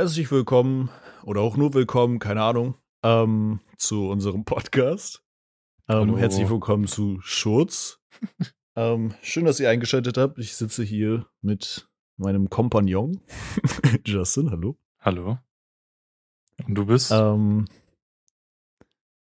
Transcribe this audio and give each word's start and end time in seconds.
Herzlich 0.00 0.30
willkommen 0.30 0.88
oder 1.24 1.42
auch 1.42 1.58
nur 1.58 1.74
willkommen, 1.74 2.20
keine 2.20 2.42
Ahnung, 2.42 2.74
ähm, 3.02 3.60
zu 3.76 4.08
unserem 4.08 4.46
Podcast. 4.46 5.22
Ähm, 5.90 6.16
herzlich 6.16 6.48
willkommen 6.48 6.86
zu 6.86 7.18
Schurz. 7.20 8.00
ähm, 8.76 9.12
schön, 9.20 9.44
dass 9.44 9.60
ihr 9.60 9.68
eingeschaltet 9.68 10.16
habt. 10.16 10.38
Ich 10.38 10.56
sitze 10.56 10.84
hier 10.84 11.26
mit 11.42 11.86
meinem 12.16 12.48
Kompagnon 12.48 13.20
Justin. 14.06 14.50
Hallo. 14.50 14.78
Hallo. 15.00 15.36
Und 16.66 16.74
du 16.76 16.86
bist? 16.86 17.10
Ähm, 17.10 17.66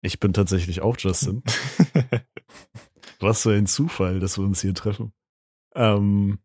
ich 0.01 0.21
bin 0.21 0.31
tatsächlich 0.31 0.79
auch 0.79 0.95
Justin. 0.97 1.43
Was 3.19 3.41
für 3.41 3.53
ein 3.53 3.67
Zufall, 3.67 4.21
dass 4.21 4.37
wir 4.37 4.45
uns 4.45 4.61
hier 4.61 4.73
treffen. 4.73 5.11
Ähm, 5.75 6.39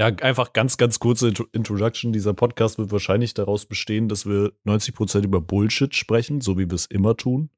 ja, 0.00 0.06
einfach 0.06 0.54
ganz, 0.54 0.78
ganz 0.78 0.98
kurze 0.98 1.30
Introduction. 1.52 2.14
Dieser 2.14 2.32
Podcast 2.32 2.78
wird 2.78 2.90
wahrscheinlich 2.90 3.34
daraus 3.34 3.66
bestehen, 3.66 4.08
dass 4.08 4.24
wir 4.24 4.54
90% 4.64 5.24
über 5.24 5.42
Bullshit 5.42 5.94
sprechen, 5.94 6.40
so 6.40 6.56
wie 6.56 6.70
wir 6.70 6.74
es 6.74 6.86
immer 6.86 7.18
tun. 7.18 7.50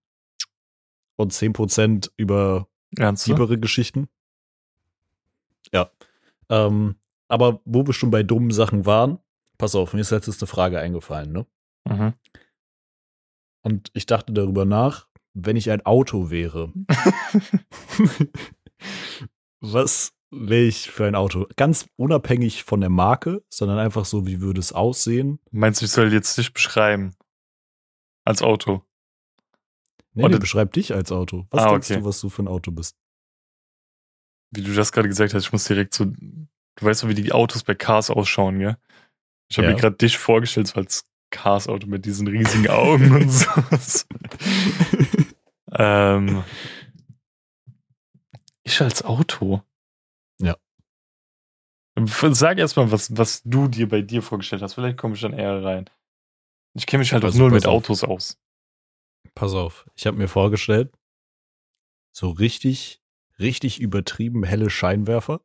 Und 1.15 1.33
10% 1.33 2.11
über 2.17 2.67
Ernst, 2.99 3.27
tiefere 3.27 3.61
Geschichten. 3.61 4.09
Ja. 5.73 5.93
Ähm, 6.49 6.97
aber 7.29 7.61
wo 7.65 7.87
wir 7.87 7.93
schon 7.93 8.11
bei 8.11 8.25
dummen 8.25 8.51
Sachen 8.51 8.87
waren, 8.87 9.21
pass 9.57 9.77
auf, 9.77 9.95
mir 9.95 10.01
ist 10.01 10.11
letztens 10.11 10.43
eine 10.43 10.49
Frage 10.49 10.81
eingefallen, 10.81 11.31
ne? 11.31 11.47
Mhm. 11.85 12.15
Und 13.61 13.93
ich 13.95 14.07
dachte 14.07 14.33
darüber 14.33 14.65
nach, 14.65 15.07
wenn 15.33 15.55
ich 15.55 15.71
ein 15.71 15.87
Auto 15.87 16.29
wäre, 16.29 16.73
was 19.61 20.13
wäre 20.33 20.63
ich 20.65 20.91
für 20.91 21.07
ein 21.07 21.15
Auto? 21.15 21.47
Ganz 21.57 21.87
unabhängig 21.97 22.65
von 22.65 22.81
der 22.81 22.91
Marke, 22.91 23.45
sondern 23.49 23.79
einfach 23.79 24.05
so, 24.05 24.27
wie 24.27 24.41
würde 24.41 24.61
es 24.61 24.73
aussehen? 24.73 25.39
Meinst 25.51 25.81
du, 25.81 25.85
ich 25.85 25.93
soll 25.93 26.13
jetzt 26.13 26.37
dich 26.39 26.53
beschreiben? 26.53 27.15
Als 28.25 28.43
Auto? 28.43 28.83
Nee, 30.15 30.29
nee 30.29 30.39
beschreib 30.39 30.73
dich 30.73 30.95
als 30.95 31.13
Auto. 31.13 31.47
Was 31.51 31.65
ah, 31.65 31.71
denkst 31.71 31.91
okay. 31.91 32.01
du, 32.01 32.07
was 32.07 32.21
du 32.21 32.29
für 32.29 32.43
ein 32.43 32.49
Auto 32.49 32.71
bist? 32.71 32.97
Wie 34.51 34.63
du 34.63 34.75
das 34.75 34.93
gerade 34.93 35.09
gesagt 35.09 35.35
hast, 35.35 35.45
ich 35.45 35.53
muss 35.53 35.65
direkt 35.65 35.95
so, 35.95 36.07
du 36.07 36.47
weißt 36.81 37.03
doch, 37.03 37.09
wie 37.09 37.15
die 37.15 37.33
Autos 37.33 37.63
bei 37.63 37.75
Cars 37.75 38.11
ausschauen, 38.11 38.59
gell? 38.59 38.77
Ich 39.49 39.59
habe 39.59 39.69
Ja. 39.69 39.75
mir 39.75 39.81
gerade 39.81 39.97
dich 39.97 40.19
vorgestellt, 40.19 40.69
so 40.69 40.77
als 40.77 41.07
Cars-Auto 41.31 41.87
mit 41.87 42.05
diesen 42.05 42.27
riesigen 42.27 42.69
Augen 42.69 43.13
und 43.13 43.31
so. 43.31 44.05
ähm, 45.73 46.45
ich 48.63 48.81
als 48.81 49.03
Auto? 49.03 49.63
Ja. 50.41 50.57
Sag 52.07 52.59
erstmal, 52.59 52.91
was, 52.91 53.17
was 53.17 53.43
du 53.43 53.69
dir 53.69 53.89
bei 53.89 54.03
dir 54.03 54.23
vorgestellt 54.23 54.63
hast. 54.63 54.75
Vielleicht 54.75 54.97
komme 54.97 55.15
ich 55.15 55.21
dann 55.21 55.35
eher 55.35 55.63
rein. 55.63 55.91
Ich 56.75 56.87
kenne 56.87 57.01
mich 57.01 57.13
halt 57.13 57.25
auch 57.25 57.35
null 57.35 57.51
pass 57.51 57.55
mit 57.55 57.67
auf. 57.67 57.75
Autos 57.75 58.05
aus. 58.05 58.39
Pass 59.35 59.53
auf, 59.55 59.89
ich 59.95 60.07
habe 60.07 60.17
mir 60.17 60.29
vorgestellt, 60.29 60.93
so 62.13 62.31
richtig, 62.31 63.03
richtig 63.39 63.81
übertrieben 63.81 64.45
helle 64.45 64.69
Scheinwerfer. 64.69 65.41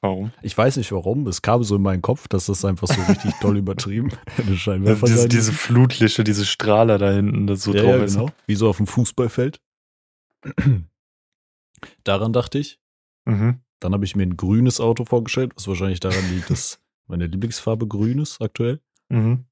Warum? 0.00 0.32
Ich 0.42 0.56
weiß 0.56 0.76
nicht 0.76 0.92
warum, 0.92 1.26
es 1.26 1.42
kam 1.42 1.64
so 1.64 1.76
in 1.76 1.82
meinen 1.82 2.02
Kopf, 2.02 2.28
dass 2.28 2.46
das 2.46 2.64
einfach 2.64 2.86
so 2.86 3.00
richtig 3.02 3.32
doll 3.40 3.56
übertrieben 3.56 4.10
helle 4.36 4.56
Scheinwerfer 4.56 5.06
diese, 5.06 5.28
diese. 5.28 5.52
Flutlichter, 5.52 6.22
diese 6.22 6.46
Strahler 6.46 6.98
da 6.98 7.10
hinten, 7.10 7.46
das 7.46 7.62
so 7.62 7.74
ja, 7.74 7.82
drauf 7.82 7.96
ja, 7.96 8.04
ist. 8.04 8.14
genau. 8.14 8.30
Wie 8.46 8.54
so 8.54 8.68
auf 8.68 8.76
dem 8.76 8.86
Fußballfeld. 8.86 9.60
Daran 12.04 12.32
dachte 12.32 12.58
ich. 12.58 12.78
Mhm. 13.26 13.60
Dann 13.80 13.92
habe 13.92 14.04
ich 14.04 14.16
mir 14.16 14.22
ein 14.22 14.36
grünes 14.36 14.80
Auto 14.80 15.04
vorgestellt, 15.04 15.52
was 15.54 15.68
wahrscheinlich 15.68 16.00
daran 16.00 16.28
liegt, 16.32 16.50
dass 16.50 16.80
meine 17.06 17.26
Lieblingsfarbe 17.26 17.86
grün 17.86 18.18
ist 18.20 18.40
aktuell. 18.40 18.80
Mhm. 19.08 19.44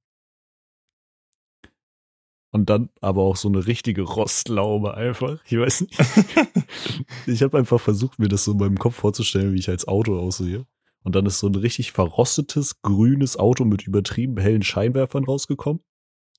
Und 2.51 2.71
dann 2.71 2.89
aber 3.01 3.23
auch 3.23 3.35
so 3.35 3.49
eine 3.49 3.67
richtige 3.67 4.03
Rostlaube 4.03 4.95
einfach. 4.95 5.41
Ich 5.45 5.59
weiß 5.59 5.83
nicht. 5.83 5.99
ich 7.27 7.43
habe 7.43 7.59
einfach 7.59 7.81
versucht, 7.81 8.21
mir 8.21 8.29
das 8.29 8.45
so 8.45 8.53
in 8.53 8.59
meinem 8.59 8.79
Kopf 8.79 8.95
vorzustellen, 8.95 9.53
wie 9.53 9.59
ich 9.59 9.69
als 9.69 9.89
Auto 9.89 10.17
aussehe. 10.17 10.65
Und 11.03 11.17
dann 11.17 11.27
ist 11.27 11.41
so 11.41 11.49
ein 11.49 11.55
richtig 11.57 11.91
verrostetes, 11.91 12.81
grünes 12.81 13.37
Auto 13.37 13.65
mit 13.65 13.83
übertrieben 13.83 14.39
hellen 14.39 14.63
Scheinwerfern 14.63 15.25
rausgekommen. 15.25 15.83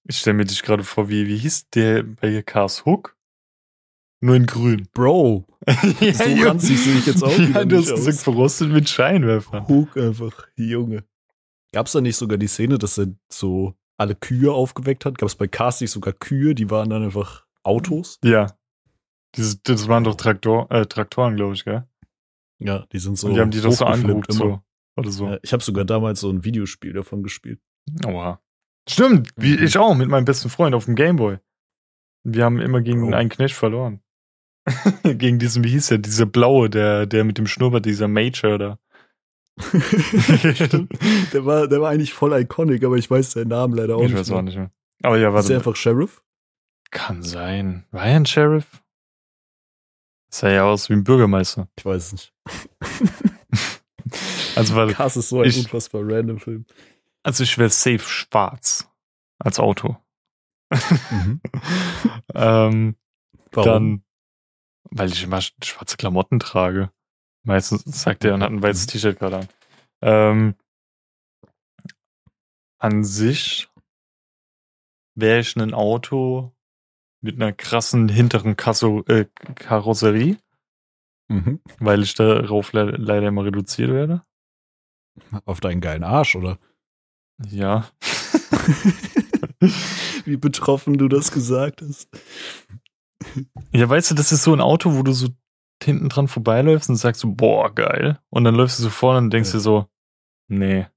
Ich 0.05 0.19
stelle 0.19 0.37
mir 0.37 0.45
dich 0.45 0.63
gerade 0.63 0.83
vor, 0.83 1.09
wie, 1.09 1.27
wie 1.27 1.37
hieß 1.37 1.69
der 1.71 2.03
bei 2.03 2.41
Cars 2.41 2.85
Hook? 2.85 3.14
Nur 4.21 4.35
in 4.35 4.45
grün. 4.45 4.87
Bro, 4.93 5.45
ja, 5.99 6.13
so 6.13 6.23
ranzig 6.47 6.79
sehe 6.81 6.95
ich 6.97 7.05
jetzt 7.05 7.23
auch 7.23 7.31
Ja, 7.31 7.47
wieder 7.49 7.65
du 7.65 7.77
nicht 7.77 7.91
hast 7.91 7.95
gesagt, 8.05 8.17
verrostet 8.23 8.71
mit 8.71 8.89
Scheinwerfern. 8.89 9.67
Hook 9.67 9.97
einfach, 9.97 10.47
Junge. 10.55 11.03
Gab 11.73 11.87
es 11.87 11.91
da 11.93 12.01
nicht 12.01 12.15
sogar 12.15 12.37
die 12.37 12.47
Szene, 12.47 12.77
dass 12.77 12.97
er 12.97 13.07
so 13.29 13.75
alle 13.97 14.15
Kühe 14.15 14.51
aufgeweckt 14.51 15.05
hat? 15.05 15.17
Gab 15.17 15.27
es 15.27 15.35
bei 15.35 15.47
Cars 15.47 15.81
nicht 15.81 15.91
sogar 15.91 16.13
Kühe, 16.13 16.55
die 16.55 16.69
waren 16.71 16.89
dann 16.89 17.03
einfach 17.03 17.45
Autos? 17.63 18.19
Ja. 18.23 18.47
Dieses, 19.35 19.61
das 19.63 19.87
waren 19.89 20.05
doch 20.05 20.15
Traktor, 20.15 20.71
äh, 20.71 20.85
Traktoren, 20.85 21.35
glaube 21.35 21.53
ich, 21.55 21.65
gell? 21.65 21.85
Ja, 22.59 22.85
die 22.93 22.99
sind 22.99 23.17
so. 23.17 23.27
Und 23.27 23.33
die 23.35 23.41
haben 23.41 23.51
die 23.51 23.59
doch 23.61 23.71
so 23.73 23.85
immer. 23.85 24.21
so. 24.29 24.61
Oder 24.97 25.11
so. 25.11 25.27
Ja, 25.27 25.39
ich 25.43 25.51
habe 25.51 25.61
sogar 25.61 25.83
damals 25.83 26.21
so 26.21 26.29
ein 26.29 26.45
Videospiel 26.45 26.93
davon 26.93 27.21
gespielt. 27.21 27.59
Oha. 28.07 28.41
Stimmt, 28.87 29.31
wie 29.35 29.57
Mhm. 29.57 29.63
ich 29.63 29.77
auch, 29.77 29.93
mit 29.95 30.07
meinem 30.07 30.23
besten 30.25 30.47
Freund 30.49 30.73
auf 30.73 30.85
dem 30.85 30.95
Gameboy. 30.95 31.37
Wir 32.23 32.45
haben 32.45 32.59
immer 32.61 32.81
gegen 32.81 33.01
Bro. 33.09 33.15
einen 33.17 33.29
Knecht 33.29 33.55
verloren. 33.55 33.99
gegen 35.03 35.39
diesen, 35.39 35.63
wie 35.63 35.69
hieß 35.69 35.87
der, 35.87 35.97
dieser 35.99 36.25
blaue, 36.25 36.69
der, 36.69 37.05
der 37.05 37.23
mit 37.23 37.37
dem 37.37 37.47
Schnurrbart, 37.47 37.85
dieser 37.85 38.07
Major 38.07 38.57
da. 38.57 38.79
Stimmt. 40.53 40.91
Der 41.33 41.45
war, 41.45 41.67
der 41.69 41.79
war 41.79 41.89
eigentlich 41.89 42.13
voll 42.13 42.37
iconic, 42.37 42.83
aber 42.83 42.95
ich 42.97 43.09
weiß 43.09 43.31
seinen 43.31 43.47
Namen 43.47 43.73
leider 43.73 43.95
auch 43.95 44.01
ich 44.01 44.09
nicht. 44.09 44.19
weiß 44.19 44.29
mehr. 44.29 44.37
auch 44.39 44.41
nicht 44.41 44.57
mehr. 44.57 44.69
Aber 45.01 45.17
ja, 45.17 45.29
Ist 45.29 45.33
warte. 45.33 45.47
der 45.47 45.55
mal. 45.55 45.59
einfach 45.61 45.75
Sheriff? 45.77 46.23
Kann 46.91 47.23
sein. 47.23 47.85
War 47.91 48.05
er 48.05 48.15
ein 48.17 48.25
Sheriff? 48.25 48.83
Sah 50.29 50.49
ja 50.49 50.65
aus 50.65 50.89
wie 50.89 50.93
ein 50.93 51.05
Bürgermeister. 51.05 51.69
Ich 51.77 51.85
weiß 51.85 52.05
es 52.07 52.11
nicht. 52.13 52.33
Also, 54.55 54.75
weil, 54.75 54.93
Cars 54.93 55.17
ist 55.17 55.29
so 55.29 55.41
ein 55.41 55.49
ich- 55.49 55.57
unfassbar 55.57 56.01
random 56.05 56.39
Film. 56.39 56.65
also 57.23 57.43
ich 57.43 57.57
wäre 57.57 57.69
safe 57.69 57.99
schwarz. 57.99 58.89
Als 59.39 59.59
Auto. 59.59 59.97
Mhm. 61.11 61.41
ähm, 62.33 62.95
Warum? 63.51 63.65
dann, 63.65 64.03
weil 64.91 65.11
ich 65.11 65.23
immer 65.23 65.37
sch- 65.39 65.53
schwarze 65.63 65.97
Klamotten 65.97 66.39
trage. 66.39 66.91
Meistens 67.43 67.83
sagt 68.01 68.23
er 68.25 68.33
und 68.33 68.41
hat 68.43 68.51
ein 68.51 68.61
weißes 68.63 68.87
T-Shirt 68.87 69.19
gerade 69.19 69.37
an. 69.37 69.47
Ähm, 70.01 70.55
an 72.79 73.03
sich 73.03 73.69
wäre 75.15 75.39
ich 75.39 75.55
ein 75.55 75.73
Auto 75.73 76.51
mit 77.21 77.35
einer 77.35 77.53
krassen 77.53 78.09
hinteren 78.09 78.55
Kasso, 78.57 79.03
äh, 79.07 79.25
Karosserie, 79.55 80.37
Mhm. 81.27 81.59
weil 81.79 82.03
ich 82.03 82.13
darauf 82.13 82.73
le 82.73 82.91
leider 82.91 83.27
immer 83.29 83.45
reduziert 83.45 83.89
werde. 83.91 84.23
Auf 85.45 85.59
deinen 85.59 85.81
geilen 85.81 86.03
Arsch, 86.03 86.35
oder? 86.35 86.59
Ja. 87.47 87.89
Wie 90.25 90.37
betroffen 90.37 90.97
du 90.97 91.07
das 91.07 91.31
gesagt 91.31 91.81
hast. 91.81 92.09
Ja, 93.71 93.89
weißt 93.89 94.11
du, 94.11 94.15
das 94.15 94.31
ist 94.31 94.43
so 94.43 94.53
ein 94.53 94.61
Auto, 94.61 94.95
wo 94.95 95.03
du 95.03 95.11
so 95.13 95.29
hinten 95.81 96.09
dran 96.09 96.27
vorbeiläufst 96.27 96.89
und 96.89 96.95
sagst 96.95 97.21
so, 97.21 97.31
boah, 97.33 97.73
geil. 97.73 98.19
Und 98.29 98.43
dann 98.43 98.55
läufst 98.55 98.79
du 98.79 98.83
so 98.83 98.89
vorne 98.89 99.19
und 99.19 99.31
denkst 99.31 99.49
Ja. 99.49 99.53
dir 99.53 99.59
so, 99.61 99.89
nee, 100.47 100.87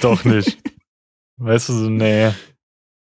doch 0.00 0.24
nicht. 0.24 0.58
weißt 1.38 1.68
du, 1.68 1.72
so, 1.72 1.90
nee, 1.90 2.32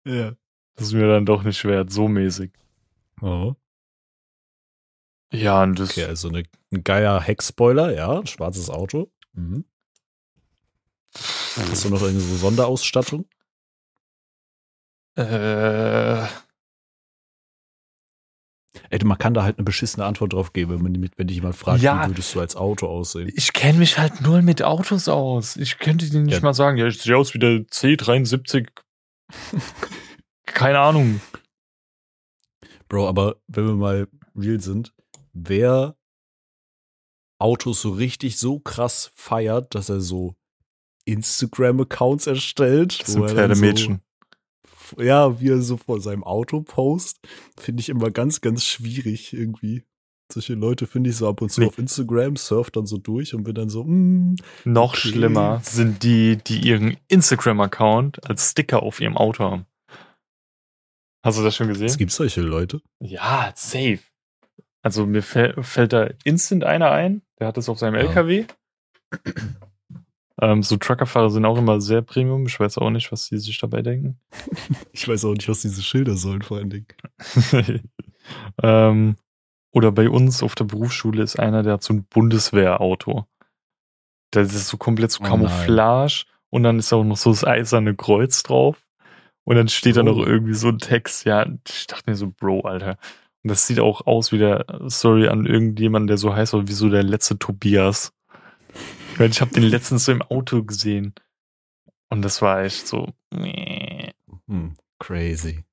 Ja. 0.06 0.36
das 0.75 0.88
ist 0.88 0.94
mir 0.94 1.07
dann 1.07 1.25
doch 1.25 1.44
nicht 1.44 1.63
wert, 1.65 1.92
so 1.92 2.07
mäßig. 2.07 2.51
Oh. 3.21 3.56
Ja, 5.31 5.63
und 5.63 5.80
das, 5.80 5.92
Okay, 5.92 6.06
also 6.06 6.30
eine, 6.30 6.44
ein 6.71 6.83
geiler 6.83 7.19
Heckspoiler, 7.21 7.94
ja, 7.94 8.19
ein 8.19 8.27
schwarzes 8.27 8.69
Auto. 8.69 9.12
Mhm. 9.33 9.65
Hast 11.15 11.86
du 11.86 11.89
noch 11.89 12.01
irgendeine 12.01 12.27
so 12.30 12.36
Sonderausstattung? 12.38 13.25
äh, 15.15 16.27
Ey, 18.89 18.99
man 19.03 19.17
kann 19.19 19.33
da 19.35 19.43
halt 19.43 19.57
eine 19.57 19.65
beschissene 19.65 20.05
Antwort 20.05 20.33
drauf 20.33 20.51
geben, 20.53 20.71
wenn, 20.73 20.81
man- 21.01 21.09
wenn 21.15 21.27
dich 21.27 21.35
jemand 21.37 21.55
fragt, 21.55 21.81
Ja. 21.81 22.03
wie 22.05 22.09
würdest 22.11 22.33
du 22.33 22.39
als 22.39 22.55
Auto 22.55 22.87
aussehen? 22.87 23.31
ich 23.35 23.53
kenne 23.53 23.77
mich 23.79 23.97
halt 23.99 24.21
null 24.21 24.41
mit 24.41 24.63
Autos 24.63 25.07
aus. 25.07 25.55
Ich 25.57 25.77
könnte 25.77 26.09
dir 26.09 26.19
nicht 26.21 26.33
Ja. 26.35 26.41
mal 26.41 26.53
sagen, 26.53 26.77
ja, 26.77 26.87
ich 26.87 26.99
sehe 26.99 27.15
aus 27.15 27.33
wie 27.33 27.39
der 27.39 27.59
C73. 27.67 28.67
Keine 30.45 30.79
Ahnung. 30.79 31.21
Bro, 32.89 33.07
aber 33.07 33.37
wenn 33.47 33.65
wir 33.67 33.73
mal 33.75 34.07
real 34.35 34.59
sind, 34.59 34.93
wer 35.33 35.95
Autos 37.39 37.81
so 37.81 37.91
richtig 37.91 38.37
so 38.37 38.59
krass 38.59 39.11
feiert, 39.15 39.73
dass 39.75 39.89
er 39.89 39.99
so 40.01 40.35
Instagram-Accounts 41.05 42.27
erstellt, 42.27 43.01
Das 43.01 43.13
sind 43.13 43.23
er 43.23 43.29
Pferdemädchen. 43.29 44.01
Ja, 44.98 45.40
wie 45.40 45.50
er 45.50 45.62
so 45.62 45.78
vor 45.78 46.00
seinem 46.01 46.24
Auto 46.24 46.62
post, 46.62 47.19
finde 47.60 47.81
ich 47.81 47.90
immer 47.90 48.12
ganz, 48.12 48.42
ganz 48.42 48.63
schwierig 48.66 49.34
irgendwie 49.34 49.84
Solche 50.31 50.54
Leute 50.56 50.88
finde 50.88 51.10
ich 51.12 51.18
so 51.18 51.28
ab 51.28 51.42
und 51.42 51.50
zu 51.51 51.62
Nee. 51.62 51.68
auf 51.68 51.78
Instagram, 51.78 52.38
surf 52.38 52.72
dann 52.72 52.86
so 52.88 52.98
durch 52.98 53.36
und 53.36 53.44
bin 53.44 53.54
dann 53.54 53.69
so, 53.69 53.84
mm, 53.84 54.36
Noch 54.63 54.94
Okay. 54.94 55.10
schlimmer 55.10 55.60
sind 55.63 56.01
die, 56.01 56.38
die 56.38 56.60
ihren 56.68 56.98
Instagram-Account 57.07 58.28
als 58.28 58.50
Sticker 58.51 58.81
auf 58.81 59.00
ihrem 59.00 59.16
Auto 59.18 59.44
haben. 59.44 59.66
Hast 61.25 61.38
du 61.38 61.44
das 61.44 61.56
schon 61.56 61.68
gesehen? 61.68 61.86
es 61.88 61.98
gibt 61.98 62.12
solche 62.12 62.42
Leute. 62.42 62.81
Ja, 63.00 63.51
safe. 63.56 64.00
Also 64.81 65.06
mir 65.06 65.22
fäll, 65.22 65.62
fällt 65.63 65.94
da 65.94 66.10
instant 66.24 66.63
einer 66.63 66.92
ein, 66.92 67.22
der 67.40 67.48
hat 67.48 67.57
das 67.57 67.69
auf 67.69 67.78
seinem 67.80 67.95
Ja. 67.95 68.01
LKW. 68.01 68.45
Ähm, 70.44 70.62
so 70.62 70.75
Truckerfahrer 70.75 71.30
sind 71.30 71.45
auch 71.45 71.57
immer 71.57 71.80
sehr 71.80 72.01
Premium. 72.01 72.45
Ich 72.48 72.60
weiß 72.60 72.78
auch 72.80 72.90
nicht, 72.90 73.12
was 73.12 73.30
die 73.30 73.38
sich 73.38 73.57
dabei 73.60 73.81
denken. 73.81 74.19
Ich 74.92 75.07
weiß 75.07 75.25
auch 75.25 75.34
nicht, 75.34 75.48
was 75.48 75.62
diese 75.62 75.81
Schilder 75.81 76.16
sollen, 76.16 76.42
vor 76.42 76.57
allen 76.57 76.69
Dingen. 76.69 76.88
ähm, 78.62 79.16
oder 79.72 79.92
bei 79.92 80.10
uns 80.10 80.44
auf 80.44 80.56
der 80.56 80.66
Berufsschule 80.66 81.24
ist 81.24 81.40
einer, 81.40 81.63
der 81.63 81.74
hat 81.74 81.84
so 81.84 81.94
ein 81.94 82.04
Bundeswehrauto. 82.06 83.25
Das 84.31 84.54
ist 84.54 84.68
so 84.68 84.78
komplett 84.78 85.12
so 85.12 85.19
Oh 85.22 85.24
nein. 85.24 85.31
Camouflage 85.31 86.25
und 86.50 86.63
dann 86.63 86.80
ist 86.80 86.92
auch 86.94 87.04
noch 87.04 87.18
so 87.18 87.31
das 87.31 87.44
eiserne 87.45 87.95
Kreuz 87.95 88.44
drauf. 88.44 88.78
Und 89.45 89.56
dann 89.56 89.68
steht 89.68 89.98
da 89.98 90.01
Oh. 90.01 90.06
noch 90.06 90.18
irgendwie 90.25 90.54
so 90.54 90.69
ein 90.69 90.78
Text. 90.80 91.25
Ja, 91.25 91.45
ich 91.68 91.88
dachte 91.88 92.10
mir 92.10 92.16
so, 92.16 92.31
Bro, 92.31 92.62
Alter. 92.62 92.98
Und 93.44 93.50
das 93.51 93.68
sieht 93.68 93.80
auch 93.80 94.06
aus 94.07 94.31
wie 94.31 94.38
der 94.38 94.66
Story 94.90 95.28
an 95.28 95.45
irgendjemanden, 95.45 96.07
der 96.07 96.18
so 96.18 96.34
heißt, 96.34 96.54
oder 96.54 96.68
wie 96.68 96.74
so 96.74 96.90
der 96.90 97.04
letzte 97.04 97.38
Tobias. 97.38 98.13
Weil 99.18 99.30
ich 99.30 99.42
habe 99.42 99.51
den 99.51 99.63
letztens 99.63 100.06
so 100.06 100.12
im 100.12 100.21
Auto 100.21 100.63
gesehen. 100.63 101.13
Und 102.10 102.21
das 102.21 102.42
war 102.42 102.62
echt 102.63 102.88
so. 102.88 103.13
Hm, 103.33 104.75
crazy. 105.00 105.63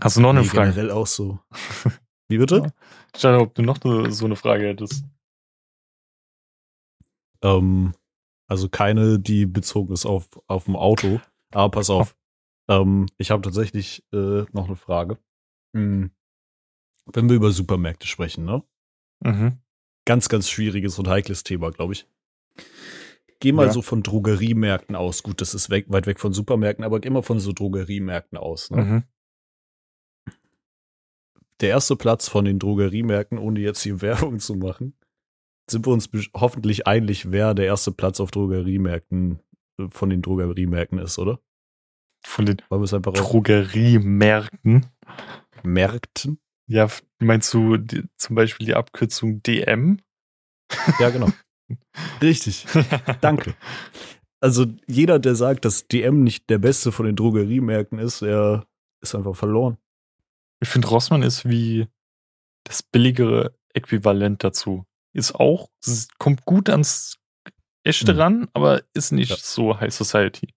Hast 0.00 0.16
du 0.16 0.20
noch 0.20 0.30
eine 0.30 0.40
Nee, 0.40 0.46
Frage? 0.46 0.70
generell 0.70 0.90
auch 0.90 1.06
so. 1.06 1.38
Wie 2.28 2.38
bitte? 2.38 2.72
Ich 3.12 3.22
dachte, 3.22 3.40
ob 3.40 3.54
du 3.56 3.62
noch 3.62 3.78
so 4.12 4.24
eine 4.24 4.36
Frage 4.36 4.68
hättest. 4.68 5.04
Ähm, 7.42 7.92
also 8.48 8.68
keine, 8.68 9.18
die 9.18 9.46
bezogen 9.46 9.92
ist 9.92 10.06
auf, 10.06 10.28
auf 10.46 10.68
ein 10.68 10.76
Auto. 10.76 11.20
Aber 11.52 11.70
pass 11.70 11.90
auf. 11.90 12.16
Ähm, 12.68 13.06
ich 13.18 13.32
habe 13.32 13.42
tatsächlich 13.42 14.04
äh, 14.12 14.44
noch 14.52 14.66
eine 14.68 14.76
Frage. 14.76 15.18
Hm. 15.74 16.12
Wenn 17.06 17.28
wir 17.28 17.34
über 17.34 17.50
Supermärkte 17.50 18.06
sprechen, 18.06 18.44
ne? 18.44 18.62
Mhm. 19.24 19.58
Ganz, 20.10 20.28
ganz 20.28 20.50
schwieriges 20.50 20.98
und 20.98 21.06
heikles 21.06 21.44
Thema, 21.44 21.70
glaube 21.70 21.92
ich. 21.92 22.08
Geh 23.38 23.52
mal 23.52 23.66
Ja. 23.66 23.72
so 23.72 23.80
von 23.80 24.02
Drogeriemärkten 24.02 24.96
aus. 24.96 25.22
Gut, 25.22 25.40
das 25.40 25.54
ist 25.54 25.70
weg, 25.70 25.84
weit 25.86 26.08
weg 26.08 26.18
von 26.18 26.32
Supermärkten, 26.32 26.84
aber 26.84 26.98
geh 26.98 27.10
mal 27.10 27.22
von 27.22 27.38
so 27.38 27.52
Drogeriemärkten 27.52 28.36
aus. 28.36 28.72
Ne? 28.72 28.82
Mhm. 28.82 29.04
Der 31.60 31.68
erste 31.68 31.94
Platz 31.94 32.28
von 32.28 32.44
den 32.44 32.58
Drogeriemärkten, 32.58 33.38
ohne 33.38 33.60
jetzt 33.60 33.84
hier 33.84 34.00
Werbung 34.02 34.40
zu 34.40 34.56
machen, 34.56 34.96
sind 35.70 35.86
wir 35.86 35.92
uns 35.92 36.10
hoffentlich 36.34 36.88
einig, 36.88 37.30
wer 37.30 37.54
der 37.54 37.66
erste 37.66 37.92
Platz 37.92 38.18
auf 38.18 38.32
Drogeriemärkten 38.32 39.38
äh, 39.78 39.86
von 39.92 40.10
den 40.10 40.22
Drogeriemärkten 40.22 40.98
ist, 40.98 41.20
oder? 41.20 41.38
Von 42.26 42.46
den 42.46 42.56
Drogeriemärkten. 42.68 44.86
Märkten. 45.62 46.40
Ja, 46.70 46.88
meinst 47.18 47.52
du 47.52 47.76
die, 47.78 48.04
zum 48.16 48.36
Beispiel 48.36 48.66
die 48.66 48.74
Abkürzung 48.74 49.42
DM? 49.42 50.00
Ja, 51.00 51.10
genau. 51.10 51.28
Richtig. 52.22 52.66
Danke. 53.20 53.54
Also 54.40 54.66
jeder, 54.86 55.18
der 55.18 55.34
sagt, 55.34 55.64
dass 55.64 55.88
DM 55.88 56.22
nicht 56.22 56.48
der 56.48 56.58
beste 56.58 56.92
von 56.92 57.06
den 57.06 57.16
Drogeriemärkten 57.16 57.98
ist, 57.98 58.22
der 58.22 58.66
ist 59.02 59.14
einfach 59.14 59.34
verloren. 59.34 59.78
Ich 60.62 60.68
finde, 60.68 60.88
Rossmann 60.88 61.22
ist 61.22 61.48
wie 61.48 61.88
das 62.64 62.82
billigere 62.82 63.54
Äquivalent 63.74 64.44
dazu. 64.44 64.84
Ist 65.12 65.34
auch, 65.34 65.70
kommt 66.18 66.44
gut 66.44 66.68
ans 66.68 67.16
Echte 67.82 68.12
Mhm. 68.14 68.20
ran, 68.20 68.48
aber 68.52 68.82
ist 68.94 69.10
nicht 69.10 69.30
Ja. 69.30 69.36
so 69.36 69.80
High 69.80 69.92
Society. 69.92 70.54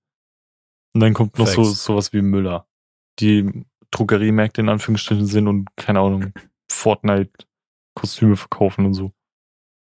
Und 0.94 1.01
dann 1.01 1.13
kommt 1.15 1.39
noch 1.39 1.48
so 1.48 1.63
Facts. 1.63 1.83
sowas 1.86 2.13
wie 2.13 2.21
Müller, 2.21 2.68
die 3.19 3.65
Drogeriemärkte 3.94 4.62
in 4.62 4.69
Anführungsstrichen 4.69 5.25
sind 5.28 5.48
und 5.48 5.68
keine 5.75 6.00
Ahnung, 6.00 6.34
Fortnite-Kostüme 6.72 8.36
verkaufen 8.36 8.86
und 8.86 8.94
so. 8.94 9.12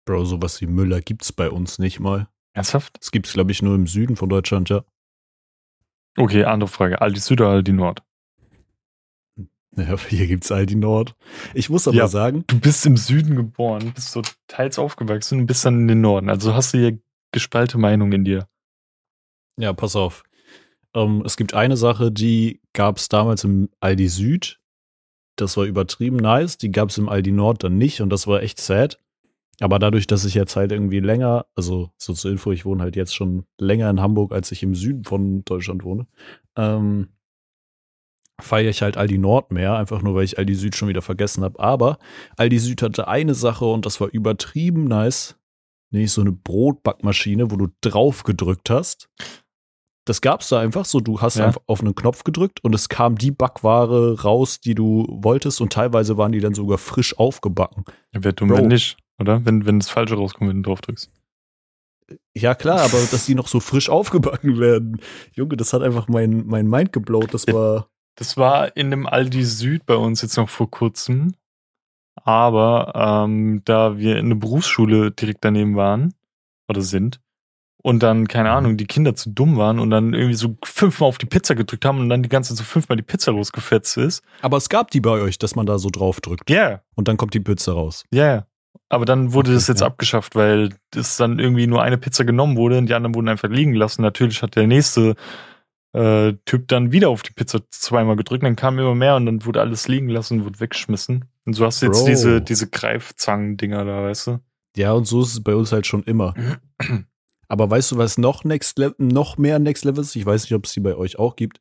Bro, 0.05 0.25
sowas 0.25 0.59
wie 0.61 0.67
Müller 0.67 1.01
gibt's 1.01 1.31
bei 1.31 1.49
uns 1.49 1.79
nicht 1.79 1.99
mal. 1.99 2.27
Ernsthaft? 2.53 2.97
Das 2.99 3.11
gibt's, 3.11 3.33
glaube 3.33 3.51
ich, 3.51 3.61
nur 3.61 3.75
im 3.75 3.87
Süden 3.87 4.15
von 4.15 4.27
Deutschland, 4.29 4.69
ja. 4.69 4.83
Okay, 6.17 6.43
andere 6.43 6.67
Frage. 6.67 7.01
Aldi 7.01 7.19
Süd 7.19 7.39
oder 7.41 7.51
Aldi 7.51 7.71
Nord? 7.71 8.03
Ja, 9.77 9.97
hier 10.09 10.27
gibt's 10.27 10.51
Aldi 10.51 10.75
Nord. 10.75 11.15
Ich 11.53 11.69
muss 11.69 11.87
aber 11.87 11.95
Ja. 11.97 12.07
sagen, 12.07 12.43
Du 12.47 12.59
bist 12.59 12.85
im 12.85 12.97
Süden 12.97 13.35
geboren, 13.35 13.93
bist 13.93 14.11
so 14.11 14.21
teils 14.47 14.77
aufgewachsen 14.77 15.39
und 15.39 15.45
bist 15.45 15.63
dann 15.63 15.79
in 15.81 15.87
den 15.87 16.01
Norden. 16.01 16.29
Also 16.29 16.53
hast 16.53 16.73
du 16.73 16.79
hier 16.79 16.99
gespalte 17.31 17.77
Meinung 17.77 18.11
in 18.11 18.25
dir. 18.25 18.47
ja, 19.57 19.71
pass 19.73 19.95
auf. 19.95 20.23
Ähm, 20.93 21.23
es 21.25 21.37
gibt 21.37 21.53
eine 21.53 21.77
Sache, 21.77 22.11
die 22.11 22.60
gab's 22.73 23.09
damals 23.09 23.43
im 23.43 23.69
Aldi 23.79 24.07
Süd. 24.07 24.59
Das 25.35 25.57
war 25.57 25.65
übertrieben 25.65 26.17
nice. 26.17 26.57
Die 26.57 26.71
gab's 26.71 26.97
im 26.97 27.09
Aldi 27.09 27.31
Nord 27.31 27.63
dann 27.63 27.77
nicht 27.77 28.01
und 28.01 28.09
das 28.09 28.27
war 28.27 28.41
echt 28.43 28.59
sad. 28.59 28.99
Aber 29.59 29.77
dadurch, 29.77 30.07
dass 30.07 30.25
ich 30.25 30.33
jetzt 30.33 30.55
halt 30.55 30.71
irgendwie 30.71 30.99
länger, 30.99 31.45
also 31.55 31.91
so 31.97 32.13
zur 32.13 32.31
Info, 32.31 32.51
ich 32.51 32.65
wohne 32.65 32.81
halt 32.81 32.95
jetzt 32.95 33.15
schon 33.15 33.45
länger 33.59 33.89
in 33.91 34.01
Hamburg, 34.01 34.31
als 34.31 34.51
ich 34.51 34.63
im 34.63 34.73
Süden 34.73 35.03
von 35.03 35.45
Deutschland 35.45 35.83
wohne, 35.83 36.07
ähm, 36.55 37.09
feiere 38.39 38.69
ich 38.69 38.81
halt 38.81 38.97
Aldi 38.97 39.19
Nord 39.19 39.51
mehr, 39.51 39.75
einfach 39.75 40.01
nur, 40.01 40.15
weil 40.15 40.23
ich 40.23 40.39
Aldi 40.39 40.55
Süd 40.55 40.75
schon 40.75 40.87
wieder 40.87 41.03
vergessen 41.03 41.43
habe. 41.43 41.59
Aber 41.59 41.99
Aldi 42.37 42.57
Süd 42.57 42.81
hatte 42.81 43.07
eine 43.07 43.35
Sache 43.35 43.65
und 43.65 43.85
das 43.85 44.01
war 44.01 44.09
übertrieben 44.09 44.85
nice, 44.85 45.37
nämlich 45.91 46.11
so 46.11 46.21
eine 46.21 46.31
Brotbackmaschine, 46.31 47.51
wo 47.51 47.55
du 47.55 47.67
drauf 47.81 48.23
gedrückt 48.23 48.71
hast. 48.71 49.09
Das 50.05 50.21
gab's 50.21 50.49
da 50.49 50.59
einfach 50.59 50.85
so, 50.85 50.99
du 50.99 51.21
hast 51.21 51.37
Ja. 51.37 51.45
einfach 51.47 51.61
auf 51.67 51.81
einen 51.81 51.93
Knopf 51.93 52.23
gedrückt 52.23 52.63
und 52.63 52.73
es 52.73 52.89
kam 52.89 53.17
die 53.17 53.31
Backware 53.31 54.21
raus, 54.23 54.59
die 54.59 54.73
du 54.73 55.05
wolltest 55.09 55.61
und 55.61 55.71
teilweise 55.73 56.17
waren 56.17 56.31
die 56.31 56.39
dann 56.39 56.55
sogar 56.55 56.77
frisch 56.79 57.17
aufgebacken. 57.19 57.83
Ja, 58.13 58.23
Wäre 58.23 58.33
dumm, 58.33 58.47
Bro. 58.49 58.57
wenn 58.57 58.67
nicht, 58.67 58.97
oder? 59.19 59.45
Wenn, 59.45 59.65
wenn 59.65 59.79
das 59.79 59.89
Falsche 59.89 60.15
rauskommt, 60.15 60.49
wenn 60.49 60.63
du 60.63 60.69
drauf 60.69 60.81
drückst. 60.81 61.11
Ja, 62.35 62.55
klar, 62.55 62.79
aber 62.81 62.97
dass 63.11 63.25
die 63.27 63.35
noch 63.35 63.47
so 63.47 63.59
frisch 63.59 63.89
aufgebacken 63.89 64.59
werden. 64.59 64.99
Junge, 65.33 65.55
das 65.55 65.71
hat 65.73 65.81
einfach 65.83 66.07
mein, 66.07 66.45
mein 66.47 66.67
Mind 66.67 66.91
geblowt. 66.93 67.33
Das 67.33 67.45
war. 67.47 67.87
Das 68.15 68.35
war 68.37 68.75
in 68.75 68.91
dem 68.91 69.07
Aldi 69.07 69.45
Süd 69.45 69.85
bei 69.85 69.95
uns 69.95 70.21
jetzt 70.21 70.35
noch 70.35 70.49
vor 70.49 70.69
kurzem. 70.69 71.33
Aber 72.23 72.91
ähm, 72.93 73.61
da 73.63 73.97
wir 73.97 74.17
in 74.17 74.29
der 74.29 74.35
Berufsschule 74.35 75.11
direkt 75.11 75.45
daneben 75.45 75.75
waren 75.77 76.13
oder 76.67 76.81
sind 76.81 77.21
und 77.83 78.01
dann, 78.03 78.27
keine. 78.27 78.51
Ahnung, 78.51 78.77
die 78.77 78.85
Kinder 78.85 79.15
zu 79.15 79.29
dumm 79.29 79.57
waren 79.57 79.79
und 79.79 79.89
dann 79.89 80.13
irgendwie 80.13 80.35
so 80.35 80.57
fünfmal 80.63 81.09
auf 81.09 81.17
die 81.17 81.25
Pizza 81.25 81.55
gedrückt 81.55 81.85
haben 81.85 81.99
und 81.99 82.09
dann 82.09 82.23
die 82.23 82.29
ganze 82.29 82.49
Zeit 82.53 82.57
so 82.59 82.63
fünfmal 82.63 82.95
die 82.97 83.03
Pizza 83.03 83.31
losgefetzt 83.31 83.97
ist. 83.97 84.23
Aber 84.41 84.57
es 84.57 84.69
gab 84.69 84.91
die 84.91 85.01
bei 85.01 85.11
euch, 85.21 85.37
dass 85.37 85.55
man 85.55 85.65
da 85.65 85.77
so 85.77 85.89
drauf 85.89 86.21
drückt. 86.21 86.49
Ja, 86.49 86.67
yeah, 86.67 86.81
Und 86.95 87.07
dann 87.07 87.17
kommt 87.17 87.33
die 87.33 87.39
Pizza 87.39 87.73
raus. 87.73 88.03
ja, 88.11 88.23
yeah. 88.23 88.47
Aber 88.89 89.05
dann 89.05 89.31
wurde 89.31 89.51
Okay, 89.51 89.55
das 89.55 89.67
jetzt 89.67 89.79
ja. 89.81 89.87
abgeschafft, 89.87 90.35
weil 90.35 90.69
das 90.91 91.15
dann 91.15 91.39
irgendwie 91.39 91.65
nur 91.65 91.81
eine 91.81 91.97
Pizza 91.97 92.25
genommen 92.25 92.57
wurde 92.57 92.77
und 92.77 92.87
die 92.87 92.93
anderen 92.93 93.15
wurden 93.15 93.29
einfach 93.29 93.47
liegen 93.49 93.73
lassen. 93.73 94.01
Natürlich 94.01 94.41
hat 94.43 94.57
der 94.57 94.67
nächste 94.67 95.15
äh, 95.93 96.33
Typ 96.45 96.67
dann 96.67 96.91
wieder 96.91 97.07
auf 97.09 97.21
die 97.21 97.31
Pizza 97.33 97.61
zweimal 97.69 98.17
gedrückt, 98.17 98.43
dann 98.43 98.57
kam 98.57 98.79
immer 98.79 98.95
mehr 98.95 99.15
und 99.15 99.25
dann 99.25 99.45
wurde 99.45 99.61
alles 99.61 99.87
liegen 99.87 100.09
lassen, 100.09 100.43
wurde 100.43 100.59
weggeschmissen. 100.59 101.25
Und 101.45 101.53
so 101.53 101.65
hast 101.65 101.81
du 101.81 101.85
jetzt 101.85 101.99
Bro. 101.99 102.07
diese, 102.07 102.41
diese 102.41 102.69
Greifzangen-Dinger 102.69 103.85
da, 103.85 104.03
weißt 104.03 104.27
du? 104.27 104.39
Ja, 104.75 104.91
und 104.93 105.05
so 105.05 105.21
ist 105.21 105.33
es 105.33 105.43
bei 105.43 105.55
uns 105.55 105.71
halt 105.71 105.87
schon 105.87 106.03
immer. 106.03 106.33
Aber 107.51 107.69
weißt 107.69 107.91
du, 107.91 107.97
was 107.97 108.17
noch 108.17 108.45
Next 108.45 108.77
Level, 108.79 108.95
noch 108.99 109.37
mehr 109.37 109.59
Next 109.59 109.83
Level 109.83 110.01
ist? 110.01 110.15
Ich 110.15 110.25
weiß 110.25 110.43
nicht, 110.43 110.53
ob 110.53 110.65
es 110.65 110.71
die 110.71 110.79
bei 110.79 110.95
euch 110.95 111.19
auch 111.19 111.35
gibt. 111.35 111.59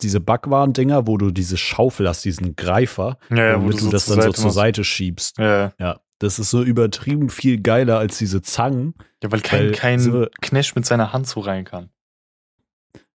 Diese 0.00 0.20
Backwaren-Dinger, 0.20 1.06
wo 1.08 1.16
du 1.18 1.32
diese 1.32 1.56
Schaufel 1.56 2.08
hast, 2.08 2.24
diesen 2.24 2.54
Greifer, 2.54 3.18
Ja, 3.28 3.60
womit 3.60 3.80
du, 3.80 3.90
das 3.90 4.06
zur 4.06 4.14
dann 4.16 4.22
so 4.22 4.28
Seite 4.28 4.34
zur 4.36 4.44
machst. 4.44 4.54
Seite 4.54 4.84
schiebst. 4.84 5.38
Ja, 5.38 5.72
Ja, 5.80 6.00
das 6.20 6.38
ist 6.38 6.50
so 6.50 6.62
übertrieben 6.62 7.28
viel 7.28 7.60
geiler 7.60 7.98
als 7.98 8.18
diese 8.18 8.40
Zangen. 8.42 8.94
ja 9.22 9.32
weil 9.32 9.40
kein, 9.40 9.64
Weil 9.66 9.72
kein 9.72 9.98
so- 9.98 10.26
Knecht 10.40 10.76
mit 10.76 10.86
seiner 10.86 11.12
Hand 11.12 11.26
so 11.26 11.40
rein 11.40 11.64
kann. 11.64 11.90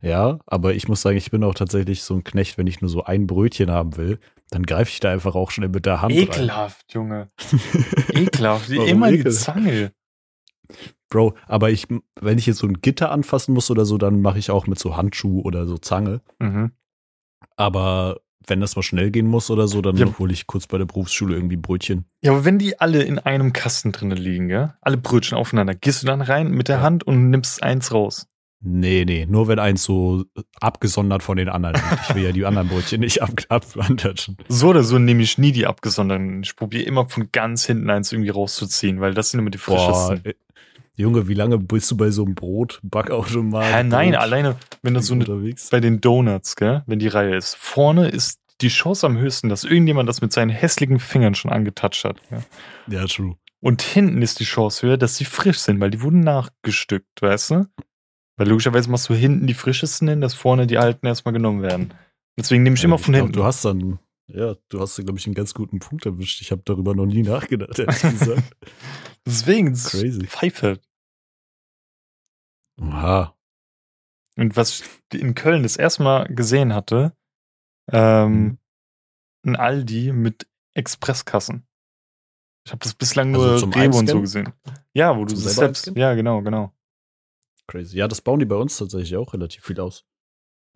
Ja, 0.02 0.40
aber 0.46 0.74
ich 0.74 0.88
muss 0.88 1.02
sagen, 1.02 1.16
ich 1.16 1.30
bin 1.30 1.44
auch 1.44 1.54
tatsächlich 1.54 2.02
so 2.02 2.14
ein 2.14 2.24
Knecht, 2.24 2.58
wenn 2.58 2.66
ich 2.66 2.80
nur 2.80 2.90
so 2.90 3.04
ein 3.04 3.26
Brötchen 3.28 3.70
haben 3.70 3.96
will, 3.96 4.18
dann 4.50 4.64
greife 4.64 4.90
ich 4.90 4.98
da 5.00 5.10
einfach 5.12 5.34
auch 5.36 5.50
schnell 5.52 5.68
mit 5.70 5.86
der 5.86 6.02
Hand 6.02 6.12
rein. 6.12 6.22
Ekelhaft, 6.22 6.92
Junge. 6.92 7.30
Ekelhaft. 8.12 8.68
Immer 8.70 9.10
die 9.12 9.18
ekelhaft? 9.20 9.40
Zange. 9.44 9.92
Bro, 11.08 11.34
aber 11.46 11.70
ich, 11.70 11.86
wenn 12.20 12.38
ich 12.38 12.46
jetzt 12.46 12.58
so 12.58 12.66
ein 12.66 12.80
Gitter 12.80 13.10
anfassen 13.12 13.54
muss 13.54 13.70
oder 13.70 13.84
so, 13.84 13.96
dann 13.98 14.20
mache 14.22 14.38
ich 14.38 14.50
auch 14.50 14.66
mit 14.66 14.78
so 14.78 14.96
Handschuh 14.96 15.40
oder 15.42 15.66
so 15.66 15.78
Zange. 15.78 16.20
Mhm. 16.40 16.72
Aber 17.56 18.20
wenn 18.46 18.60
das 18.60 18.76
mal 18.76 18.82
schnell 18.82 19.10
gehen 19.10 19.26
muss 19.26 19.50
oder 19.50 19.66
so, 19.66 19.82
dann 19.82 19.96
Ja. 19.96 20.18
hole 20.18 20.32
ich 20.32 20.46
kurz 20.46 20.66
bei 20.66 20.78
der 20.78 20.84
Berufsschule 20.84 21.34
irgendwie 21.34 21.56
Brötchen. 21.56 22.04
Ja, 22.22 22.32
aber 22.32 22.44
wenn 22.44 22.58
die 22.58 22.78
alle 22.80 23.02
in 23.02 23.18
einem 23.18 23.52
Kasten 23.52 23.92
drinnen 23.92 24.16
liegen, 24.16 24.50
ja, 24.50 24.76
alle 24.80 24.96
Brötchen 24.96 25.36
aufeinander, 25.36 25.74
gehst 25.74 26.02
du 26.02 26.06
dann 26.06 26.20
rein 26.20 26.50
mit 26.50 26.68
der 26.68 26.80
Hand 26.80 27.04
und 27.04 27.30
nimmst 27.30 27.62
eins 27.62 27.92
raus. 27.92 28.28
Nee, 28.60 29.04
nee, 29.04 29.26
nur 29.28 29.48
wenn 29.48 29.58
eins 29.58 29.84
so 29.84 30.24
abgesondert 30.60 31.22
von 31.22 31.36
den 31.36 31.48
anderen 31.48 31.74
liegt. 31.76 32.08
Ich 32.08 32.14
will 32.14 32.24
ja 32.24 32.32
die 32.32 32.44
anderen 32.46 32.68
Brötchen 32.68 33.00
nicht 33.00 33.20
ab 33.22 33.30
abwanderten. 33.48 34.38
So 34.48 34.68
oder 34.68 34.82
so 34.82 34.98
nehme 34.98 35.22
ich 35.22 35.38
nie 35.38 35.52
die 35.52 35.66
abgesonderten. 35.66 36.42
Ich 36.42 36.56
probiere 36.56 36.84
immer 36.84 37.08
von 37.08 37.28
ganz 37.32 37.66
hinten 37.66 37.90
eins 37.90 38.12
irgendwie 38.12 38.30
rauszuziehen, 38.30 39.00
weil 39.00 39.12
das 39.12 39.30
sind 39.30 39.40
immer 39.40 39.50
die 39.50 39.58
frischesten. 39.58 40.22
Boah, 40.22 40.32
Junge, 40.96 41.28
wie 41.28 41.34
lange 41.34 41.58
bist 41.58 41.90
du 41.90 41.96
bei 41.96 42.10
so 42.10 42.24
einem 42.24 42.34
Brotbackautomat? 42.34 43.64
Hä, 43.64 43.82
nein, 43.84 44.14
alleine, 44.14 44.56
wenn 44.82 44.94
das 44.94 45.06
so 45.06 45.14
eine, 45.14 45.24
unterwegs. 45.24 45.68
bei 45.68 45.80
den 45.80 46.00
Donuts, 46.00 46.56
gell, 46.56 46.82
wenn 46.86 46.98
die 46.98 47.08
Reihe 47.08 47.36
ist. 47.36 47.54
Vorne 47.56 48.08
ist 48.08 48.40
die 48.62 48.68
Chance 48.68 49.06
am 49.06 49.18
höchsten, 49.18 49.50
dass 49.50 49.64
irgendjemand 49.64 50.08
das 50.08 50.22
mit 50.22 50.32
seinen 50.32 50.48
hässlichen 50.48 50.98
Fingern 50.98 51.34
schon 51.34 51.52
angetatscht 51.52 52.04
hat. 52.04 52.16
Ja. 52.30 52.38
Ja, 52.88 53.04
true. 53.04 53.36
Und 53.60 53.82
hinten 53.82 54.22
ist 54.22 54.40
die 54.40 54.44
Chance 54.44 54.86
höher, 54.86 54.96
dass 54.96 55.16
sie 55.16 55.24
frisch 55.26 55.58
sind, 55.58 55.80
weil 55.80 55.90
die 55.90 56.00
wurden 56.00 56.20
nachgestückt, 56.20 57.20
weißt 57.20 57.50
du? 57.50 57.66
Weil 58.38 58.48
logischerweise 58.48 58.90
machst 58.90 59.08
du 59.08 59.14
hinten 59.14 59.46
die 59.46 59.54
frischesten 59.54 60.08
hin, 60.08 60.20
dass 60.20 60.34
vorne 60.34 60.66
die 60.66 60.78
alten 60.78 61.06
erstmal 61.06 61.32
genommen 61.32 61.62
werden. 61.62 61.92
Deswegen 62.38 62.62
nehme 62.62 62.74
ich 62.76 62.82
Ja, 62.82 62.86
immer 62.86 62.98
von 62.98 63.12
glaub, 63.12 63.24
hinten. 63.24 63.32
Du 63.38 63.44
hast 63.44 63.64
dann, 63.64 63.98
ja, 64.28 64.54
du 64.68 64.80
hast, 64.80 64.96
glaube 64.96 65.18
ich, 65.18 65.26
einen 65.26 65.34
ganz 65.34 65.54
guten 65.54 65.78
Punkt 65.78 66.06
erwischt. 66.06 66.40
Ich 66.40 66.50
habe 66.52 66.62
darüber 66.64 66.94
noch 66.94 67.06
nie 67.06 67.22
nachgedacht, 67.22 67.78
ehrlich 67.78 68.00
gesagt. 68.02 68.56
Deswegen, 69.26 69.70
das 69.72 69.90
Crazy. 69.90 70.26
Pfeife. 70.26 70.80
Aha. 72.80 73.36
Und 74.36 74.56
was 74.56 74.80
ich 75.12 75.20
in 75.20 75.34
Köln 75.34 75.62
das 75.62 75.76
erste 75.76 76.02
Mal 76.02 76.26
gesehen 76.28 76.74
hatte, 76.74 77.16
ähm, 77.90 78.32
Mhm. 78.32 78.58
ein 79.46 79.56
Aldi 79.56 80.12
mit 80.12 80.46
Expresskassen. 80.74 81.66
Ich 82.66 82.72
habe 82.72 82.80
das 82.82 82.94
bislang 82.94 83.32
Also 83.34 83.46
nur 83.46 83.58
zum 83.58 83.72
Rewe 83.72 83.96
und 83.96 84.08
so 84.08 84.20
gesehen. 84.20 84.52
Ja, 84.92 85.16
wo 85.16 85.24
du 85.24 85.34
das 85.34 85.54
selbst. 85.54 85.92
Ja, 85.94 86.14
genau, 86.14 86.42
genau. 86.42 86.72
Crazy. 87.68 87.96
Ja, 87.96 88.08
das 88.08 88.20
bauen 88.20 88.40
die 88.40 88.44
bei 88.44 88.56
uns 88.56 88.76
tatsächlich 88.76 89.16
auch 89.16 89.32
relativ 89.32 89.64
viel 89.64 89.78
aus. 89.80 90.04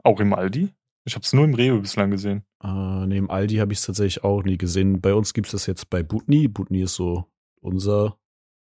Auch 0.04 0.21
im 0.21 0.33
Aldi? 0.33 0.73
Ich 1.04 1.14
habe 1.14 1.25
es 1.25 1.33
nur 1.33 1.45
im 1.45 1.54
Rewe 1.54 1.78
bislang 1.80 2.11
gesehen. 2.11 2.45
Äh, 2.62 3.07
neben 3.07 3.30
Aldi 3.30 3.57
habe 3.57 3.73
ich 3.73 3.78
es 3.78 3.87
tatsächlich 3.87 4.23
auch 4.23 4.42
nie 4.42 4.59
gesehen. 4.59 5.00
Bei 5.00 5.14
uns 5.14 5.33
gibt 5.33 5.47
es 5.47 5.52
das 5.52 5.66
jetzt 5.66 5.88
bei 5.90 6.02
Butni. 6.02 6.47
Butni 6.49 6.83
ist 6.83 6.95
so 6.95 7.25
unser 7.61 8.19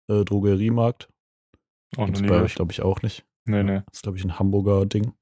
äh, 0.09 0.23
Drogeriemarkt. 0.25 1.09
Auch 1.95 1.99
noch 1.99 2.05
Gibt 2.07 2.17
es 2.17 2.21
nie 2.23 2.27
bei 2.29 2.41
euch, 2.41 2.55
glaube 2.55 2.71
ich, 2.71 2.81
auch 2.81 3.01
nicht. 3.03 3.23
Nee, 3.45 3.61
nee. 3.63 3.81
Das 3.85 3.97
ist, 3.97 4.01
glaube 4.03 4.17
ich, 4.17 4.23
ein 4.23 4.39
Hamburger 4.39 4.85
Ding. 4.85 5.13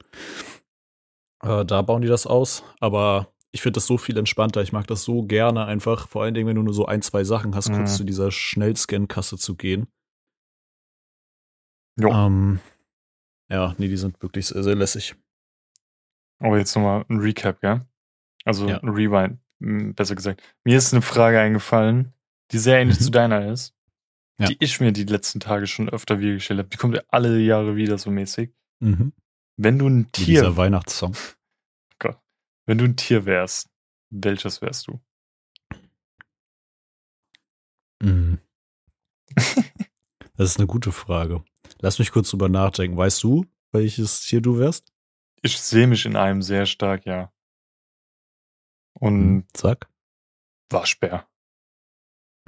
Äh, 1.44 1.66
da 1.66 1.82
bauen 1.82 2.02
die 2.02 2.08
das 2.08 2.26
aus. 2.26 2.64
Aber 2.80 3.34
ich 3.52 3.62
finde 3.62 3.76
das 3.78 3.88
so 3.88 3.98
viel 3.98 4.18
entspannter. 4.18 4.62
Ich 4.62 4.72
mag 4.72 4.88
das 4.88 5.04
so 5.04 5.24
gerne 5.24 5.66
einfach. 5.66 6.08
Vor 6.08 6.24
allen 6.24 6.34
Dingen, 6.34 6.48
wenn 6.48 6.56
du 6.56 6.64
nur 6.64 6.74
so 6.74 6.86
ein, 6.86 7.02
zwei 7.02 7.26
Sachen 7.26 7.56
hast, 7.56 7.70
kurz 7.74 7.92
Mhm. 7.92 7.96
zu 7.98 8.04
dieser 8.06 8.32
Schnellscan-Kasse 8.32 9.38
zu 9.38 9.56
gehen. 9.56 9.88
Jo. 12.00 12.10
Ähm, 12.10 12.60
ja, 13.50 13.76
nee, 13.78 13.90
die 13.90 13.98
sind 13.98 14.22
wirklich 14.22 14.48
sehr, 14.48 14.64
sehr 14.64 14.76
lässig. 14.76 15.16
Aber 16.42 16.58
jetzt 16.58 16.76
nochmal 16.76 17.06
ein 17.10 17.20
Recap, 17.20 17.62
gell? 17.62 17.82
Also 18.46 18.68
Ja. 18.68 18.80
ein 18.80 18.90
Rewind, 18.90 19.40
m, 19.62 19.94
besser 19.94 20.16
gesagt. 20.16 20.42
Mir 20.64 20.78
ist 20.78 20.92
eine 20.94 21.02
Frage 21.02 21.40
eingefallen, 21.40 22.14
die 22.52 22.58
sehr 22.58 22.80
ähnlich 22.80 23.00
Mhm. 23.00 23.04
zu 23.04 23.12
deiner 23.12 23.52
ist, 23.52 23.76
Ja. 24.40 24.48
die 24.48 24.58
ich 24.60 24.80
mir 24.80 24.92
die 24.92 25.04
letzten 25.04 25.40
Tage 25.40 25.68
schon 25.68 25.88
öfter 25.90 26.20
wieder 26.20 26.34
gestellt 26.34 26.58
habe. 26.60 26.70
Die 26.70 26.78
kommt 26.78 26.96
ja 26.96 27.04
alle 27.10 27.40
Jahre 27.40 27.76
wieder 27.76 27.98
so 27.98 28.10
mäßig. 28.12 28.52
Mhm. 28.80 29.14
Wenn 29.58 29.78
du 29.78 29.88
ein 29.88 30.06
Wie 30.06 30.12
Tier, 30.12 30.42
dieser 30.42 30.58
Weihnachtssong. 30.58 31.16
wenn 32.68 32.78
du 32.78 32.86
ein 32.86 32.96
Tier 32.96 33.26
wärst, 33.26 33.70
welches 34.10 34.62
wärst 34.62 34.88
du? 34.88 35.00
Mhm. 38.02 38.40
Das 40.38 40.50
ist 40.52 40.58
eine 40.58 40.66
gute 40.68 40.92
Frage. 40.92 41.44
Lass 41.82 42.00
mich 42.00 42.12
kurz 42.12 42.32
drüber 42.32 42.50
nachdenken. 42.50 42.98
Weißt 42.98 43.22
du, 43.22 43.46
welches 43.72 44.22
Tier 44.22 44.42
du 44.42 44.58
wärst? 44.58 44.92
Ich 45.42 45.60
sehe 45.60 45.88
mich 45.88 46.06
in 46.06 46.16
einem 46.16 46.42
sehr 46.42 46.66
stark, 46.66 47.06
ja. 47.06 47.32
Und 48.94 49.20
Hm, 49.22 49.48
Sag. 49.56 49.90
Waschbär. 50.70 51.28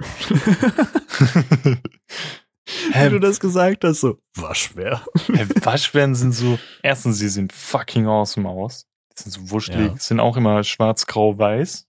Wie 2.66 3.10
du 3.10 3.18
das 3.20 3.40
gesagt 3.40 3.84
hast, 3.84 4.00
so 4.00 4.18
Waschbär. 4.36 5.04
Hey, 5.32 5.46
Waschbären 5.64 6.14
sind 6.14 6.32
so, 6.32 6.58
erstens, 6.82 7.18
sie 7.18 7.28
sehen 7.28 7.50
fucking 7.50 8.06
awesome 8.06 8.48
aus. 8.48 8.86
Die 9.18 9.22
sind 9.22 9.32
so 9.32 9.50
wuschelig, 9.50 9.92
Ja. 9.92 9.96
sind 9.96 10.20
auch 10.20 10.36
immer 10.36 10.64
schwarz, 10.64 11.06
grau, 11.06 11.36
weiß. 11.38 11.86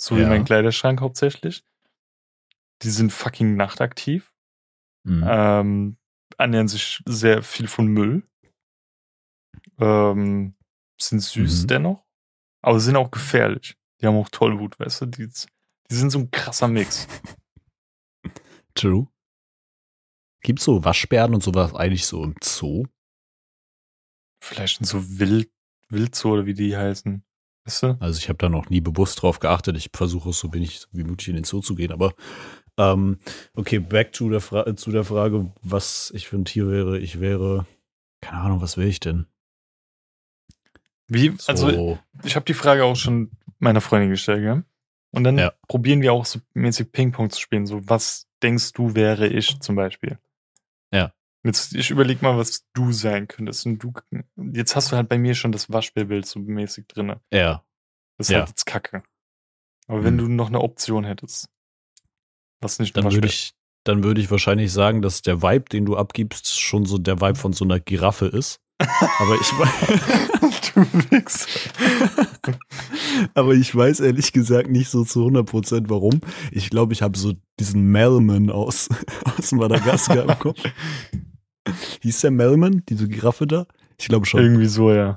So 0.00 0.16
wie 0.16 0.22
Ja. 0.22 0.28
mein 0.28 0.44
Kleiderschrank 0.44 1.00
hauptsächlich. 1.00 1.64
Die 2.82 2.90
sind 2.90 3.12
fucking 3.12 3.56
nachtaktiv. 3.56 4.32
Mhm. 5.04 5.24
Ähm, 5.26 5.96
ernähren 6.38 6.68
sich 6.68 7.02
sehr 7.06 7.42
viel 7.42 7.68
von 7.68 7.86
Müll. 7.86 8.22
Ähm, 9.80 10.54
sind 11.00 11.20
süß 11.20 11.62
Mhm. 11.62 11.66
dennoch. 11.68 12.04
Aber 12.62 12.78
sind 12.80 12.96
auch 12.96 13.10
gefährlich. 13.10 13.76
Die 14.00 14.06
haben 14.06 14.16
auch 14.16 14.28
Tollwut, 14.28 14.78
weißt 14.78 15.02
du? 15.02 15.06
Die, 15.06 15.26
die 15.28 15.94
sind 15.94 16.10
so 16.10 16.18
ein 16.20 16.30
krasser 16.30 16.68
Mix. 16.68 17.06
True. 18.74 19.08
Gibt's 20.42 20.64
so 20.64 20.84
Waschbären 20.84 21.34
und 21.34 21.42
sowas 21.42 21.74
eigentlich 21.74 22.06
so 22.06 22.22
im 22.24 22.34
Zoo? 22.42 22.84
Vielleicht 24.42 24.84
so 24.86 25.18
Wild, 25.18 25.50
Wildzoo 25.90 26.32
oder 26.32 26.46
wie 26.46 26.54
die 26.54 26.76
heißen. 26.76 27.22
Weißt 27.66 27.82
du? 27.82 27.96
Also 28.00 28.18
ich 28.18 28.28
habe 28.28 28.38
da 28.38 28.48
noch 28.48 28.70
nie 28.70 28.80
bewusst 28.80 29.20
drauf 29.20 29.38
geachtet. 29.38 29.76
Ich 29.76 29.90
versuche 29.94 30.30
es 30.30 30.38
so 30.38 30.52
wenig 30.54 30.86
wie 30.92 31.04
möglich 31.04 31.28
in 31.28 31.34
den 31.34 31.44
Zoo 31.44 31.60
zu 31.60 31.74
gehen. 31.74 31.92
Aber 31.92 32.14
ähm, 32.78 33.18
okay, 33.54 33.78
back 33.80 34.12
to 34.12 34.30
der 34.30 34.76
zu 34.76 34.90
der 34.90 35.04
Frage, 35.04 35.52
was 35.60 36.10
ich 36.14 36.26
für 36.28 36.36
ein 36.36 36.46
Tier 36.46 36.68
wäre. 36.70 36.98
Ich 36.98 37.20
wäre, 37.20 37.66
keine 38.22 38.40
Ahnung, 38.40 38.62
was 38.62 38.78
wäre 38.78 38.88
ich 38.88 39.00
denn? 39.00 39.26
Wie, 41.10 41.34
So, 41.36 41.52
also 41.52 41.98
ich 42.24 42.36
habe 42.36 42.46
die 42.46 42.54
Frage 42.54 42.84
auch 42.84 42.96
schon 42.96 43.30
meiner 43.58 43.80
Freundin 43.80 44.10
gestellt, 44.10 44.42
gell? 44.42 44.64
Und 45.12 45.24
dann 45.24 45.36
Ja. 45.38 45.52
probieren 45.68 46.02
wir 46.02 46.12
auch 46.12 46.24
so 46.24 46.38
mäßig 46.54 46.92
Ping-Pong 46.92 47.30
zu 47.30 47.40
spielen. 47.40 47.66
So, 47.66 47.80
was 47.88 48.26
denkst 48.42 48.72
du, 48.72 48.94
wäre 48.94 49.26
ich 49.26 49.58
zum 49.60 49.74
Beispiel? 49.74 50.18
Ja. 50.92 51.12
Jetzt, 51.42 51.74
ich 51.74 51.90
überleg 51.90 52.22
mal, 52.22 52.36
was 52.38 52.64
du 52.74 52.92
sein 52.92 53.26
könntest. 53.26 53.66
Und 53.66 53.78
du, 53.80 53.92
jetzt 54.52 54.76
hast 54.76 54.92
du 54.92 54.96
halt 54.96 55.08
bei 55.08 55.18
mir 55.18 55.34
schon 55.34 55.52
das 55.52 55.70
Waschbärbild 55.70 56.26
so 56.26 56.38
mäßig 56.38 56.86
drinne. 56.86 57.20
ja, 57.32 57.64
Das 58.18 58.28
ist 58.28 58.32
Ja. 58.32 58.38
halt 58.40 58.50
jetzt 58.50 58.66
kacke. 58.66 59.02
Aber 59.88 60.04
wenn 60.04 60.18
Hm. 60.18 60.26
du 60.26 60.32
noch 60.32 60.48
eine 60.48 60.60
Option 60.60 61.04
hättest, 61.04 61.48
was 62.60 62.78
nicht 62.78 62.96
dann 62.96 63.10
würde 63.10 63.26
ich, 63.26 63.52
dann 63.84 64.04
würde 64.04 64.20
ich 64.20 64.30
wahrscheinlich 64.30 64.72
sagen, 64.72 65.02
dass 65.02 65.22
der 65.22 65.42
Vibe, 65.42 65.64
den 65.70 65.86
du 65.86 65.96
abgibst, 65.96 66.60
schon 66.60 66.84
so 66.84 66.98
der 66.98 67.20
Vibe 67.20 67.36
von 67.38 67.52
so 67.52 67.64
einer 67.64 67.80
Giraffe 67.80 68.26
ist. 68.26 68.60
Aber 69.18 69.34
ich, 69.40 69.50
du 70.74 70.82
Wichser. 71.10 71.70
aber 73.34 73.54
ich 73.54 73.74
weiß 73.74 74.00
ehrlich 74.00 74.32
gesagt 74.32 74.70
nicht 74.70 74.90
so 74.90 75.04
zu 75.04 75.26
100% 75.26 75.84
warum. 75.88 76.20
Ich 76.50 76.70
glaube, 76.70 76.92
ich 76.92 77.02
habe 77.02 77.18
so 77.18 77.34
diesen 77.58 77.90
Melman 77.90 78.50
aus, 78.50 78.88
aus 79.38 79.52
Madagaskar 79.52 80.28
im 80.28 80.38
Kopf. 80.38 80.62
Hieß 82.02 82.20
der 82.22 82.30
Melman, 82.30 82.82
diese 82.88 83.08
Giraffe 83.08 83.46
da? 83.46 83.66
Ich 83.98 84.08
glaube 84.08 84.26
schon. 84.26 84.40
Irgendwie 84.40 84.66
so, 84.66 84.90
ja. 84.90 85.14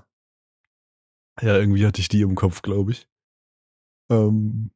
Ja, 1.42 1.58
irgendwie 1.58 1.86
hatte 1.86 2.02
ich 2.02 2.10
die 2.10 2.22
im 2.22 2.36
Kopf, 2.36 2.62
glaube 2.62 2.92
ich. 2.92 3.08
Ähm, 4.12 4.72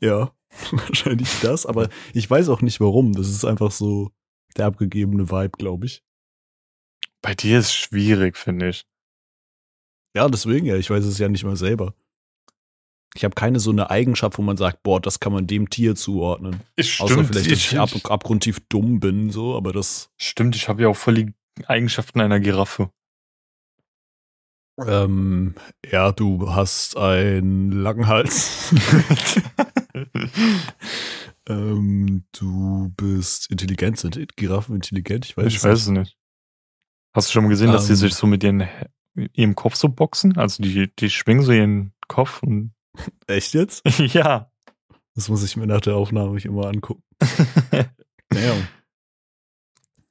ja, 0.00 0.32
wahrscheinlich 0.70 1.40
das, 1.40 1.66
aber 1.66 1.88
ich 2.14 2.30
weiß 2.30 2.48
auch 2.48 2.62
nicht 2.62 2.80
warum. 2.80 3.12
Das 3.12 3.28
ist 3.28 3.44
einfach 3.44 3.70
so 3.70 4.10
der 4.56 4.66
abgegebene 4.66 5.30
Vibe, 5.30 5.58
glaube 5.58 5.86
ich. 5.86 6.02
Bei 7.20 7.34
dir 7.34 7.58
ist 7.58 7.72
schwierig, 7.72 8.36
finde 8.36 8.70
ich. 8.70 8.84
Ja, 10.14 10.28
deswegen 10.28 10.66
ja, 10.66 10.76
ich 10.76 10.90
weiß 10.90 11.04
es 11.04 11.18
ja 11.18 11.28
nicht 11.28 11.44
mal 11.44 11.56
selber. 11.56 11.94
Ich 13.14 13.24
habe 13.24 13.34
keine 13.34 13.60
so 13.60 13.70
eine 13.70 13.90
Eigenschaft, 13.90 14.38
wo 14.38 14.42
man 14.42 14.56
sagt, 14.56 14.82
boah, 14.82 15.00
das 15.00 15.20
kann 15.20 15.32
man 15.32 15.46
dem 15.46 15.68
Tier 15.68 15.94
zuordnen. 15.94 16.60
Ich 16.76 16.98
Außer 17.00 17.24
vielleicht, 17.24 17.46
dass 17.50 17.58
ich, 17.58 17.72
ich 17.72 17.78
ab, 17.78 17.90
abgrundtief 18.04 18.60
dumm 18.68 19.00
bin, 19.00 19.30
so, 19.30 19.54
aber 19.56 19.72
das, 19.72 20.10
Stimmt, 20.16 20.56
ich 20.56 20.68
habe 20.68 20.82
ja 20.82 20.88
auch 20.88 20.96
voll 20.96 21.14
die 21.14 21.34
Eigenschaften 21.66 22.20
einer 22.20 22.40
Giraffe. 22.40 22.90
ähm, 24.86 25.54
ja, 25.90 26.12
du 26.12 26.50
hast 26.54 26.96
einen 26.96 27.70
langen 27.70 28.06
Hals. 28.06 28.74
ähm, 31.48 32.24
du 32.32 32.92
bist 32.96 33.50
intelligent, 33.50 33.98
sind 33.98 34.36
Giraffen 34.36 34.74
intelligent? 34.76 35.26
Ich 35.26 35.36
weiß, 35.36 35.46
ich 35.46 35.62
weiß 35.62 35.80
es 35.80 35.88
nicht. 35.88 36.16
Hast 37.14 37.28
du 37.28 37.32
schon 37.32 37.44
mal 37.44 37.50
gesehen, 37.50 37.72
dass 37.72 37.86
die 37.86 37.92
Ähm. 37.92 37.96
sich 37.96 38.14
so 38.14 38.26
mit 38.26 38.42
ihren, 38.42 38.66
ihrem 39.14 39.54
Kopf 39.54 39.74
so 39.76 39.88
boxen? 39.88 40.36
Also 40.38 40.62
die, 40.62 40.94
die 40.96 41.10
schwingen 41.10 41.42
so 41.42 41.52
ihren 41.52 41.92
Kopf 42.08 42.42
und. 42.42 42.74
Echt 43.26 43.54
jetzt? 43.54 43.82
ja. 43.98 44.50
Das 45.14 45.28
muss 45.28 45.42
ich 45.44 45.56
mir 45.56 45.66
nach 45.66 45.80
der 45.82 45.94
Aufnahme 45.96 46.38
immer 46.40 46.66
angucken. 46.68 47.02
Naja. 48.32 48.54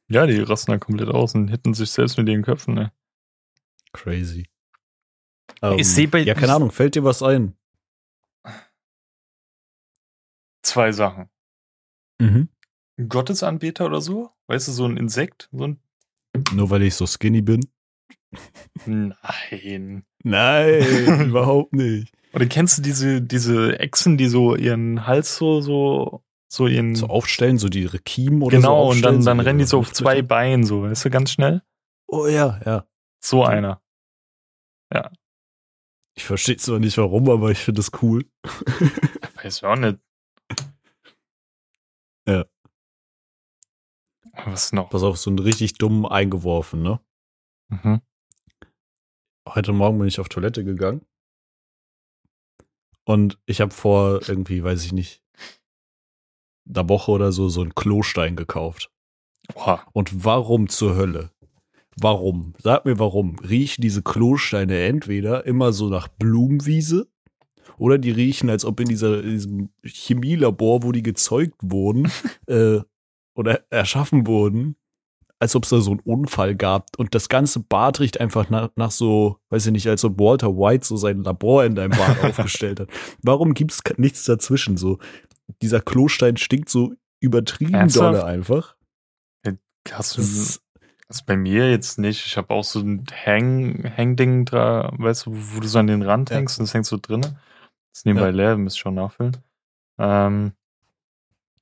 ja, 0.10 0.27
die 0.27 0.38
rasten 0.41 0.70
dann 0.70 0.79
komplett 0.79 1.10
aus 1.10 1.34
und 1.34 1.48
hitten 1.48 1.74
sich 1.74 1.89
selbst 1.89 2.17
mit 2.20 2.29
ihren 2.29 2.43
Köpfen. 2.43 2.75
Ne? 2.75 2.91
Crazy. 3.93 4.48
Ich 5.77 5.88
seh 5.89 6.05
bei- 6.05 6.20
Ja, 6.20 6.36
keine 6.36 6.53
Ahnung, 6.53 6.70
fällt 6.70 6.93
dir 6.93 7.03
was 7.03 7.24
ein? 7.24 7.58
Zwei 10.63 10.91
Sachen. 10.91 11.29
Mhm. 12.20 12.50
Ein 12.98 13.10
Gottesanbeter 13.10 13.88
oder 13.88 14.01
so? 14.01 14.31
Weißt 14.48 14.67
du, 14.67 14.72
so 14.72 14.86
ein 14.86 14.98
Insekt? 14.98 15.50
So 15.51 15.63
ein 15.65 15.79
Nur 16.53 16.70
weil 16.70 16.84
ich 16.84 16.93
so 16.96 17.08
skinny 17.08 17.41
bin? 17.41 17.62
Nein. 18.85 20.03
Nein, 20.23 21.25
überhaupt 21.29 21.73
nicht. 21.73 22.13
Oder 22.33 22.45
kennst 22.45 22.77
du 22.77 22.81
diese, 22.81 23.21
diese 23.21 23.79
Echsen, 23.79 24.17
die 24.17 24.27
so 24.27 24.55
ihren 24.55 25.05
Hals 25.05 25.35
so, 25.35 25.61
so, 25.61 26.23
so 26.47 26.67
ihren. 26.67 26.95
So 26.95 27.07
aufstellen, 27.07 27.57
so 27.57 27.67
die 27.67 27.81
ihre 27.83 28.00
Kiemen 28.00 28.41
oder 28.41 28.57
so. 28.57 28.61
genau, 28.61 28.91
und 28.91 29.01
dann, 29.01 29.21
so 29.21 29.25
dann 29.29 29.38
ihre 29.39 29.47
rennen 29.47 29.59
die 29.59 29.65
so 29.65 29.79
auf 29.79 29.91
zwei. 29.91 30.21
Beinen, 30.21 30.63
so, 30.63 30.83
weißt 30.83 31.05
du, 31.05 31.09
ganz 31.09 31.31
schnell. 31.31 31.61
Oh 32.07 32.27
ja, 32.27 32.59
ja. 32.65 32.85
So 33.19 33.43
einer. 33.43 33.81
Ich 36.15 36.25
verstehe 36.25 36.57
zwar 36.57 36.79
nicht 36.79 36.97
warum, 36.97 37.29
aber 37.29 37.51
ich 37.51 37.59
finde 37.59 37.79
das 37.79 37.91
cool. 38.01 38.25
Weiß 39.41 39.57
ich 39.57 39.63
auch 39.63 39.75
nicht. 39.75 40.00
Ja. 42.27 42.45
Was 44.45 44.71
noch? 44.71 44.89
Pass 44.89 45.03
auf, 45.03 45.17
so 45.17 45.29
einen 45.29 45.39
richtig 45.39 45.75
dummen 45.75 46.05
eingeworfen, 46.05 46.81
ne? 46.81 47.00
Mhm. 47.69 48.01
Heute 49.48 49.74
Morgen 49.74 49.98
bin 49.98 50.07
ich 50.07 50.19
auf 50.19 50.29
Toilette 50.29 50.63
gegangen. 50.63 51.01
Und 53.05 53.39
ich 53.45 53.60
habe 53.60 53.74
vor 53.74 54.21
irgendwie, 54.27 54.63
weiß 54.63 54.86
ich 54.86 54.93
nicht, 54.93 55.24
einer 56.69 56.88
Woche 56.88 57.12
oder 57.12 57.31
so, 57.31 57.50
so 57.50 57.62
einen 57.62 57.75
Klostein 57.75 58.36
gekauft. 58.36 58.91
Oha. 59.55 59.86
Und 59.93 60.24
warum 60.24 60.69
zur 60.69 60.95
Hölle? 60.95 61.31
Warum? 61.98 62.53
Sag 62.60 62.86
mir 62.86 63.00
warum. 63.00 63.38
Riechen 63.39 63.81
diese 63.81 64.03
Klosteine 64.03 64.79
entweder 64.81 65.45
immer 65.45 65.74
so 65.74 65.89
nach 65.89 66.07
Blumenwiese 66.07 67.10
oder 67.77 67.98
die 67.98 68.12
riechen, 68.12 68.50
als 68.50 68.63
ob 68.63 68.79
in, 68.79 68.88
dieser, 68.88 69.24
in 69.24 69.29
diesem 69.31 69.69
Chemielabor, 69.83 70.83
wo 70.83 70.91
die 70.91 71.03
gezeugt 71.03 71.57
wurden 71.63 72.12
äh, 72.48 72.79
oder 73.33 73.65
erschaffen 73.71 74.27
wurden, 74.27 74.75
als 75.41 75.55
ob 75.55 75.63
es 75.63 75.69
da 75.69 75.81
so 75.81 75.91
einen 75.91 76.00
Unfall 76.01 76.55
gab. 76.55 76.88
Und 76.98 77.15
das 77.15 77.27
ganze 77.27 77.60
Bad 77.62 78.00
riecht 78.00 78.19
einfach 78.21 78.50
nach, 78.50 78.69
nach 78.75 78.91
so, 78.91 79.38
weiß 79.50 79.65
ich 79.65 79.71
nicht, 79.71 79.88
als 79.88 80.05
ob 80.05 80.19
Walter 80.19 80.55
White 80.55 80.86
so 80.86 80.98
sein 80.98 81.24
Labor 81.24 81.65
in 81.65 81.75
deinem 81.75 81.91
Bad 81.98 82.19
aufgestellt 82.24 82.79
hat. 82.79 82.89
Warum 83.24 83.53
gibt 83.55 83.71
es 83.71 83.81
nichts 83.98 84.24
dazwischen? 84.25 84.77
So, 84.77 85.00
dieser 85.62 85.81
Klostein 85.81 86.38
stinkt 86.38 86.69
so 86.69 86.93
übertrieben 87.19 87.74
Ernsthaft? 87.74 88.13
dolle 88.15 88.24
einfach. 88.25 88.75
Hast 89.91 90.15
du, 90.15 90.21
Das 90.21 90.29
ist, 90.31 90.62
das 91.07 91.24
bei 91.24 91.36
mir 91.36 91.71
jetzt 91.71 91.98
nicht. 91.98 92.24
Ich 92.27 92.38
habe 92.38 92.53
auch 92.53 92.63
so 92.63 92.79
ein 92.81 93.03
Hang, 93.25 93.83
Hangding 93.98 94.45
da, 94.45 94.93
weißt 94.95 95.25
du, 95.25 95.31
wo 95.33 95.60
du 95.60 95.67
so 95.67 95.79
an 95.79 95.88
den 95.88 96.03
Rand 96.03 96.29
Ja. 96.29 96.36
hängst 96.38 96.60
und 96.60 96.67
das 96.67 96.74
hängt 96.75 96.86
so 96.86 96.98
drin. 97.01 97.21
Das 97.21 97.31
ist 97.95 98.05
nebenbei 98.05 98.27
Ja. 98.27 98.31
leer, 98.36 98.57
müsst 98.57 98.77
schon 98.77 98.93
nachfüllen. 98.93 99.38
Ähm, 99.98 100.51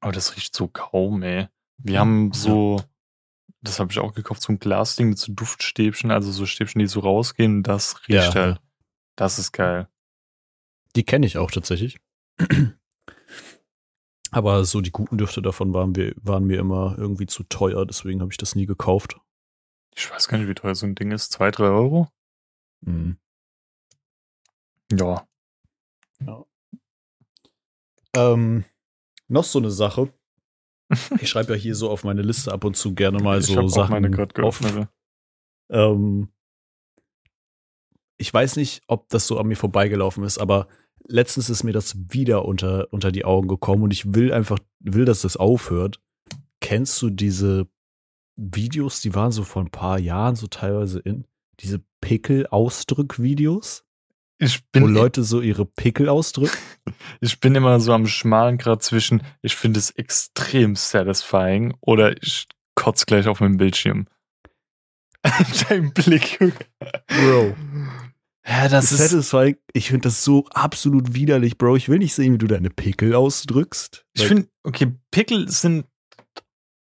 aber 0.01 0.12
das 0.12 0.36
riecht 0.36 0.53
so 0.53 0.67
kaum, 0.67 1.24
ey. 1.24 1.48
Wir 1.77 2.01
haben 2.01 2.33
so, 2.33 2.81
das 3.62 3.80
habe 3.80 3.92
ich 3.92 4.00
auch 4.00 4.13
gekauft, 4.13 4.42
so 4.42 4.51
ein 4.54 4.60
Glasding 4.60 5.10
mit 5.10 5.18
so 5.18 5.32
Duftstäbchen, 5.34 6.12
also 6.12 6.32
so 6.32 6.46
Stäbchen, 6.46 6.80
die 6.80 6.88
so 6.88 7.00
rausgehen. 7.01 7.63
Das 7.63 8.08
riecht 8.08 8.34
Ja. 8.34 8.34
halt. 8.34 8.62
Das 9.16 9.38
ist 9.39 9.51
geil. 9.51 9.88
Die 10.96 11.04
kenne 11.04 11.25
ich 11.25 11.38
auch 11.38 11.51
tatsächlich. 11.51 12.00
Aber 14.32 14.63
so 14.63 14.80
die 14.82 14.92
guten 14.92 15.18
Düfte 15.18 15.42
davon 15.42 15.74
waren, 15.74 15.96
wir, 15.96 16.13
waren 16.18 16.46
mir 16.46 16.60
immer 16.60 16.96
irgendwie 16.98 17.25
zu 17.25 17.44
teuer, 17.44 17.86
deswegen 17.86 18.22
habe 18.22 18.32
ich 18.32 18.38
das 18.38 18.56
nie 18.56 18.66
gekauft. 18.68 19.18
Ich 19.96 20.10
weiß 20.10 20.28
gar 20.28 20.38
nicht, 20.38 20.48
wie 20.48 20.54
teuer 20.56 20.75
so 20.75 20.86
ein 20.86 20.96
Ding 20.96 21.12
ist. 21.12 21.32
Zwei, 21.32 21.50
drei 21.51 21.66
Euro? 21.66 22.08
Mhm. 22.82 23.18
Ja. 24.92 25.25
Ähm, 28.16 28.66
noch 29.28 29.44
so 29.44 29.60
eine 29.60 29.72
Sache. 29.72 30.13
Ich 31.19 31.29
schreibe 31.29 31.53
ja 31.53 31.60
hier 31.60 31.75
so 31.75 31.89
auf 31.89 32.03
meine 32.03 32.22
Liste 32.22 32.51
ab 32.51 32.63
und 32.63 32.75
zu 32.75 32.96
gerne 32.96 33.19
mal 33.19 33.39
ich 33.39 33.46
so 33.46 33.60
auch 33.60 33.69
Sachen 33.69 33.91
meine 33.91 34.10
geöffnet. 34.10 34.88
Ähm, 35.69 36.29
ich 38.17 38.34
weiß 38.34 38.55
nicht, 38.58 38.81
ob 38.88 39.08
das 39.10 39.27
so 39.27 39.39
an 39.39 39.48
mir 39.48 39.55
vorbeigelaufen 39.55 40.24
ist, 40.24 40.39
aber 40.39 40.67
letztens 41.08 41.49
ist 41.49 41.63
mir 41.63 41.73
das 41.73 41.95
wieder 42.12 42.45
unter, 42.45 42.88
unter 42.91 43.12
die 43.12 43.25
Augen 43.25 43.47
gekommen 43.47 43.84
und 43.84 43.93
ich 43.93 44.13
will 44.13 44.34
einfach, 44.34 44.60
will, 44.80 45.06
dass 45.06 45.21
das 45.21 45.38
aufhört. 45.38 46.02
Kennst 46.60 47.02
du 47.02 47.10
diese 47.10 47.67
Videos, 48.36 49.02
die 49.02 49.15
waren 49.15 49.32
so 49.32 49.43
vor 49.43 49.63
ein 49.63 49.71
paar 49.71 49.99
Jahren 49.99 50.36
so 50.36 50.47
teilweise 50.47 50.99
in, 50.99 51.25
diese 51.60 51.82
Pickel-Ausdrück-Videos, 52.02 53.86
Ich 54.39 54.62
wo 54.73 54.80
bin, 54.86 54.93
Leute 54.93 55.23
so 55.23 55.41
ihre 55.41 55.65
Pickel 55.65 56.08
ausdrücken? 56.08 56.58
ich 57.21 57.39
bin 57.39 57.56
immer 57.56 57.80
so 57.80 57.93
am 57.93 58.08
schmalen 58.08 58.58
Grad 58.58 58.82
zwischen, 58.82 59.21
ich 59.41 59.56
finde 59.56 59.80
es 59.80 59.91
extrem 59.91 60.75
satisfying 60.75 61.75
oder 61.82 62.21
ich 62.23 62.47
kotz 62.75 63.06
gleich 63.06 63.28
auf 63.28 63.41
meinem 63.41 63.58
Bildschirm. 63.58 64.08
Dein 65.69 65.93
Blick, 65.93 66.39
Junge. 66.39 66.54
Bro. 67.08 67.56
Ja, 68.47 68.69
das 68.69 68.91
ist, 68.93 69.10
Satisfying, 69.10 69.58
ich 69.73 69.89
finde 69.89 70.04
das 70.04 70.23
so 70.23 70.45
absolut 70.52 71.13
widerlich, 71.13 71.58
Bro. 71.58 71.75
Ich 71.75 71.89
will 71.89 71.99
nicht 71.99 72.13
sehen, 72.13 72.34
wie 72.34 72.38
du 72.38 72.47
deine 72.47 72.69
Pickel 72.69 73.13
ausdrückst. 73.13 74.06
ich 74.13 74.25
finde, 74.25 74.47
okay, 74.63 74.93
Pickel 75.12 75.49
sind 75.49 75.86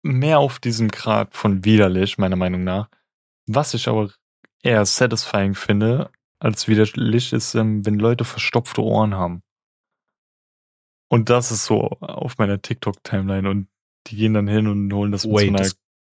mehr 0.02 0.38
auf 0.38 0.60
diesem 0.60 0.88
Grad 0.88 1.34
von 1.34 1.64
widerlich, 1.64 2.16
meiner 2.16 2.36
Meinung 2.36 2.62
nach. 2.62 2.88
Was 3.46 3.74
ich 3.74 3.88
aber 3.88 4.12
eher 4.62 4.86
satisfying 4.86 5.54
finde, 5.54 6.10
als 6.40 6.68
widerlich 6.68 7.32
ist, 7.32 7.54
ähm, 7.54 7.84
wenn 7.84 7.98
Leute 7.98 8.24
verstopfte 8.24 8.82
Ohren 8.82 9.14
haben. 9.14 9.42
Und 11.10 11.30
das 11.30 11.50
ist 11.50 11.64
so 11.64 11.80
auf 12.00 12.38
meiner 12.38 12.60
TikTok-Timeline 12.60 13.48
und 13.48 13.68
die 14.06 14.16
gehen 14.16 14.34
dann 14.34 14.46
hin 14.48 14.66
und 14.66 14.92
holen 14.92 15.10
das 15.12 15.24
mit 15.24 15.32
so 15.32 15.36
Wait, 15.38 15.48
einer 15.48 15.70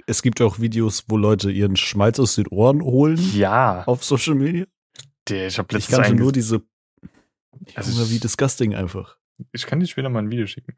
es, 0.08 0.22
gibt 0.22 0.42
auch 0.42 0.60
Videos, 0.60 1.06
wo 1.08 1.18
Leute 1.18 1.52
ihren 1.52 1.76
Schmalz 1.76 2.20
aus 2.20 2.36
den 2.36 2.48
Ohren 2.48 2.82
holen 2.82 3.18
Ja, 3.36 3.84
auf 3.86 4.04
Social 4.04 4.36
Media. 4.36 4.66
der, 5.28 5.48
ich 5.48 5.58
habe 5.58 5.68
Ich 5.72 5.74
letztens 5.74 5.96
kannte 5.98 6.12
einge- 6.14 6.20
nur 6.20 6.32
diese. 6.32 6.62
Also 7.76 7.92
Junge, 7.92 8.04
ich- 8.06 8.12
wie 8.12 8.20
disgusting 8.20 8.76
einfach. 8.76 9.18
Ich 9.52 9.66
kann 9.66 9.80
dir 9.80 9.88
später 9.88 10.10
mal 10.10 10.20
ein 10.20 10.30
Video 10.32 10.46
schicken. 10.48 10.76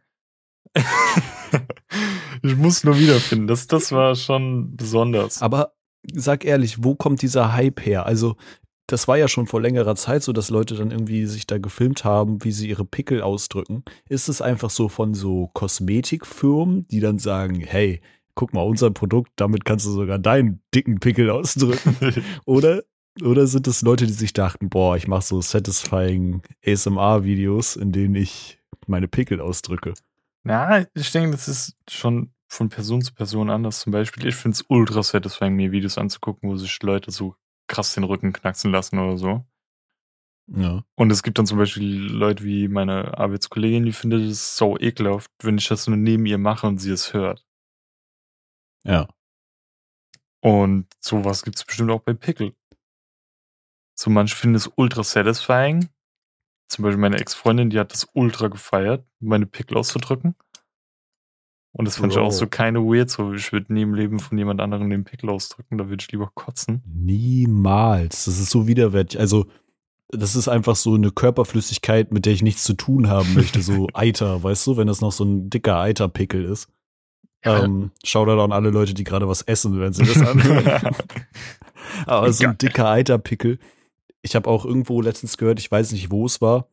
ich 2.43 2.55
muss 2.55 2.83
nur 2.83 2.97
wiederfinden. 2.97 3.47
Das, 3.47 3.67
das 3.67 3.91
war 3.91 4.15
schon 4.15 4.75
besonders. 4.75 5.41
Aber 5.41 5.73
sag 6.13 6.45
ehrlich, 6.45 6.83
wo 6.83 6.95
kommt 6.95 7.21
dieser 7.21 7.53
Hype 7.53 7.85
her? 7.85 8.05
Also, 8.05 8.35
das 8.87 9.07
war 9.07 9.17
ja 9.17 9.27
schon 9.27 9.47
vor 9.47 9.61
längerer 9.61 9.95
Zeit 9.95 10.23
so, 10.23 10.31
dass 10.31 10.49
Leute 10.49 10.75
dann 10.75 10.91
irgendwie 10.91 11.25
sich 11.25 11.45
da 11.45 11.57
gefilmt 11.57 12.05
haben, 12.05 12.43
wie 12.43 12.51
sie 12.51 12.69
ihre 12.69 12.85
Pickel 12.85 13.21
ausdrücken. 13.21 13.83
Ist 14.07 14.29
es 14.29 14.41
einfach 14.41 14.69
so 14.69 14.87
von 14.87 15.13
so 15.13 15.49
Kosmetikfirmen, 15.53 16.87
die 16.87 17.01
dann 17.01 17.19
sagen, 17.19 17.59
hey, 17.59 18.01
guck 18.33 18.53
mal, 18.53 18.61
unser 18.61 18.89
Produkt, 18.91 19.31
damit 19.35 19.65
kannst 19.65 19.85
du 19.85 19.91
sogar 19.91 20.19
deinen 20.19 20.61
dicken 20.73 20.99
Pickel 20.99 21.29
ausdrücken? 21.29 21.97
Oder, 22.45 22.83
oder 23.23 23.47
sind 23.47 23.67
es 23.67 23.81
Leute, 23.81 24.05
die 24.05 24.13
sich 24.13 24.31
dachten, 24.31 24.69
boah, 24.69 24.95
ich 24.95 25.07
mache 25.07 25.23
so 25.23 25.41
satisfying 25.41 26.43
ASMR-Videos, 26.63 27.75
in 27.75 27.91
denen 27.91 28.13
ich 28.13 28.59
meine 28.85 29.07
Pickel 29.07 29.41
ausdrücke? 29.41 29.95
Ja, 30.45 30.85
ich 30.93 31.11
denke, 31.11 31.31
das 31.31 31.47
ist 31.47 31.75
schon 31.89 32.31
von 32.47 32.69
Person 32.69 33.01
zu 33.01 33.13
Person 33.13 33.49
anders. 33.49 33.79
Zum 33.79 33.91
Beispiel, 33.91 34.27
ich 34.27 34.35
finde 34.35 34.55
es 34.55 34.65
ultra 34.69 35.01
satisfying, 35.01 35.55
mir 35.55 35.71
Videos 35.71 35.97
anzugucken, 35.97 36.49
wo 36.49 36.55
sich 36.55 36.81
Leute 36.83 37.09
so 37.09 37.35
krass 37.67 37.93
den 37.93 38.03
Rücken 38.03 38.33
knacksen 38.33 38.71
lassen 38.71 38.99
oder 38.99 39.17
so. 39.17 39.45
Ja. 40.47 40.83
Und 40.95 41.11
es 41.11 41.23
gibt 41.23 41.37
dann 41.37 41.45
zum 41.45 41.57
Beispiel 41.57 41.83
Leute 41.83 42.43
wie 42.43 42.67
meine 42.67 43.17
Arbeitskollegin, 43.17 43.85
die 43.85 43.91
findet 43.91 44.21
es 44.21 44.55
so 44.55 44.77
ekelhaft, 44.79 45.31
wenn 45.43 45.57
ich 45.57 45.67
das 45.67 45.87
nur 45.87 45.97
neben 45.97 46.25
ihr 46.25 46.37
mache 46.37 46.67
und 46.67 46.77
sie 46.77 46.91
es 46.91 47.13
hört. 47.13 47.45
Ja. 48.85 49.07
Und 50.41 50.87
sowas 51.01 51.43
gibt 51.43 51.57
es 51.57 51.65
bestimmt 51.65 51.91
auch 51.91 52.01
bei 52.01 52.13
Pickel. 52.13 52.55
So 53.99 54.09
manche 54.09 54.35
finden 54.35 54.55
es 54.55 54.71
ultra 54.75 55.03
satisfying. 55.03 55.89
Zum 56.69 56.83
Beispiel 56.83 56.99
meine 56.99 57.17
Ex-Freundin, 57.17 57.69
die 57.69 57.79
hat 57.79 57.91
das 57.91 58.07
ultra 58.13 58.47
gefeiert, 58.47 59.05
meine 59.19 59.45
Pickel 59.45 59.77
auszudrücken. 59.77 60.35
Und 61.77 61.85
das 61.85 61.97
fand 61.97 62.11
ich 62.11 62.17
auch 62.17 62.31
so 62.31 62.47
keine 62.47 62.79
weird, 62.79 63.11
so 63.11 63.33
ich 63.33 63.51
würde 63.51 63.71
nie 63.71 63.83
im 63.83 63.93
Leben 63.93 64.19
von 64.19 64.35
jemand 64.35 64.61
anderem 64.61 64.89
den 64.89 65.03
Pickel 65.03 65.29
ausdrücken, 65.29 65.77
da 65.77 65.89
würde 65.89 66.01
ich 66.01 66.11
lieber 66.11 66.31
kotzen. 66.33 66.81
Niemals. 66.85 68.25
Das 68.25 68.39
ist 68.39 68.49
so 68.49 68.65
widerwärtig. 68.65 69.19
Also, 69.19 69.45
das 70.09 70.35
ist 70.35 70.47
einfach 70.47 70.75
so 70.75 70.95
eine 70.95 71.11
Körperflüssigkeit, 71.11 72.11
mit 72.11 72.25
der 72.25 72.33
ich 72.33 72.41
nichts 72.41 72.63
zu 72.63 72.73
tun 72.73 73.09
haben 73.09 73.31
möchte. 73.35 73.61
So 73.61 73.87
Eiter, 73.93 74.41
weißt 74.41 74.65
du, 74.65 74.77
wenn 74.77 74.87
das 74.87 75.01
noch 75.01 75.11
so 75.11 75.23
ein 75.23 75.51
dicker 75.51 75.77
Eiterpickel 75.77 76.45
ist. 76.45 76.67
Ja. 77.45 77.63
Ähm, 77.63 77.91
Shoutout 78.03 78.41
an 78.41 78.51
alle 78.51 78.71
Leute, 78.71 78.95
die 78.95 79.03
gerade 79.03 79.27
was 79.27 79.43
essen, 79.43 79.79
wenn 79.79 79.93
sie 79.93 80.03
das 80.03 80.19
anhören. 80.19 80.95
Aber 82.07 82.33
so 82.33 82.47
ein 82.47 82.57
dicker 82.57 82.89
Eiterpickel. 82.89 83.59
Ich 84.23 84.35
habe 84.35 84.49
auch 84.49 84.65
irgendwo 84.65 84.99
letztens 84.99 85.37
gehört, 85.37 85.59
ich 85.59 85.69
weiß 85.69 85.91
nicht, 85.91 86.09
wo 86.09 86.25
es 86.25 86.41
war, 86.41 86.67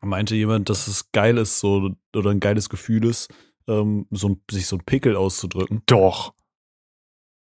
meinte 0.00 0.34
jemand, 0.34 0.70
dass 0.70 0.88
es 0.88 1.12
geil 1.12 1.36
ist, 1.36 1.60
so 1.60 1.90
oder 2.14 2.30
ein 2.30 2.40
geiles 2.40 2.70
Gefühl 2.70 3.04
ist, 3.04 3.28
ähm, 3.68 4.06
so 4.10 4.28
ein, 4.30 4.42
sich 4.50 4.66
so 4.66 4.76
ein 4.76 4.84
Pickel 4.84 5.16
auszudrücken. 5.16 5.82
Doch. 5.86 6.34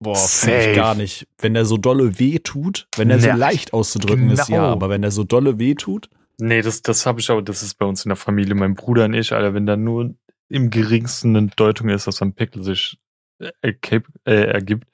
Boah, 0.00 0.16
fühl 0.16 0.52
ich 0.52 0.76
gar 0.76 0.94
nicht. 0.94 1.28
Wenn 1.38 1.54
der 1.54 1.64
so 1.64 1.76
dolle 1.76 2.18
weh 2.18 2.40
tut, 2.40 2.88
wenn 2.96 3.08
der 3.08 3.20
so 3.20 3.28
Ja, 3.28 3.36
leicht 3.36 3.72
auszudrücken 3.72 4.30
ist, 4.30 4.46
genau. 4.46 4.58
ja, 4.58 4.64
aber 4.72 4.90
wenn 4.90 5.02
der 5.02 5.12
so 5.12 5.22
dolle 5.22 5.58
weh 5.58 5.74
tut, 5.74 6.08
Nee, 6.38 6.62
das, 6.62 6.82
das 6.82 7.06
habe 7.06 7.20
ich 7.20 7.30
auch, 7.30 7.40
das 7.40 7.62
ist 7.62 7.74
bei 7.74 7.86
uns 7.86 8.04
in 8.04 8.08
der 8.08 8.16
Familie, 8.16 8.56
mein 8.56 8.74
Bruder 8.74 9.04
und 9.04 9.14
ich, 9.14 9.32
Alter, 9.32 9.54
wenn 9.54 9.64
da 9.64 9.76
nur 9.76 10.14
im 10.48 10.70
geringsten 10.70 11.36
eine 11.36 11.48
Deutung 11.48 11.88
ist, 11.88 12.08
dass 12.08 12.20
ein 12.20 12.34
Pickel 12.34 12.64
sich 12.64 12.98
äh, 13.38 13.52
äh, 13.62 14.00
ergibt, 14.24 14.88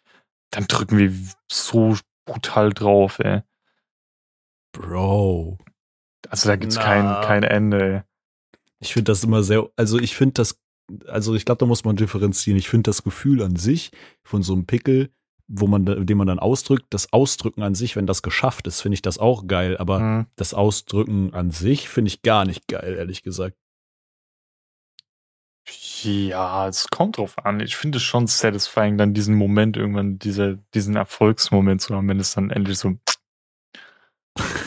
dann 0.50 0.66
drücken 0.66 0.98
wir 0.98 1.10
so 1.50 1.96
brutal 2.26 2.70
drauf, 2.74 3.18
ey. 3.20 3.40
Bro. 4.72 5.58
Also 6.28 6.48
da 6.48 6.56
gibt's 6.56 6.76
kein, 6.76 7.06
kein 7.24 7.44
Ende, 7.44 7.82
ey. 7.82 8.02
Ich 8.80 8.92
finde 8.92 9.10
das 9.10 9.24
immer 9.24 9.42
sehr, 9.42 9.70
also 9.76 9.98
ich 9.98 10.16
finde 10.16 10.34
das, 10.34 10.60
also 11.06 11.34
ich 11.34 11.44
glaube, 11.44 11.58
da 11.58 11.66
muss 11.66 11.84
man 11.84 11.96
differenzieren. 11.96 12.58
Ich 12.58 12.68
finde 12.68 12.88
das 12.88 13.02
Gefühl 13.02 13.42
an 13.42 13.56
sich 13.56 13.90
von 14.22 14.42
so 14.42 14.52
einem 14.54 14.66
Pickel, 14.66 15.10
wo 15.46 15.66
man, 15.66 15.84
den 15.84 16.18
man 16.18 16.26
dann 16.26 16.38
ausdrückt, 16.38 16.86
das 16.90 17.12
Ausdrücken 17.12 17.62
an 17.62 17.74
sich, 17.74 17.96
wenn 17.96 18.06
das 18.06 18.22
geschafft 18.22 18.66
ist, 18.66 18.80
finde 18.82 18.94
ich 18.94 19.02
das 19.02 19.18
auch 19.18 19.46
geil. 19.46 19.76
Aber 19.78 20.00
Mhm. 20.00 20.26
das 20.36 20.54
Ausdrücken 20.54 21.32
an 21.34 21.50
sich 21.50 21.88
finde 21.88 22.08
ich 22.08 22.22
gar 22.22 22.44
nicht 22.44 22.68
geil, 22.68 22.94
ehrlich 22.98 23.22
gesagt. 23.22 23.56
Ja, 26.02 26.68
es 26.68 26.88
kommt 26.88 27.18
drauf 27.18 27.44
an. 27.44 27.60
Ich 27.60 27.76
finde 27.76 27.98
es 27.98 28.02
schon 28.04 28.26
satisfying, 28.26 28.96
dann 28.96 29.12
diesen 29.14 29.34
Moment 29.34 29.76
irgendwann, 29.76 30.18
diese, 30.18 30.58
diesen 30.74 30.96
Erfolgsmoment 30.96 31.82
zu 31.82 31.94
haben, 31.94 32.08
wenn 32.08 32.20
es 32.20 32.32
dann 32.34 32.50
endlich 32.50 32.78
so. 32.78 32.94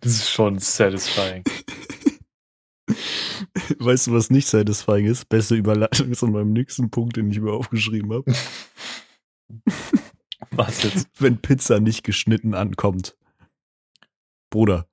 das 0.00 0.12
ist 0.12 0.30
schon 0.30 0.58
satisfying. 0.58 1.44
Weißt 3.78 4.06
du, 4.06 4.12
was 4.12 4.30
nicht 4.30 4.48
satisfying 4.48 5.06
ist? 5.06 5.28
Beste 5.28 5.54
Überleitung 5.54 6.10
ist 6.10 6.22
an 6.22 6.32
meinem 6.32 6.52
nächsten 6.52 6.90
Punkt, 6.90 7.16
den 7.16 7.30
ich 7.30 7.40
mir 7.40 7.52
aufgeschrieben 7.52 8.12
habe. 8.12 8.32
Was 10.50 10.82
jetzt? 10.82 11.08
Wenn 11.18 11.40
Pizza 11.40 11.80
nicht 11.80 12.02
geschnitten 12.02 12.54
ankommt. 12.54 13.16
Bruder, 14.50 14.88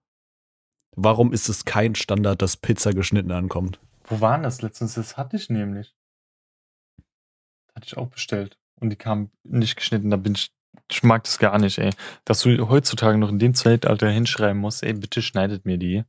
warum 0.95 1.31
ist 1.31 1.49
es 1.49 1.65
kein 1.65 1.95
Standard, 1.95 2.41
dass 2.41 2.57
Pizza 2.57 2.93
geschnitten 2.93 3.31
ankommt? 3.31 3.79
Wo 4.05 4.19
waren 4.19 4.43
das 4.43 4.61
letztens? 4.61 4.95
Das 4.95 5.17
hatte 5.17 5.37
ich 5.37 5.49
nämlich. 5.49 5.95
Das 7.67 7.75
hatte 7.75 7.87
ich 7.87 7.97
auch 7.97 8.07
bestellt. 8.07 8.57
Und 8.79 8.89
die 8.89 8.95
kamen 8.95 9.31
nicht 9.43 9.75
geschnitten. 9.75 10.09
Da 10.09 10.17
bin 10.17 10.33
ich. 10.35 10.53
Ich 10.89 11.03
mag 11.03 11.23
das 11.23 11.39
gar 11.39 11.59
nicht, 11.59 11.77
ey. 11.77 11.91
Dass 12.25 12.41
du 12.41 12.67
heutzutage 12.67 13.17
noch 13.17 13.29
in 13.29 13.39
dem 13.39 13.53
Zeitalter 13.53 14.09
hinschreiben 14.09 14.59
musst, 14.59 14.83
ey, 14.83 14.93
bitte 14.93 15.21
schneidet 15.21 15.65
mir 15.65 15.77
die. 15.77 16.03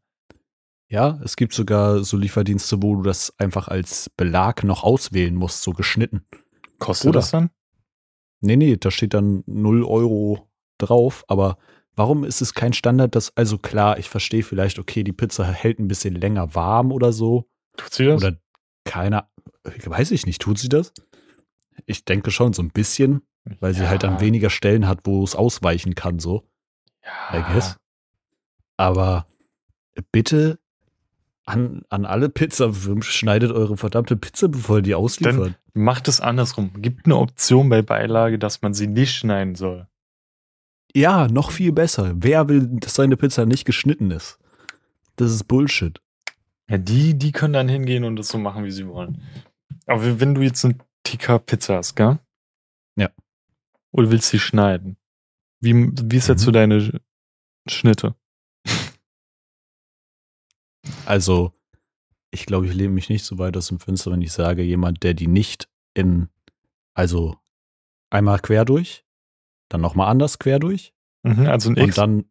Ja, 0.88 1.18
es 1.24 1.36
gibt 1.36 1.54
sogar 1.54 2.04
so 2.04 2.16
Lieferdienste, 2.16 2.82
wo 2.82 2.96
du 2.96 3.02
das 3.02 3.32
einfach 3.38 3.68
als 3.68 4.10
Belag 4.16 4.64
noch 4.64 4.84
auswählen 4.84 5.34
musst, 5.34 5.62
so 5.62 5.72
geschnitten. 5.72 6.26
Kostet 6.78 7.08
Oder? 7.08 7.20
das 7.20 7.30
dann? 7.30 7.50
Nee, 8.40 8.56
nee, 8.56 8.76
da 8.76 8.90
steht 8.90 9.14
dann 9.14 9.42
0 9.46 9.84
Euro 9.84 10.50
drauf, 10.78 11.24
aber 11.28 11.56
warum 11.96 12.24
ist 12.24 12.42
es 12.42 12.52
kein 12.52 12.74
Standard, 12.74 13.14
dass, 13.14 13.34
also 13.36 13.58
klar, 13.58 13.98
ich 13.98 14.10
verstehe 14.10 14.42
vielleicht, 14.42 14.78
okay, 14.78 15.02
die 15.02 15.12
Pizza 15.12 15.50
hält 15.50 15.78
ein 15.78 15.88
bisschen 15.88 16.14
länger 16.14 16.54
warm 16.54 16.92
oder 16.92 17.12
so. 17.12 17.48
Tut 17.76 17.94
sie 17.94 18.04
das? 18.04 18.22
Oder 18.22 18.36
keiner, 18.84 19.30
weiß 19.64 20.10
ich 20.10 20.26
nicht, 20.26 20.42
tut 20.42 20.58
sie 20.58 20.68
das? 20.68 20.92
Ich 21.86 22.04
denke 22.04 22.30
schon 22.30 22.52
so 22.52 22.62
ein 22.62 22.70
bisschen, 22.70 23.22
weil 23.60 23.74
sie 23.74 23.88
halt 23.88 24.04
an 24.04 24.20
weniger 24.20 24.50
Stellen 24.50 24.86
hat, 24.86 25.00
wo 25.04 25.24
es 25.24 25.34
ausweichen 25.34 25.94
kann, 25.94 26.18
so, 26.18 26.46
I 27.32 27.36
ja. 27.36 27.52
guess. 27.52 27.76
Aber 28.76 29.26
bitte 30.12 30.58
an, 31.46 31.82
an 31.90 32.04
alle 32.06 32.28
Pizzafirmen 32.28 33.02
schneidet 33.02 33.52
eure 33.52 33.76
verdammte 33.76 34.16
Pizza, 34.16 34.48
bevor 34.48 34.76
ihr 34.78 34.82
die 34.82 34.94
ausliefert. 34.94 35.58
Macht 35.74 36.08
es 36.08 36.20
andersrum. 36.20 36.70
Gibt 36.80 37.04
eine 37.06 37.16
Option 37.16 37.68
bei 37.68 37.82
Beilage, 37.82 38.38
dass 38.38 38.62
man 38.62 38.72
sie 38.74 38.86
nicht 38.86 39.14
schneiden 39.14 39.54
soll. 39.54 39.86
Ja, 40.94 41.26
noch 41.28 41.50
viel 41.50 41.72
besser. 41.72 42.12
Wer 42.16 42.48
will, 42.48 42.68
dass 42.78 42.94
seine 42.94 43.16
Pizza 43.16 43.46
nicht 43.46 43.64
geschnitten 43.64 44.10
ist? 44.10 44.38
Das 45.16 45.30
ist 45.32 45.44
Bullshit. 45.44 46.00
Ja, 46.70 46.78
die, 46.78 47.18
die 47.18 47.32
können 47.32 47.52
dann 47.54 47.68
hingehen 47.68 48.04
und 48.04 48.16
das 48.16 48.28
so 48.28 48.38
machen, 48.38 48.64
wie 48.64 48.70
sie 48.70 48.86
wollen. 48.88 49.20
Aber 49.86 50.20
wenn 50.20 50.34
du 50.34 50.40
jetzt 50.40 50.64
eine 50.64 50.76
Tikka 51.02 51.38
Pizza 51.38 51.76
hast, 51.76 51.94
gell? 51.96 52.18
Ja. 52.96 53.10
Und 53.90 54.10
willst 54.10 54.30
sie 54.30 54.38
schneiden. 54.38 54.96
Wie, 55.60 55.74
wie 55.92 56.18
setzt 56.20 56.42
Mhm. 56.42 56.46
du 56.46 56.52
deine 56.52 56.78
Sch- 56.80 57.00
Schnitte? 57.68 58.14
Also, 61.06 61.52
ich 62.30 62.46
glaube, 62.46 62.66
ich 62.66 62.74
lehne 62.74 62.92
mich 62.92 63.08
nicht 63.08 63.24
so 63.24 63.38
weit 63.38 63.56
aus 63.56 63.68
dem 63.68 63.80
Fenster, 63.80 64.10
wenn 64.10 64.22
ich 64.22 64.32
sage, 64.32 64.62
jemand, 64.62 65.02
der 65.02 65.14
die 65.14 65.28
nicht 65.28 65.68
in, 65.94 66.28
also 66.94 67.36
einmal 68.10 68.40
quer 68.40 68.64
durch, 68.64 69.04
dann 69.68 69.80
nochmal 69.80 70.10
anders 70.10 70.38
quer 70.38 70.58
durch 70.58 70.94
Mhm, 71.24 71.46
also 71.46 71.70
ein 71.70 71.76
und 71.76 71.88
X. 71.88 71.96
dann 71.96 72.24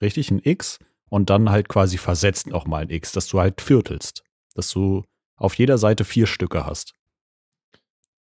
richtig 0.00 0.30
ein 0.30 0.40
X 0.42 0.78
und 1.10 1.28
dann 1.28 1.50
halt 1.50 1.68
quasi 1.68 1.98
versetzt 1.98 2.46
nochmal 2.46 2.82
ein 2.82 2.90
X, 2.90 3.12
dass 3.12 3.26
du 3.26 3.40
halt 3.40 3.60
viertelst, 3.60 4.22
dass 4.54 4.70
du 4.70 5.04
auf 5.36 5.54
jeder 5.54 5.76
Seite 5.76 6.04
vier 6.04 6.26
Stücke 6.26 6.64
hast. 6.64 6.94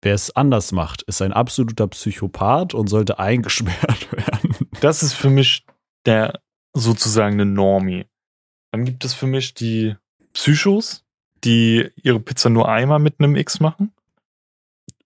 Wer 0.03 0.15
es 0.15 0.35
anders 0.35 0.73
macht, 0.73 1.03
ist 1.03 1.21
ein 1.21 1.35
absoluter 1.35 1.87
Psychopath 1.87 2.73
und 2.73 2.89
sollte 2.89 3.19
eingesperrt 3.19 4.11
werden. 4.11 4.57
Das 4.81 5.03
ist 5.03 5.13
für 5.13 5.31
mich 5.31 5.67
der 6.07 6.41
sozusagen 6.73 7.35
eine 7.35 7.47
Normie. 7.47 8.07
Dann 8.73 8.85
gibt 8.85 9.05
es 9.05 9.15
für 9.15 9.27
mich 9.27 9.55
die 9.55 9.97
Psychos, 10.33 11.05
die 11.45 11.91
ihre 11.97 12.21
Pizza 12.21 12.51
nur 12.51 12.69
einmal 12.69 12.99
mit 12.99 13.17
einem 13.19 13.37
X 13.37 13.61
machen. 13.61 13.93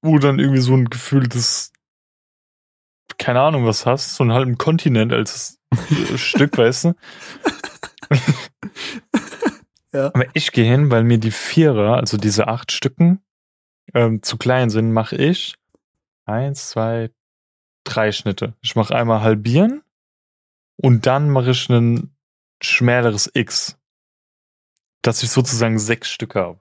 Oder 0.03 0.29
dann 0.29 0.39
irgendwie 0.39 0.61
so 0.61 0.75
ein 0.75 0.91
Gefühl 0.91 1.29
des, 1.29 1.73
keine 3.19 3.41
Ahnung, 3.41 3.65
was 3.65 3.87
hast, 3.87 4.17
so 4.17 4.25
einen 4.25 4.33
halben 4.33 4.59
Kontinent 4.59 5.13
als 5.13 5.61
Stück, 6.17 6.59
weißt 6.59 6.85
du? 6.85 6.95
Ja. 9.95 10.07
Aber 10.07 10.27
ich 10.35 10.51
gehe 10.51 10.69
hin, 10.69 10.91
weil 10.91 11.05
mir 11.05 11.19
die 11.19 11.31
Vierer, 11.31 11.97
also 11.97 12.17
diese 12.17 12.49
acht 12.49 12.73
Stücken, 12.73 13.21
ähm, 13.95 14.23
zu 14.23 14.37
klein 14.37 14.69
sind, 14.69 14.93
mache 14.93 15.15
ich 15.15 15.55
eins, 16.27 16.71
zwei, 16.71 17.11
drei 17.85 18.11
Schnitte. 18.11 18.55
Ich 18.61 18.75
mache 18.75 18.95
einmal 18.95 19.21
halbieren 19.21 19.83
und 20.77 21.07
dann 21.07 21.31
mache 21.31 21.53
ich 21.53 21.69
ein 21.69 22.14
schmäleres 22.65 23.31
X. 23.35 23.79
Dass 25.03 25.23
ich 25.23 25.31
sozusagen 25.31 25.79
sechs 25.79 26.11
Stücke 26.11 26.41
habe. 26.41 26.61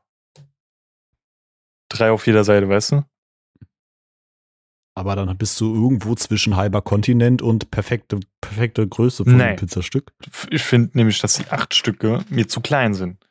Drei 1.89 2.11
auf 2.11 2.27
jeder 2.27 2.43
Seite, 2.43 2.67
weißt 2.67 2.91
du? 2.93 3.05
Aber 4.95 5.15
dann 5.15 5.35
bist 5.37 5.59
du 5.59 5.73
irgendwo 5.73 6.13
zwischen 6.15 6.55
halber 6.55 6.81
Kontinent 6.81 7.41
und 7.41 7.71
perfekte, 7.71 8.19
perfekte 8.41 8.87
Größe 8.87 9.23
von 9.23 9.37
Nee. 9.37 9.43
einem 9.43 9.55
Pizzastück. 9.55 10.13
Ich 10.51 10.61
finde 10.63 10.95
nämlich, 10.95 11.19
dass 11.19 11.33
die 11.35 11.47
acht 11.49 11.73
Stücke 11.73 12.23
mir 12.29 12.47
zu 12.47 12.61
klein 12.61 12.93
sind. 12.93 13.27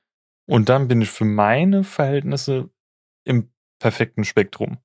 Und 0.49 0.69
dann 0.69 0.89
bin 0.89 1.01
ich 1.01 1.11
für 1.11 1.25
meine 1.25 1.85
Verhältnisse 1.85 2.71
im 3.25 3.53
perfekten 3.79 4.25
Spektrum. 4.25 4.79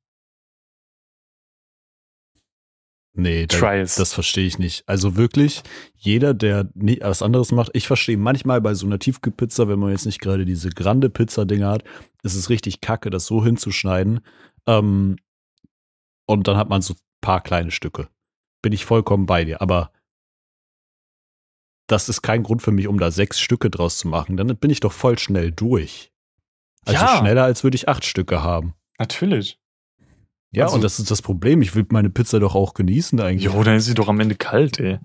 Nee, 3.20 3.48
da, 3.48 3.58
Try 3.58 3.80
es. 3.80 3.96
das 3.96 4.14
verstehe 4.14 4.46
ich 4.46 4.60
nicht. 4.60 4.88
Also 4.88 5.16
wirklich, 5.16 5.64
jeder, 5.96 6.36
der 6.36 6.70
nicht 6.76 7.02
was 7.02 7.24
anderes 7.24 7.52
macht, 7.52 7.72
ich 7.74 7.88
verstehe 7.88 8.16
manchmal 8.18 8.62
bei 8.62 8.76
so 8.76 8.86
einer 8.86 9.00
Tiefkühlpizza, 9.00 9.68
wenn 9.68 9.80
man 9.80 9.90
jetzt 9.90 10.06
nicht 10.06 10.22
gerade 10.22 10.46
diese 10.46 10.70
grande 10.70 11.10
Pizza-Dinger 11.10 11.68
hat, 11.70 11.84
ist 12.22 12.36
es 12.36 12.50
richtig 12.50 12.80
kacke, 12.80 13.10
das 13.10 13.26
so 13.26 13.44
hinzuschneiden. 13.44 14.20
Ähm, 14.68 15.16
und 16.28 16.48
dann 16.48 16.58
hat 16.58 16.70
man 16.70 16.84
so 16.84 16.94
ein 16.94 17.00
paar 17.22 17.42
kleine 17.42 17.72
Stücke. 17.72 18.08
Bin 18.62 18.72
ich 18.72 18.86
vollkommen 18.86 19.26
bei 19.26 19.46
dir. 19.46 19.62
Aber 19.62 19.92
das 21.88 22.10
ist 22.10 22.22
kein 22.22 22.44
Grund 22.44 22.62
für 22.62 22.72
mich, 22.72 22.88
um 22.88 23.00
da 23.00 23.10
sechs 23.10 23.40
Stücke 23.40 23.70
draus 23.72 23.98
zu 23.98 24.08
machen. 24.10 24.38
Dann 24.38 24.56
bin 24.58 24.70
ich 24.70 24.80
doch 24.82 24.92
voll 24.92 25.18
schnell 25.18 25.52
durch. 25.52 26.12
Also 26.86 27.04
Ja. 27.04 27.18
schneller, 27.18 27.46
als 27.46 27.64
würde 27.64 27.76
ich 27.76 27.90
acht 27.90 28.06
Stücke 28.06 28.44
haben. 28.44 28.74
Natürlich. 29.00 29.60
Ja, 30.52 30.66
Also- 30.66 30.76
und 30.76 30.82
das 30.84 31.00
ist 31.00 31.12
das 31.12 31.22
Problem. 31.22 31.62
Ich 31.62 31.76
will 31.76 31.86
meine 31.90 32.10
Pizza 32.10 32.40
doch 32.40 32.56
auch 32.56 32.74
genießen 32.74 33.20
eigentlich. 33.20 33.44
Jo, 33.52 33.64
dann 33.64 33.76
ist 33.76 33.86
sie 33.86 33.94
doch 33.94 34.08
am 34.08 34.20
Ende 34.20 34.36
kalt, 34.36 34.80
ey. 34.80 35.00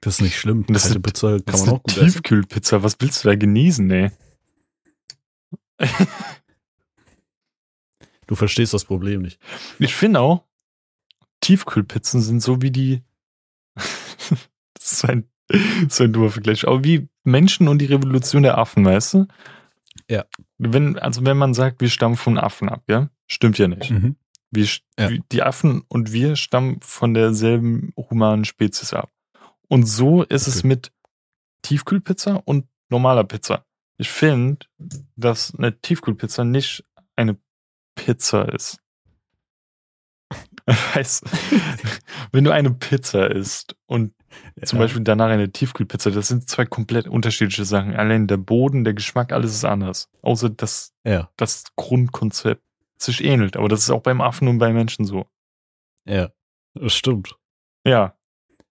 Das 0.00 0.16
ist 0.16 0.20
nicht 0.20 0.38
schlimm. 0.38 0.64
Das 0.68 0.82
Kalte 0.84 0.98
ist- 0.98 1.02
Pizza 1.02 1.30
Das 1.38 1.44
kann 1.46 1.54
ist 1.54 1.60
man 1.60 1.68
eine 1.70 1.78
auch 1.78 1.82
gut 1.82 1.96
essen. 1.96 2.06
Tiefkühlpizza. 2.06 2.82
Was 2.82 2.96
willst 3.00 3.24
du 3.24 3.28
da 3.28 3.36
genießen, 3.36 3.90
ey? 3.90 4.10
Du 8.26 8.36
verstehst 8.36 8.72
das 8.72 8.84
Problem 8.86 9.20
nicht. 9.22 9.38
Ich 9.78 9.94
finde 9.94 10.20
auch, 10.20 10.44
Tiefkühlpizzen 11.40 12.22
sind 12.22 12.40
so 12.40 12.62
wie 12.62 12.70
die. 12.70 13.02
das 13.76 14.92
ist 14.92 15.04
ein, 15.04 15.28
so 15.90 16.04
ein 16.04 16.12
doofer 16.14 16.30
Vergleich. 16.30 16.66
Aber 16.66 16.82
wie 16.84 17.08
Menschen 17.24 17.68
und 17.68 17.78
die 17.80 17.84
Revolution 17.86 18.42
der 18.42 18.56
Affen, 18.56 18.84
weißt 18.84 19.14
du? 19.14 19.26
Ja. 20.10 20.24
Wenn, 20.58 20.98
also 20.98 21.24
wenn 21.24 21.36
man 21.36 21.54
sagt, 21.54 21.80
wir 21.80 21.88
stammen 21.90 22.16
von 22.16 22.38
Affen 22.38 22.68
ab, 22.68 22.82
ja? 22.88 23.10
Stimmt 23.26 23.58
ja 23.58 23.68
nicht. 23.68 23.90
Mhm. 23.90 24.16
Wir, 24.50 24.66
Ja. 24.98 25.10
wir- 25.10 25.22
Die 25.32 25.42
Affen 25.42 25.82
und 25.88 26.12
wir 26.12 26.36
stammen 26.36 26.80
von 26.82 27.14
derselben 27.14 27.92
humanen 27.96 28.44
Spezies 28.44 28.92
ab. 28.92 29.10
Und 29.68 29.86
so 29.86 30.22
ist 30.22 30.46
es 30.46 30.58
Okay. 30.58 30.68
mit 30.68 30.92
Tiefkühlpizza 31.62 32.34
und 32.44 32.66
normaler 32.90 33.24
Pizza. 33.24 33.64
Ich 33.96 34.10
finde, 34.10 34.66
dass 35.16 35.54
eine 35.54 35.80
Tiefkühlpizza 35.80 36.44
nicht 36.44 36.84
eine 37.16 37.38
Pizza 37.94 38.52
ist. 38.52 38.80
Weißt, 40.94 41.24
wenn 42.32 42.44
du 42.44 42.50
eine 42.52 42.70
Pizza 42.70 43.30
isst 43.30 43.76
und 43.86 44.12
zum 44.64 44.78
Ja. 44.78 44.84
Beispiel 44.86 45.02
danach 45.04 45.28
eine 45.28 45.52
Tiefkühlpizza, 45.52 46.10
das 46.10 46.28
sind 46.28 46.48
zwei 46.48 46.64
komplett 46.66 47.06
unterschiedliche 47.06 47.64
Sachen. 47.64 47.94
Allein 47.94 48.26
der 48.26 48.36
Boden, 48.38 48.82
der 48.84 48.94
Geschmack, 48.94 49.32
alles 49.32 49.52
ist 49.54 49.64
anders. 49.64 50.08
Außer 50.22 50.50
das 50.50 50.92
Ja, 51.04 51.30
das 51.36 51.64
Grundkonzept 51.76 52.62
sich 52.98 53.22
ähnelt. 53.24 53.56
Aber 53.56 53.68
das 53.68 53.80
ist 53.80 53.90
auch 53.90 54.02
beim 54.02 54.20
Affen 54.20 54.48
und 54.48 54.58
bei 54.58 54.72
Menschen 54.72 55.04
so. 55.04 55.26
ja. 56.06 56.30
Das 56.76 56.92
stimmt. 56.94 57.36
Ja. 57.86 58.16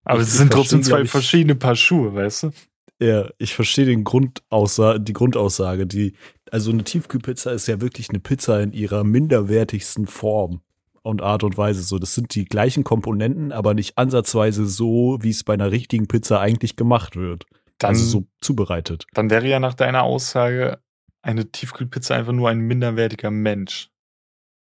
Aber 0.04 0.20
Ich- 0.20 0.28
es 0.28 0.34
sind 0.38 0.52
trotzdem 0.52 0.84
zwei 0.84 1.04
ich- 1.04 1.10
verschiedene 1.10 1.56
Paar 1.56 1.78
Schuhe, 1.78 2.14
weißt 2.14 2.44
du? 2.44 2.52
Ja, 3.00 3.30
ich 3.38 3.54
verstehe 3.56 3.86
den 3.86 4.04
Grundaussa 4.04 4.98
die 4.98 5.14
Grundaussage. 5.14 5.88
Die, 5.88 6.14
also 6.52 6.72
eine 6.72 6.84
Tiefkühlpizza 6.84 7.52
ist 7.52 7.68
ja 7.70 7.80
wirklich 7.80 8.10
eine 8.10 8.20
Pizza 8.20 8.62
in 8.62 8.74
ihrer 8.74 9.06
minderwertigsten 9.06 10.08
Form 10.08 10.62
und 11.04 11.22
Art 11.22 11.44
und 11.44 11.58
Weise. 11.58 11.84
So, 11.84 12.00
das 12.00 12.16
sind 12.16 12.34
die 12.34 12.46
gleichen 12.46 12.84
Komponenten, 12.84 13.52
aber 13.52 13.74
nicht 13.74 13.98
ansatzweise 13.98 14.66
so, 14.66 15.20
wie 15.22 15.30
es 15.30 15.44
bei 15.44 15.54
einer 15.54 15.72
richtigen 15.72 16.08
Pizza 16.08 16.40
eigentlich 16.40 16.76
gemacht 16.76 17.16
wird. 17.16 17.46
Dann, 17.78 17.90
also 17.90 18.06
so 18.06 18.28
zubereitet. 18.42 19.06
dann 19.14 19.30
wäre 19.30 19.48
ja 19.48 19.60
nach 19.60 19.74
deiner 19.74 20.04
Aussage 20.04 20.80
eine 21.22 21.52
Tiefkühlpizza 21.52 22.16
einfach 22.16 22.34
nur 22.34 22.50
ein 22.50 22.60
minderwertiger 22.60 23.32
Mensch. 23.32 23.90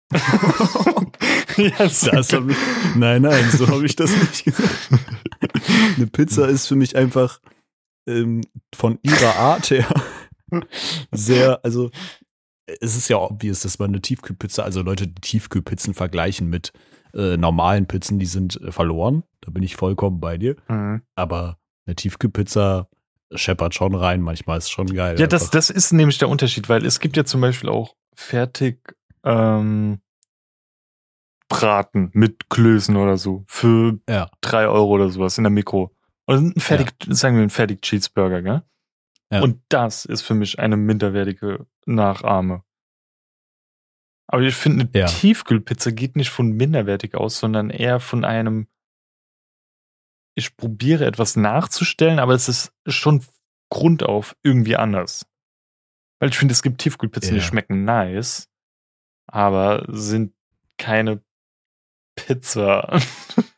hab 0.12 1.58
ich, 1.58 2.94
nein, 2.94 3.22
nein, 3.22 3.50
so 3.50 3.68
habe 3.68 3.86
ich 3.86 3.96
das 3.96 4.10
nicht 4.10 4.44
gesagt. 4.44 4.90
Eine 5.96 6.06
Pizza 6.06 6.46
ist 6.46 6.68
für 6.68 6.76
mich 6.76 6.94
einfach 6.94 7.40
ähm, 8.06 8.42
von 8.74 8.98
ihrer 9.02 9.36
Art 9.36 9.70
her 9.70 9.86
sehr, 11.12 11.64
also 11.64 11.90
es 12.66 12.96
ist 12.96 13.08
ja 13.08 13.16
obvious, 13.16 13.60
dass 13.60 13.78
man 13.78 13.90
eine 13.90 14.00
Tiefkühlpizza, 14.00 14.62
also 14.62 14.82
Leute, 14.82 15.06
die 15.08 15.20
Tiefkühlpizzen 15.20 15.94
vergleichen 15.94 16.48
mit 16.48 16.72
äh, 17.14 17.36
normalen 17.36 17.86
Pizzen, 17.86 18.18
die 18.18 18.26
sind 18.26 18.60
äh, 18.60 18.72
verloren. 18.72 19.22
Da 19.40 19.50
bin 19.50 19.62
ich 19.62 19.76
vollkommen 19.76 20.20
bei 20.20 20.36
dir. 20.36 20.56
Mhm. 20.68 21.02
Aber 21.14 21.58
eine 21.86 21.96
Tiefkühlpizza 21.96 22.88
scheppert 23.34 23.74
schon 23.74 23.94
rein. 23.94 24.20
Manchmal 24.20 24.58
ist 24.58 24.64
es 24.64 24.70
schon 24.70 24.86
geil. 24.86 25.18
Ja, 25.18 25.26
das, 25.26 25.50
das 25.50 25.70
ist 25.70 25.92
nämlich 25.92 26.18
der 26.18 26.28
Unterschied, 26.28 26.68
weil 26.68 26.84
es 26.84 27.00
gibt 27.00 27.16
ja 27.16 27.24
zum 27.24 27.40
Beispiel 27.40 27.70
auch 27.70 27.94
fertig 28.14 28.80
ähm, 29.24 30.00
Braten 31.48 32.10
mit 32.12 32.50
Klößen 32.50 32.96
oder 32.96 33.16
so 33.16 33.44
für 33.46 33.98
ja, 34.08 34.28
drei 34.40 34.66
Euro 34.66 34.90
oder 34.90 35.10
sowas 35.10 35.38
in 35.38 35.44
der 35.44 35.50
Mikro. 35.50 35.92
Oder 36.26 36.38
ein 36.38 36.54
fertig, 36.56 36.92
sagen 37.08 37.36
wir 37.36 37.44
ein 37.44 37.50
fertig 37.50 37.82
Cheeseburger, 37.82 38.42
gell? 38.42 38.62
Ja. 39.32 39.42
Und 39.42 39.62
das 39.68 40.04
ist 40.04 40.22
für 40.22 40.34
mich 40.34 40.58
eine 40.58 40.76
minderwertige 40.76 41.66
Nachahme. 41.84 42.62
Aber 44.28 44.42
ich 44.42 44.54
finde, 44.54 44.84
eine 44.84 44.90
Ja. 44.98 45.06
Tiefkühlpizza 45.06 45.90
geht 45.90 46.16
nicht 46.16 46.30
von 46.30 46.50
minderwertig 46.52 47.14
aus, 47.14 47.38
sondern 47.38 47.70
eher 47.70 48.00
von 48.00 48.24
einem, 48.24 48.68
ich 50.36 50.56
probiere 50.56 51.06
etwas 51.06 51.36
nachzustellen, 51.36 52.18
aber 52.18 52.34
es 52.34 52.48
ist 52.48 52.72
schon 52.86 53.24
grundauf 53.70 54.36
irgendwie 54.42 54.76
anders. 54.76 55.26
Weil 56.20 56.30
ich 56.30 56.38
finde, 56.38 56.52
es 56.52 56.62
gibt 56.62 56.80
Tiefkühlpizzen, 56.80 57.34
die 57.34 57.40
Ja. 57.40 57.46
schmecken 57.46 57.84
nice, 57.84 58.48
aber 59.26 59.84
sind 59.88 60.34
keine 60.78 61.22
Pizza. 62.16 62.98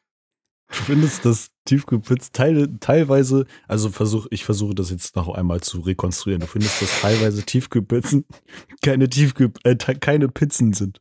Du 0.69 0.75
findest, 0.75 1.25
dass 1.25 1.51
Tiefkühlpizza 1.65 2.31
teile, 2.33 2.79
teilweise, 2.79 3.47
also 3.67 3.89
versuch, 3.91 4.27
ich 4.31 4.45
versuche 4.45 4.75
das 4.75 4.91
jetzt 4.91 5.17
noch 5.17 5.29
einmal 5.31 5.61
zu 5.61 5.81
rekonstruieren. 5.81 6.41
Du 6.41 6.47
findest, 6.47 6.83
dass 6.83 7.01
teilweise 7.01 7.43
Tiefkühlpizzen 7.43 8.27
keine 8.83 9.09
Tiefkühl, 9.09 9.53
äh, 9.65 9.77
keine 9.77 10.29
Pizzen 10.29 10.75
sind. 10.75 11.01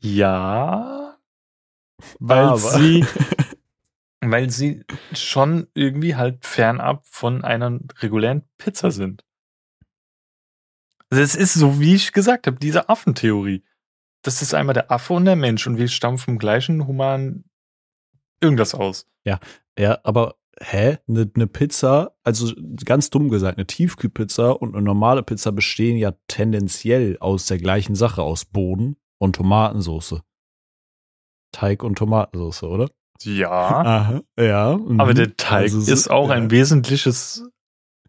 Ja, 0.00 1.16
weil 2.18 2.44
Aber- 2.44 2.58
sie, 2.58 3.04
weil 4.20 4.50
sie 4.50 4.84
schon 5.12 5.66
irgendwie 5.74 6.14
halt 6.14 6.44
fernab 6.44 7.06
von 7.06 7.42
einer 7.44 7.78
regulären 8.00 8.42
Pizza 8.58 8.90
sind. 8.90 9.24
Also 11.10 11.22
es 11.22 11.34
ist 11.34 11.54
so, 11.54 11.80
wie 11.80 11.94
ich 11.94 12.12
gesagt 12.12 12.46
habe, 12.46 12.58
diese 12.58 12.90
Affentheorie. 12.90 13.64
Das 14.22 14.42
ist 14.42 14.52
einmal 14.52 14.74
der 14.74 14.90
Affe 14.90 15.14
und 15.14 15.24
der 15.24 15.36
Mensch 15.36 15.66
und 15.66 15.78
wir 15.78 15.88
stammen 15.88 16.18
vom 16.18 16.38
gleichen 16.38 16.86
humanen 16.86 17.47
irgendwas 18.40 18.74
aus. 18.74 19.06
Ja, 19.24 19.38
aber 20.04 20.36
hä? 20.60 20.98
Eine 21.08 21.30
ne 21.36 21.46
Pizza, 21.46 22.12
also 22.24 22.52
ganz 22.84 23.10
dumm 23.10 23.28
gesagt, 23.28 23.58
eine 23.58 23.66
Tiefkühlpizza 23.66 24.50
und 24.50 24.74
eine 24.74 24.82
normale 24.82 25.22
Pizza 25.22 25.52
bestehen 25.52 25.96
ja 25.98 26.12
tendenziell 26.26 27.16
aus 27.20 27.46
der 27.46 27.58
gleichen 27.58 27.94
Sache, 27.94 28.22
aus 28.22 28.44
Boden 28.44 28.96
und 29.18 29.36
Tomatensauce. 29.36 30.20
Teig 31.52 31.82
und 31.82 31.96
Tomatensauce, 31.98 32.62
oder? 32.64 32.88
Ja, 33.22 33.50
Aha, 33.50 34.20
ja. 34.38 34.76
mhm. 34.76 35.00
aber 35.00 35.14
der 35.14 35.36
Teig 35.36 35.62
Also 35.64 35.80
so- 35.80 35.92
ist 35.92 36.10
auch 36.10 36.28
ja. 36.28 36.34
ein 36.34 36.50
wesentliches 36.50 37.44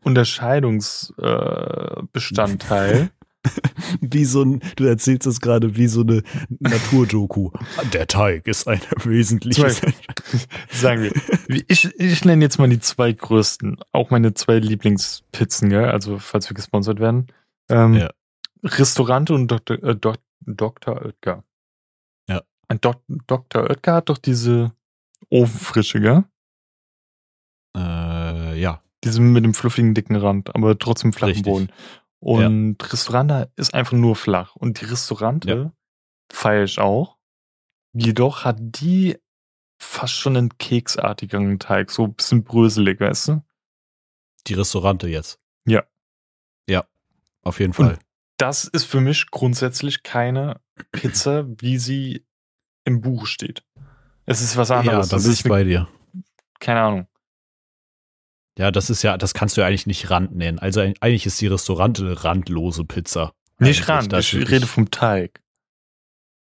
Unterscheidungsbestandteil. 0.04 2.96
Äh. 2.96 3.08
wie 4.02 4.26
so 4.26 4.44
ein, 4.44 4.62
du 4.76 4.84
erzählst 4.86 5.26
es 5.28 5.40
gerade 5.42 5.76
wie 5.78 5.88
so 5.88 6.02
eine 6.02 6.24
Naturdoku. 6.60 7.52
Der 7.94 8.08
Teig 8.08 8.48
ist 8.48 8.68
ein 8.68 8.82
wesentliches. 9.04 9.80
Zum 9.80 9.94
Sagen 10.70 11.04
wir. 11.04 11.66
Ich, 11.68 11.86
ich 12.00 12.26
nenne 12.26 12.44
jetzt 12.44 12.60
mal 12.60 12.70
die 12.70 12.80
zwei 12.80 13.12
größten, 13.14 13.78
auch 13.92 14.10
meine 14.10 14.34
zwei 14.34 14.60
Lieblingspizzen, 14.60 15.70
gell? 15.70 15.86
also 15.86 16.20
falls 16.20 16.50
wir 16.50 16.56
gesponsert 16.56 17.00
werden. 17.00 17.28
Ähm, 17.70 17.94
Ja. 17.94 18.10
Restaurante 18.64 19.34
und 19.34 19.48
Dr. 19.48 19.82
Äh, 19.84 19.96
Dok- 19.96 20.20
Dr. 20.42 21.02
Oetker. 21.06 21.44
Ja. 22.28 22.42
Dok 22.82 23.02
Dr. 23.28 23.64
Oetker 23.70 23.94
hat 23.94 24.10
doch 24.10 24.18
diese 24.18 24.74
Ofenfrische, 25.30 26.02
gell? 26.02 26.24
Äh, 27.76 28.60
ja. 28.60 28.82
Diese 29.04 29.22
mit 29.22 29.46
dem 29.46 29.54
fluffigen, 29.54 29.94
dicken 29.94 30.16
Rand, 30.18 30.54
aber 30.56 30.78
trotzdem 30.78 31.14
flachen 31.14 31.30
Richtig. 31.36 31.46
Boden. 31.46 31.70
Und 32.20 32.78
Restaurante 32.92 33.52
ist 33.56 33.74
einfach 33.74 33.94
nur 33.94 34.16
flach. 34.16 34.56
Und 34.56 34.82
die 34.82 34.86
Restaurante 34.86 35.50
Ja. 35.50 35.74
feiere 36.32 36.64
ich 36.66 36.80
auch. 36.80 37.18
Jedoch 37.94 38.44
hat 38.46 38.58
die 38.60 39.18
fast 39.82 40.14
schon 40.14 40.36
einen 40.38 40.58
keksartigeren 40.58 41.60
Teig, 41.60 41.92
so 41.92 42.04
ein 42.06 42.14
bisschen 42.14 42.44
bröselig, 42.44 43.00
weißt 43.00 43.30
du? 43.30 43.42
Die 44.48 44.54
Restaurante 44.54 45.08
jetzt. 45.08 45.40
Ja. 45.66 45.84
Ja. 46.68 46.86
Auf 47.44 47.60
jeden 47.60 47.72
Und- 47.72 47.86
Fall. 47.86 48.00
Das 48.38 48.64
ist 48.66 48.86
für 48.86 49.02
mich 49.02 49.32
grundsätzlich 49.32 50.02
keine 50.04 50.62
Pizza, 50.94 51.46
wie 51.62 51.78
sie 51.78 52.26
im 52.86 53.02
Buch 53.02 53.26
steht. 53.26 53.66
Es 54.26 54.40
ist 54.42 54.56
was 54.56 54.70
ja, 54.70 54.80
anderes. 54.80 55.10
da 55.10 55.18
das 55.18 55.24
bin 55.24 55.32
ist 55.34 55.50
bei 55.50 55.64
dir. 55.66 55.90
keine 56.62 56.82
Ahnung. 56.82 57.08
Ja, 58.60 58.72
das 58.72 58.90
ist 58.90 59.04
ja, 59.04 59.18
das 59.18 59.34
kannst 59.34 59.56
du 59.56 59.62
ja 59.62 59.68
eigentlich 59.68 59.88
nicht 59.88 60.10
Rand 60.10 60.36
nennen. 60.36 60.60
Also 60.60 60.82
eigentlich 60.82 61.26
ist 61.26 61.40
die 61.40 61.48
Restaurante 61.48 62.02
eine 62.02 62.26
randlose 62.26 62.84
Pizza. 62.84 63.32
Nicht 63.58 63.88
Rand, 63.88 64.12
ich 64.12 64.34
rede 64.36 64.68
vom 64.68 64.92
Teig. 64.92 65.42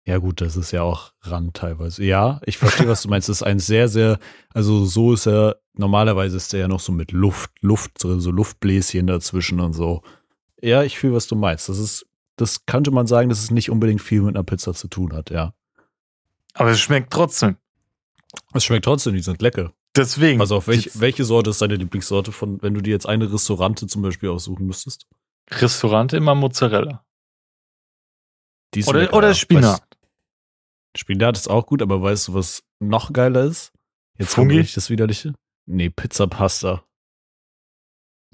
Ja, 0.05 0.19
gut, 0.19 0.41
das 0.41 0.57
ist 0.57 0.73
ja 0.73 0.83
auch 0.83 1.12
Rand 1.21 1.55
teilweise. 1.55 2.03
Ja, 2.03 2.41
ich 2.45 2.59
verstehe, 2.59 2.88
was 2.88 3.03
du 3.03 3.09
meinst. 3.09 3.29
Das 3.29 3.37
ist 3.37 3.43
ein 3.45 3.61
sehr, 3.61 3.87
sehr, 3.87 4.19
also 4.53 4.85
so 4.85 5.12
ist 5.12 5.27
er, 5.27 5.61
normalerweise 5.75 6.37
ist 6.37 6.53
er 6.53 6.59
ja 6.59 6.67
noch 6.67 6.81
so 6.81 6.91
mit 6.91 7.12
Luft, 7.12 7.53
Luft 7.61 7.93
so 8.01 8.33
Luftbläschen 8.33 9.07
dazwischen 9.07 9.61
und 9.61 9.73
so. 9.73 10.03
Ja, 10.61 10.83
ich 10.83 10.99
fühle, 10.99 11.15
was 11.15 11.29
du 11.29 11.37
meinst. 11.37 11.69
Das 11.69 11.79
ist, 11.79 12.05
das 12.35 12.67
könnte 12.67 12.91
man 12.91 13.07
sagen, 13.07 13.29
dass 13.29 13.45
es 13.45 13.53
nicht 13.53 13.71
unbedingt 13.71 14.03
viel 14.03 14.23
mit 14.23 14.35
einer 14.35 14.43
Pizza 14.43 14.75
zu 14.75 14.88
tun 14.88 15.12
hat, 15.12 15.31
ja. 15.31 15.55
Aber 16.55 16.71
es 16.71 16.81
schmeckt 16.81 17.12
trotzdem. 17.12 17.59
Es 18.55 18.65
schmeckt 18.65 18.87
trotzdem, 18.87 19.15
die 19.15 19.23
sind 19.23 19.41
lecker. 19.41 19.73
Deswegen. 19.96 20.40
Also 20.40 20.57
auf 20.57 20.68
welch, 20.68 20.98
welche 21.00 21.24
Sorte 21.24 21.50
ist 21.50 21.61
deine 21.61 21.76
Lieblingssorte 21.76 22.33
von, 22.33 22.61
wenn 22.62 22.72
du 22.74 22.81
dir 22.81 22.90
jetzt 22.92 23.07
eine 23.07 23.31
Restaurante 23.33 23.87
zum 23.87 24.00
Beispiel 24.02 24.31
aussuchen 24.31 24.66
müsstest? 24.66 25.07
Restaurant 25.50 26.12
immer 26.14 26.35
Mozzarella. 26.35 27.05
Die 28.74 28.81
ist 28.81 28.88
Oder, 28.88 29.00
lecker, 29.00 29.16
oder. 29.16 29.35
Spinat. 29.35 29.81
Weißt, 29.81 29.83
Spinat 30.96 31.37
ist 31.37 31.48
auch 31.48 31.66
gut, 31.66 31.83
aber 31.83 32.00
weißt 32.00 32.28
du, 32.28 32.35
was 32.35 32.62
noch 32.81 33.12
geiler 33.12 33.44
ist? 33.44 33.72
Jetzt 34.18 34.35
Fungi? 34.35 34.61
ich 34.61 34.72
das 34.74 34.88
widerliche. 34.88 35.35
Nee, 35.66 35.90
Pizza 35.90 36.26
Pasta. 36.26 36.85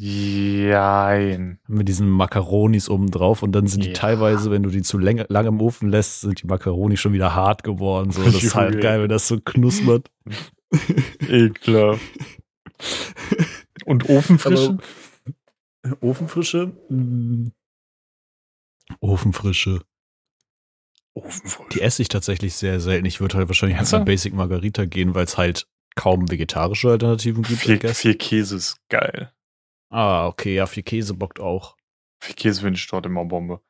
Jein. 0.00 1.58
Mit 1.66 1.88
diesen 1.88 2.08
Makaronis 2.08 2.88
oben 2.88 3.10
drauf 3.10 3.42
und 3.42 3.50
dann 3.52 3.66
sind 3.66 3.82
die 3.82 3.88
Ja. 3.88 3.94
teilweise, 3.94 4.50
wenn 4.52 4.62
du 4.62 4.70
die 4.70 4.82
zu 4.82 4.96
lange, 4.96 5.26
lange 5.28 5.48
im 5.48 5.60
Ofen 5.60 5.90
lässt, 5.90 6.20
sind 6.20 6.40
die 6.40 6.46
Makaroni 6.46 6.96
schon 6.96 7.12
wieder 7.12 7.34
hart 7.34 7.64
geworden. 7.64 8.12
So, 8.12 8.22
das 8.22 8.42
ist 8.42 8.54
halt 8.54 8.80
geil, 8.80 9.02
wenn 9.02 9.08
das 9.08 9.26
so 9.26 9.40
knuspert. 9.40 10.08
Ekelhaft. 11.28 12.02
Und 13.84 14.08
Ofenfrische? 14.08 14.78
Aber 15.82 16.02
Ofenfrische? 16.02 16.66
Mm. 16.88 17.48
Ofenfrische. 19.00 19.80
Ofenfrische. 21.14 21.68
Die 21.72 21.80
esse 21.80 22.02
ich 22.02 22.08
tatsächlich 22.08 22.54
sehr 22.54 22.80
selten. 22.80 23.06
Ich 23.06 23.20
würde 23.20 23.36
halt 23.36 23.48
wahrscheinlich 23.48 23.78
einfach 23.78 23.98
Ernsthaft? 23.98 24.06
Basic 24.06 24.34
Margarita 24.34 24.84
gehen, 24.84 25.14
weil 25.14 25.24
es 25.24 25.36
halt 25.38 25.66
kaum 25.96 26.30
vegetarische 26.30 26.90
Alternativen 26.90 27.42
gibt. 27.42 27.60
Vier, 27.60 27.94
vier 27.94 28.16
Käse 28.16 28.56
ist 28.56 28.78
geil. 28.88 29.32
Ah, 29.90 30.26
okay, 30.26 30.54
ja, 30.54 30.66
viel 30.66 30.82
Käse 30.82 31.14
bockt 31.14 31.40
auch. 31.40 31.76
Vier 32.20 32.34
Käse 32.34 32.60
finde 32.60 32.78
ich 32.78 32.86
dort 32.86 33.06
immer 33.06 33.24
Bombe. 33.24 33.60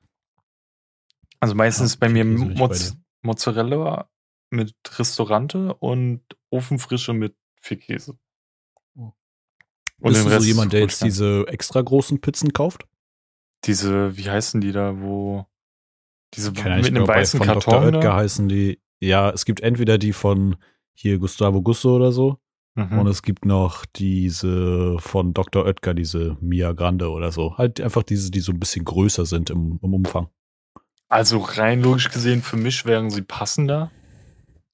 Also 1.41 1.55
meistens 1.55 1.95
Ja, 1.95 1.99
bei 2.01 2.09
mir 2.09 2.25
vier 2.25 2.55
bei 2.55 2.79
Mozzarella 3.23 4.11
mit 4.51 4.75
Restaurante 4.99 5.75
und 5.75 6.23
Ofenfrische 6.51 7.13
mit 7.13 7.37
vier 7.61 7.79
Käse. 7.79 8.19
Oh. 8.97 9.13
Und 10.01 10.13
Bist 10.13 10.17
den 10.17 10.25
du 10.25 10.31
Rest 10.31 10.43
so 10.43 10.49
jemand, 10.49 10.73
der 10.73 10.81
jetzt 10.81 11.03
diese 11.03 11.47
extra 11.49 11.81
großen 11.81 12.21
Pizzen 12.21 12.53
kauft? 12.53 12.87
diese, 13.65 14.17
wie 14.17 14.31
heißen 14.31 14.61
die 14.61 14.73
da, 14.73 15.01
wo 15.01 15.47
diese 16.35 16.53
mit 16.53 16.67
einem 16.67 17.09
weißen 17.09 17.39
von 17.39 17.47
Karton 17.47 17.73
Dr. 17.73 17.95
Oetker 17.95 18.15
heißen 18.15 18.49
die, 18.49 18.81
ja, 19.01 19.31
es 19.31 19.45
gibt 19.45 19.61
entweder 19.61 19.99
die 19.99 20.13
von 20.13 20.57
hier 20.95 21.19
Gustavo 21.19 21.63
Gusto 21.63 21.95
oder 21.97 22.13
so. 22.13 22.39
Mhm. 22.75 22.99
Und 22.99 23.07
es 23.07 23.23
gibt 23.23 23.45
noch 23.45 23.87
diese 23.87 24.99
von 24.99 25.33
Dr. 25.33 25.65
Oetker, 25.65 25.95
diese 25.95 26.37
Mia 26.41 26.73
Grande 26.73 27.11
oder 27.11 27.33
so. 27.33 27.57
Halt 27.57 27.81
einfach 27.81 28.03
diese, 28.03 28.31
die 28.31 28.41
so 28.41 28.53
ein 28.53 28.61
bisschen 28.61 28.85
größer 28.85 29.25
sind 29.25 29.51
im, 29.51 29.81
im 29.83 29.95
Umfang. 29.95 30.29
Also 31.09 31.39
rein 31.39 31.81
logisch 31.81 32.11
gesehen, 32.11 32.43
für 32.43 32.57
mich 32.57 32.85
wären 32.85 33.11
sie 33.11 33.23
passender. 33.23 33.91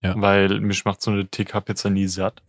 Ja. 0.05 0.21
Weil 0.21 0.61
mich 0.61 0.85
macht 0.85 1.01
so 1.01 1.11
eine 1.11 1.29
TK-Pizza 1.29 1.90
nie 1.90 2.07
satt. 2.07 2.43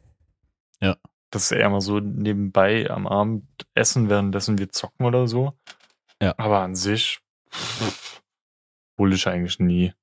Ja. 0.82 0.98
Das 1.32 1.44
ist 1.44 1.52
eher 1.52 1.70
mal 1.70 1.82
so 1.82 2.00
nebenbei 2.00 2.90
am 2.90 3.08
Abend 3.08 3.46
essen, 3.74 4.10
währenddessen 4.10 4.58
wir 4.58 4.70
zocken 4.70 5.06
oder 5.06 5.28
so. 5.28 5.54
Ja. 6.22 6.34
Aber 6.38 6.60
an 6.60 6.76
sich 6.76 7.20
pff, 7.50 8.22
hole 9.00 9.16
ich 9.16 9.28
eigentlich 9.28 9.60
nie. 9.60 9.94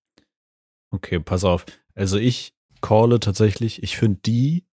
Okay, 0.90 1.20
pass 1.20 1.44
auf. 1.44 1.66
Also 1.94 2.18
ich 2.18 2.54
calle 2.80 3.20
tatsächlich, 3.20 3.82
ich 3.82 3.96
finde 3.96 4.20
die 4.24 4.66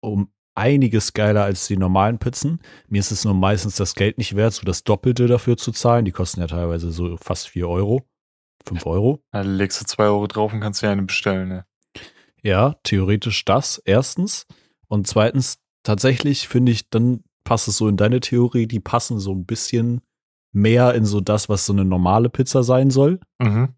um 0.00 0.32
einiges 0.54 1.12
geiler 1.12 1.44
als 1.44 1.66
die 1.66 1.76
normalen 1.76 2.18
Pizzen. 2.18 2.60
Mir 2.88 3.00
ist 3.00 3.10
es 3.10 3.24
nur 3.24 3.34
meistens 3.34 3.76
das 3.76 3.94
Geld 3.94 4.18
nicht 4.18 4.36
wert, 4.36 4.54
so 4.54 4.64
das 4.64 4.84
Doppelte 4.84 5.26
dafür 5.26 5.56
zu 5.56 5.72
zahlen. 5.72 6.04
Die 6.04 6.12
kosten 6.12 6.40
ja 6.40 6.46
teilweise 6.46 6.90
so 6.90 7.16
fast 7.18 7.48
4 7.48 7.68
Euro. 7.68 8.06
5 8.66 8.84
Euro. 8.86 9.22
Da 9.32 9.40
legst 9.40 9.80
du 9.80 9.86
zwei 9.86 10.04
Euro 10.04 10.26
drauf 10.26 10.52
und 10.52 10.60
kannst 10.60 10.82
dir 10.82 10.90
eine 10.90 11.02
bestellen, 11.02 11.48
ne? 11.48 11.66
Ja, 12.42 12.76
theoretisch 12.82 13.44
das 13.44 13.78
erstens. 13.84 14.46
Und 14.88 15.06
zweitens, 15.06 15.58
tatsächlich 15.82 16.48
finde 16.48 16.72
ich, 16.72 16.88
dann 16.90 17.22
passt 17.44 17.68
es 17.68 17.76
so 17.76 17.88
in 17.88 17.96
deine 17.96 18.20
Theorie, 18.20 18.66
die 18.66 18.80
passen 18.80 19.18
so 19.18 19.32
ein 19.32 19.44
bisschen 19.46 20.00
mehr 20.52 20.94
in 20.94 21.04
so 21.04 21.20
das, 21.20 21.48
was 21.48 21.66
so 21.66 21.72
eine 21.72 21.84
normale 21.84 22.28
Pizza 22.28 22.62
sein 22.62 22.90
soll. 22.90 23.20
Mhm. 23.40 23.68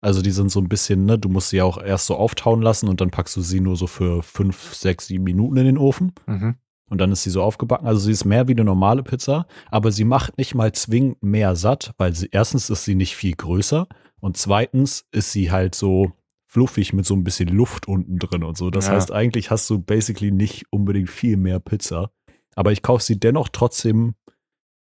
Also 0.00 0.22
die 0.22 0.30
sind 0.30 0.50
so 0.50 0.60
ein 0.60 0.68
bisschen, 0.68 1.04
ne, 1.04 1.18
du 1.18 1.28
musst 1.28 1.50
sie 1.50 1.56
ja 1.58 1.64
auch 1.64 1.78
erst 1.82 2.06
so 2.06 2.16
auftauen 2.16 2.62
lassen 2.62 2.88
und 2.88 3.00
dann 3.00 3.10
packst 3.10 3.36
du 3.36 3.40
sie 3.40 3.60
nur 3.60 3.76
so 3.76 3.86
für 3.86 4.22
fünf, 4.22 4.74
sechs, 4.74 5.06
sieben 5.08 5.24
Minuten 5.24 5.56
in 5.56 5.64
den 5.66 5.78
Ofen 5.78 6.12
Mhm. 6.26 6.56
und 6.90 6.98
dann 7.00 7.12
ist 7.12 7.22
sie 7.22 7.30
so 7.30 7.42
aufgebacken. 7.42 7.86
Also 7.86 8.00
sie 8.00 8.12
ist 8.12 8.24
mehr 8.24 8.46
wie 8.46 8.52
eine 8.52 8.64
normale 8.64 9.02
Pizza, 9.02 9.46
aber 9.70 9.90
sie 9.92 10.04
macht 10.04 10.38
nicht 10.38 10.54
mal 10.54 10.72
zwingend 10.72 11.22
mehr 11.22 11.56
satt, 11.56 11.92
weil 11.98 12.14
sie 12.14 12.28
erstens 12.30 12.70
ist 12.70 12.84
sie 12.84 12.94
nicht 12.94 13.16
viel 13.16 13.34
größer 13.34 13.88
und 14.20 14.36
zweitens 14.36 15.06
ist 15.12 15.32
sie 15.32 15.50
halt 15.50 15.74
so 15.74 16.12
fluffig 16.46 16.92
mit 16.92 17.04
so 17.04 17.14
ein 17.14 17.24
bisschen 17.24 17.48
Luft 17.48 17.88
unten 17.88 18.18
drin 18.18 18.42
und 18.44 18.56
so. 18.56 18.70
Das 18.70 18.86
Ja. 18.86 18.92
heißt, 18.94 19.12
eigentlich 19.12 19.50
hast 19.50 19.68
du 19.68 19.78
basically 19.80 20.30
nicht 20.30 20.64
unbedingt 20.70 21.10
viel 21.10 21.36
mehr 21.36 21.58
Pizza. 21.60 22.10
Aber 22.54 22.72
ich 22.72 22.82
kaufe 22.82 23.02
sie 23.02 23.18
dennoch 23.20 23.48
trotzdem 23.50 24.14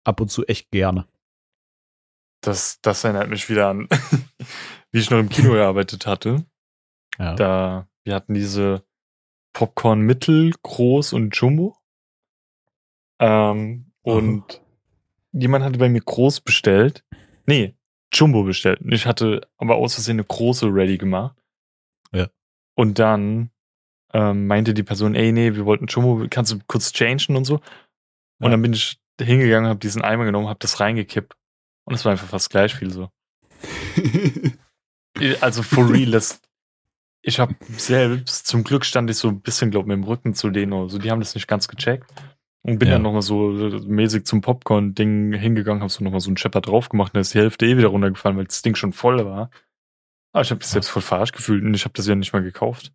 ab 0.04 0.20
und 0.20 0.28
zu 0.30 0.44
echt 0.46 0.70
gerne. 0.70 1.06
Das, 2.42 2.78
das 2.82 3.02
erinnert 3.04 3.30
mich 3.30 3.48
wieder 3.48 3.68
an, 3.68 3.88
wie 4.92 4.98
ich 4.98 5.10
noch 5.10 5.18
im 5.18 5.28
Kino 5.30 5.52
gearbeitet 5.54 6.06
hatte. 6.06 6.44
Ja. 7.18 7.34
Da, 7.34 7.88
wir 8.04 8.14
hatten 8.14 8.34
diese 8.34 8.84
Popcorn 9.54 10.00
Mittel, 10.00 10.52
Groß 10.62 11.12
und 11.14 11.34
Jumbo. 11.36 11.76
Ähm, 13.18 13.92
und 14.02 14.60
jemand 15.32 15.64
hatte 15.64 15.78
bei 15.78 15.88
mir 15.88 16.00
Groß 16.02 16.40
bestellt. 16.42 17.04
Nee, 17.46 17.74
Jumbo 18.12 18.42
bestellt. 18.44 18.80
Und 18.80 18.92
ich 18.92 19.06
hatte 19.06 19.48
aber 19.56 19.76
aus 19.76 19.94
Versehen 19.94 20.16
eine 20.16 20.24
große 20.24 20.66
ready 20.66 20.98
gemacht. 20.98 21.36
Und 22.74 22.98
dann 22.98 23.50
ähm, 24.12 24.46
meinte 24.46 24.74
die 24.74 24.82
Person, 24.82 25.14
ey, 25.14 25.32
nee, 25.32 25.54
wir 25.54 25.64
wollten 25.64 25.86
Jumbo, 25.86 26.26
kannst 26.30 26.52
du 26.52 26.58
kurz 26.66 26.92
changen 26.92 27.36
und 27.36 27.44
so. 27.44 27.54
Und 27.56 27.62
Ja. 28.46 28.48
dann 28.50 28.62
bin 28.62 28.72
ich 28.72 28.98
hingegangen, 29.20 29.68
habe 29.68 29.78
diesen 29.80 30.02
Eimer 30.02 30.24
genommen, 30.24 30.48
habe 30.48 30.58
das 30.60 30.80
reingekippt. 30.80 31.34
Und 31.84 31.94
es 31.94 32.04
war 32.04 32.12
einfach 32.12 32.28
fast 32.28 32.50
gleich 32.50 32.74
viel 32.74 32.90
so. 32.90 33.08
Also 35.40 35.62
for 35.62 35.88
real, 35.88 36.10
das, 36.10 36.40
ich 37.22 37.38
habe 37.38 37.54
selbst, 37.68 38.48
zum 38.48 38.64
Glück 38.64 38.84
stand 38.84 39.08
ich 39.10 39.16
so 39.16 39.28
ein 39.28 39.40
bisschen, 39.40 39.70
glaube 39.70 39.86
mit 39.88 39.96
dem 39.96 40.02
Rücken 40.04 40.34
zu 40.34 40.50
denen 40.50 40.72
oder 40.72 40.90
so, 40.90 40.98
die 40.98 41.08
haben 41.10 41.20
das 41.20 41.36
nicht 41.36 41.46
ganz 41.46 41.68
gecheckt. 41.68 42.12
Und 42.62 42.78
bin 42.80 42.88
Ja. 42.88 42.94
dann 42.94 43.02
nochmal 43.02 43.22
so 43.22 43.50
mäßig 43.86 44.24
zum 44.26 44.40
Popcorn-Ding 44.40 45.32
hingegangen, 45.34 45.82
habe 45.82 45.92
so 45.92 46.02
nochmal 46.02 46.20
so 46.20 46.30
einen 46.30 46.36
Schepper 46.36 46.62
drauf 46.62 46.88
gemacht 46.88 47.12
und 47.12 47.16
da 47.16 47.20
ist 47.20 47.32
die 47.34 47.38
Hälfte 47.38 47.66
eh 47.66 47.76
wieder 47.76 47.88
runtergefallen, 47.88 48.36
weil 48.36 48.46
das 48.46 48.62
Ding 48.62 48.74
schon 48.74 48.92
voll 48.92 49.24
war. 49.24 49.50
Aber 50.34 50.42
ich 50.42 50.50
habe 50.50 50.58
mich 50.58 50.66
selbst 50.66 50.88
voll 50.88 51.00
verarscht 51.00 51.34
gefühlt 51.34 51.62
und 51.64 51.72
ich 51.74 51.84
habe 51.84 51.94
das 51.96 52.06
ja 52.06 52.14
nicht 52.14 52.32
mal 52.32 52.42
gekauft. 52.42 52.92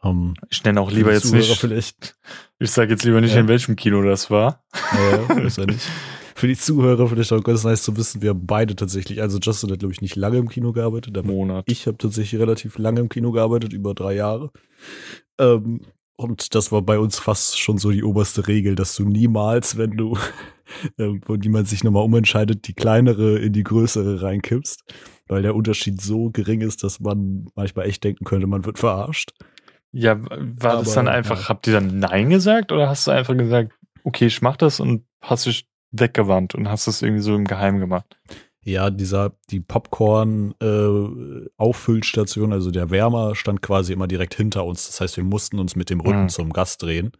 Um, 0.00 0.34
Ich 0.50 0.64
nenne 0.64 0.80
auch 0.80 0.90
lieber 0.90 1.12
jetzt 1.12 1.28
Zuhörer 1.28 1.46
nicht, 1.46 1.60
Vielleicht, 1.60 2.16
ich 2.58 2.70
sage 2.72 2.90
jetzt 2.90 3.04
lieber 3.04 3.20
nicht, 3.20 3.34
Ja. 3.34 3.40
in 3.40 3.46
welchem 3.48 3.76
Kino 3.76 4.02
das 4.02 4.30
war. 4.30 4.64
Ja, 4.94 5.34
ja, 5.36 5.46
ja 5.56 5.66
nicht. 5.66 5.88
Für 6.34 6.48
die 6.48 6.56
Zuhörer 6.56 7.06
vielleicht 7.08 7.32
auch 7.32 7.44
ganz 7.44 7.62
nice 7.62 7.82
zu 7.84 7.96
wissen, 7.96 8.20
wir 8.20 8.30
haben 8.30 8.46
beide 8.46 8.74
tatsächlich, 8.74 9.20
also 9.22 9.38
Justin 9.38 9.70
hat, 9.70 9.78
glaube 9.78 9.92
ich, 9.92 10.00
nicht 10.00 10.16
lange 10.16 10.38
im 10.38 10.48
Kino 10.48 10.72
gearbeitet, 10.72 11.16
aber 11.16 11.28
Monat. 11.28 11.66
ich 11.68 11.86
habe 11.86 11.98
tatsächlich 11.98 12.40
relativ 12.40 12.78
lange 12.78 13.00
im 13.00 13.08
Kino 13.08 13.30
gearbeitet, 13.30 13.72
über 13.72 13.94
drei 13.94 14.14
Jahre. 14.14 14.50
Ähm, 15.38 15.82
und 16.16 16.54
das 16.54 16.72
war 16.72 16.82
bei 16.82 16.98
uns 16.98 17.18
fast 17.18 17.60
schon 17.60 17.78
so 17.78 17.90
die 17.92 18.02
oberste 18.02 18.48
Regel, 18.48 18.74
dass 18.74 18.96
du 18.96 19.04
niemals, 19.04 19.76
wenn 19.76 19.92
du, 19.96 20.16
äh, 20.96 21.10
wo 21.26 21.36
niemand 21.36 21.68
sich 21.68 21.84
nochmal 21.84 22.02
umentscheidet, 22.04 22.66
die 22.66 22.74
kleinere 22.74 23.38
in 23.38 23.52
die 23.52 23.62
größere 23.62 24.22
reinkippst, 24.22 24.82
weil 25.28 25.42
der 25.42 25.54
Unterschied 25.54 26.00
so 26.00 26.30
gering 26.30 26.60
ist, 26.60 26.82
dass 26.84 27.00
man 27.00 27.46
manchmal 27.54 27.86
echt 27.86 28.04
denken 28.04 28.24
könnte, 28.24 28.46
man 28.46 28.64
wird 28.64 28.78
verarscht. 28.78 29.32
Ja, 29.92 30.16
war 30.20 30.76
das 30.78 30.96
Aber, 30.96 31.04
dann 31.04 31.08
einfach, 31.08 31.42
ja. 31.42 31.48
habt 31.48 31.66
ihr 31.66 31.74
dann 31.74 31.98
Nein 31.98 32.30
gesagt 32.30 32.72
oder 32.72 32.88
hast 32.88 33.06
du 33.06 33.10
einfach 33.10 33.36
gesagt, 33.36 33.72
okay, 34.04 34.26
ich 34.26 34.40
mach 34.42 34.56
das 34.56 34.80
und 34.80 35.04
hast 35.20 35.46
dich 35.46 35.68
weggewandt 35.90 36.54
und 36.54 36.68
hast 36.68 36.86
das 36.86 37.02
irgendwie 37.02 37.22
so 37.22 37.34
im 37.34 37.44
Geheimen 37.46 37.80
gemacht? 37.80 38.16
Ja, 38.64 38.90
dieser, 38.90 39.32
die 39.50 39.60
Popcorn-Auffüllstation, 39.60 42.52
also 42.52 42.70
der 42.70 42.90
Wärmer, 42.90 43.34
stand 43.34 43.60
quasi 43.62 43.92
immer 43.92 44.06
direkt 44.08 44.34
hinter 44.34 44.64
uns. 44.64 44.86
Das 44.86 45.00
heißt, 45.00 45.16
wir 45.16 45.24
mussten 45.24 45.58
uns 45.58 45.74
mit 45.76 45.90
dem 45.90 46.00
Rücken 46.00 46.24
Mhm. 46.24 46.28
zum 46.28 46.52
Gast 46.52 46.82
drehen. 46.82 47.12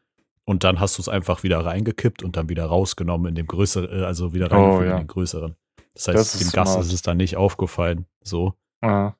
Und 0.45 0.65
dann 0.65 0.81
hast 0.81 0.99
du 0.99 1.03
es 1.03 1.09
einfach 1.09 1.43
wieder 1.45 1.65
reingekippt 1.65 2.23
und 2.25 2.37
dann 2.37 2.49
wieder 2.49 2.65
rausgenommen 2.65 3.29
in 3.29 3.35
dem 3.37 3.47
größeren, 3.47 4.03
äh, 4.03 4.05
also 4.05 4.33
wieder 4.35 4.49
Oh, 4.51 4.55
reingefüllt 4.57 4.89
ja. 4.89 4.95
in 4.97 5.03
den 5.03 5.07
größeren. 5.09 5.55
Das 5.95 6.05
Das 6.05 6.17
heißt, 6.17 6.35
ist 6.37 6.41
dem 6.43 6.51
Gast 6.53 6.73
smart. 6.73 6.87
ist 6.87 6.93
es 6.93 7.03
dann 7.03 7.17
nicht 7.19 7.37
aufgefallen. 7.37 8.07
So. 8.23 8.55
Ah, 8.81 9.13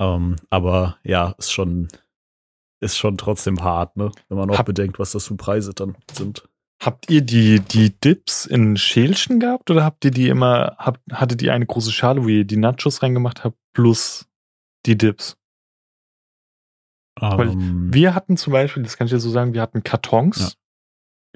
Ähm, 0.00 0.36
aber 0.50 0.98
ja, 1.02 1.34
ist 1.38 1.50
schon, 1.52 1.88
ist 2.80 2.96
schon 2.96 3.18
trotzdem 3.18 3.62
hart, 3.62 3.96
ne? 3.96 4.10
Wenn 4.28 4.38
man 4.38 4.50
auch 4.50 4.58
Hab- 4.58 4.66
bedenkt, 4.66 4.98
was 4.98 5.12
das 5.12 5.26
für 5.26 5.34
Preise 5.36 5.74
dann 5.74 5.96
sind. 6.12 6.48
Habt 6.80 7.10
ihr 7.10 7.22
die, 7.22 7.58
die 7.58 7.90
Dips 7.98 8.46
in 8.46 8.76
Schälchen 8.76 9.40
gehabt 9.40 9.68
oder 9.70 9.84
habt 9.84 10.04
ihr 10.04 10.12
die 10.12 10.28
immer, 10.28 10.76
habt, 10.78 11.00
hattet 11.12 11.42
ihr 11.42 11.52
eine 11.52 11.66
große 11.66 11.90
Schale, 11.90 12.22
wo 12.22 12.28
ihr 12.28 12.44
die 12.44 12.56
Nachos 12.56 13.02
reingemacht 13.02 13.42
habt, 13.42 13.58
plus 13.72 14.28
die 14.86 14.96
Dips? 14.96 15.36
Weil 17.20 17.48
Ähm, 17.48 17.92
Wir 17.92 18.14
hatten 18.14 18.36
zum 18.36 18.52
Beispiel, 18.52 18.84
das 18.84 18.96
kann 18.96 19.06
ich 19.08 19.12
dir 19.12 19.18
so 19.18 19.30
sagen, 19.30 19.54
wir 19.54 19.60
hatten 19.60 19.82
Kartons. 19.82 20.38
Ja. 20.38 20.48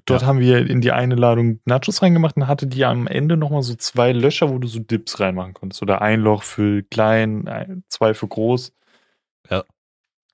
Dort 0.06 0.22
Ja. 0.22 0.26
haben 0.28 0.40
wir 0.40 0.68
in 0.68 0.80
die 0.80 0.90
eine 0.92 1.14
Ladung 1.14 1.60
Nachos 1.64 2.02
reingemacht 2.02 2.36
und 2.36 2.48
hatte 2.48 2.66
die 2.66 2.84
am 2.84 3.06
Ende 3.06 3.36
nochmal 3.36 3.62
so 3.62 3.74
zwei 3.74 4.12
Löcher, 4.12 4.50
wo 4.50 4.58
du 4.58 4.66
so 4.66 4.80
Dips 4.80 5.20
reinmachen 5.20 5.54
konntest. 5.54 5.80
Oder 5.82 6.02
ein 6.02 6.20
Loch 6.20 6.42
für 6.42 6.82
klein, 6.82 7.46
ein, 7.48 7.84
zwei 7.88 8.12
für 8.14 8.26
groß. 8.26 8.72
Ja. 9.50 9.64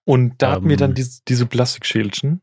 Und 0.04 0.40
da 0.40 0.52
hatten 0.52 0.68
wir 0.68 0.76
dann 0.78 0.90
Ähm. 0.92 0.94
diese, 0.94 1.20
diese 1.28 1.46
Plastikschälchen. 1.46 2.40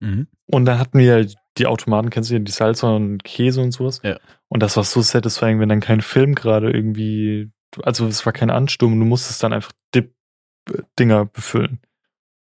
mhm. 0.00 0.28
Und 0.46 0.66
dann 0.66 0.78
hatten 0.78 0.98
wir 0.98 1.26
die 1.58 1.66
Automaten, 1.66 2.10
kennst 2.10 2.30
du 2.30 2.34
ja, 2.34 2.40
die 2.40 2.52
Salsa 2.52 2.94
und 2.94 3.24
Käse 3.24 3.60
und 3.62 3.72
sowas. 3.72 4.00
Ja. 4.04 4.18
Und 4.48 4.62
das 4.62 4.76
war 4.76 4.84
so 4.84 5.00
satisfying, 5.00 5.58
wenn 5.58 5.68
dann 5.68 5.80
kein 5.80 6.00
Film 6.02 6.34
gerade 6.36 6.70
irgendwie, 6.70 7.50
also 7.82 8.06
es 8.06 8.24
war 8.24 8.32
kein 8.32 8.50
Ansturm, 8.50 8.96
du 9.00 9.04
musstest 9.06 9.42
dann 9.42 9.52
einfach 9.52 9.72
Dip-Dinger 9.94 11.24
befüllen. 11.24 11.80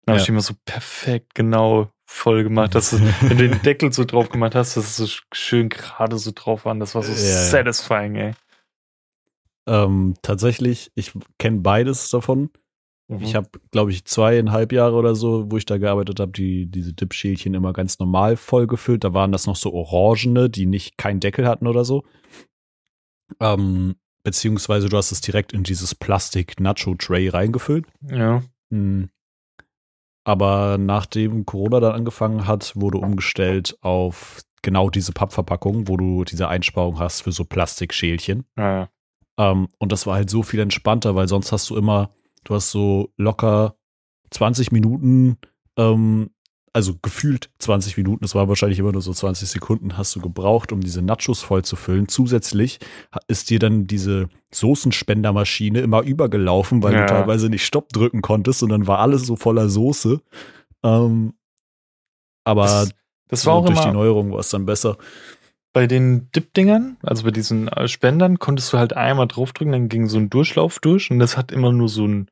Da 0.06 0.12
habe 0.12 0.20
Ja. 0.20 0.24
ich 0.24 0.30
immer 0.30 0.42
so 0.42 0.54
perfekt 0.66 1.34
genau 1.36 1.90
voll 2.10 2.44
gemacht, 2.44 2.74
dass 2.74 2.92
du, 2.92 3.00
wenn 3.22 3.38
du 3.38 3.50
den 3.50 3.62
Deckel 3.62 3.92
so 3.92 4.06
drauf 4.06 4.30
gemacht 4.30 4.56
hast, 4.56 4.78
dass 4.78 4.86
es 4.86 4.96
so 4.98 5.22
schön 5.34 5.70
gerade 5.70 6.18
so 6.18 6.32
drauf 6.34 6.66
waren. 6.66 6.80
Das 6.80 6.96
war 6.96 7.04
so 7.04 7.12
Ja, 7.12 7.18
satisfying, 7.18 8.16
ey. 8.16 8.32
ähm, 9.68 10.16
tatsächlich, 10.22 10.92
ich 10.96 11.12
kenne 11.38 11.60
beides 11.60 12.10
davon. 12.10 12.50
Mhm. 13.10 13.22
Ich 13.22 13.36
habe, 13.36 13.50
glaube 13.72 13.92
ich, 13.92 14.06
zweieinhalb 14.06 14.72
Jahre 14.72 14.96
oder 14.96 15.16
so, 15.16 15.52
wo 15.52 15.58
ich 15.58 15.66
da 15.66 15.78
gearbeitet 15.78 16.20
habe, 16.20 16.32
die 16.32 16.66
diese 16.66 16.94
Dip-Schälchen 16.94 17.54
immer 17.54 17.74
ganz 17.74 18.00
normal 18.00 18.38
vollgefüllt. 18.38 19.04
Da 19.04 19.14
waren 19.14 19.32
das 19.32 19.46
noch 19.46 19.56
so 19.56 19.74
orangene, 19.74 20.50
die 20.50 20.66
nicht 20.66 20.98
keinen 20.98 21.20
Deckel 21.20 21.48
hatten 21.48 21.68
oder 21.68 21.86
so. 21.86 22.04
Ähm, 23.42 23.96
beziehungsweise 24.24 24.90
du 24.90 24.98
hast 24.98 25.12
es 25.12 25.22
direkt 25.22 25.54
in 25.54 25.64
dieses 25.64 25.96
Plastik-Nacho-Tray 25.96 27.30
reingefüllt. 27.30 27.86
Ja. 28.02 28.44
Hm. 28.72 29.10
Aber 30.28 30.78
nachdem 30.78 31.46
Corona 31.46 31.80
dann 31.80 31.96
angefangen 31.96 32.48
hat, 32.48 32.74
wurde 32.76 32.98
umgestellt 32.98 33.78
auf 33.80 34.42
genau 34.62 34.90
diese 34.90 35.14
Pappverpackung, 35.14 35.88
wo 35.88 35.96
du 35.96 36.26
diese 36.26 36.50
Einsparung 36.50 37.00
hast 37.00 37.22
für 37.22 37.32
so 37.32 37.46
Plastikschälchen. 37.46 38.44
Ja. 38.58 38.90
Ähm, 39.38 39.70
und 39.78 39.94
das 39.94 40.06
war 40.06 40.16
halt 40.16 40.30
so 40.30 40.44
viel 40.44 40.60
entspannter, 40.60 41.16
weil 41.16 41.30
sonst 41.30 41.54
hast 41.54 41.70
du 41.70 41.78
immer, 41.78 42.10
du 42.44 42.56
hast 42.56 42.72
so 42.72 43.14
locker 43.16 43.78
20 44.32 44.74
Minuten, 44.74 45.38
ähm, 45.78 46.32
also 46.78 46.94
gefühlt 47.02 47.50
20 47.58 47.98
Minuten, 47.98 48.24
es 48.24 48.36
war 48.36 48.48
wahrscheinlich 48.48 48.78
immer 48.78 48.92
nur 48.92 49.02
so 49.02 49.12
20 49.12 49.50
Sekunden, 49.50 49.98
hast 49.98 50.16
du 50.16 50.22
gebraucht, 50.22 50.72
um 50.72 50.80
diese 50.82 51.02
Nachos 51.02 51.42
voll 51.42 51.66
zu 51.66 51.76
füllen. 51.76 52.08
Zusätzlich 52.08 52.78
ist 53.28 53.50
dir 53.50 53.58
dann 53.58 53.88
diese 53.88 54.30
Soßenspendermaschine 54.54 55.80
immer 55.80 56.04
übergelaufen, 56.04 56.84
weil 56.84 56.94
Ja. 56.94 57.08
du 57.08 57.16
teilweise 57.16 57.50
nicht 57.50 57.66
Stopp 57.66 57.90
drücken 57.90 58.22
konntest 58.22 58.62
und 58.62 58.70
dann 58.70 58.86
war 58.86 59.00
alles 59.00 59.26
so 59.26 59.36
voller 59.36 59.70
Soße. 59.70 60.22
Ähm, 60.84 61.34
aber 62.46 62.64
Das, 62.64 62.92
das 63.30 63.46
war 63.48 63.56
auch 63.56 63.66
durch 63.66 63.82
die 63.82 63.92
Neuerung 63.92 64.32
war 64.32 64.40
es 64.40 64.50
dann 64.52 64.68
besser. 64.68 64.98
bei 65.74 65.88
den 65.88 66.30
Dip-Dingern, 66.32 66.98
also 67.02 67.24
bei 67.24 67.32
diesen 67.32 67.68
äh, 67.70 67.88
Spendern, 67.88 68.38
konntest 68.38 68.72
du 68.72 68.78
halt 68.78 68.94
einmal 68.94 69.28
draufdrücken, 69.28 69.72
dann 69.72 69.90
ging 69.90 70.08
so 70.08 70.18
ein 70.20 70.30
Durchlauf 70.30 70.78
durch 70.80 71.10
und 71.10 71.18
das 71.20 71.38
hat 71.38 71.52
immer 71.52 71.72
nur 71.72 71.90
so 71.90 72.06
ein 72.08 72.28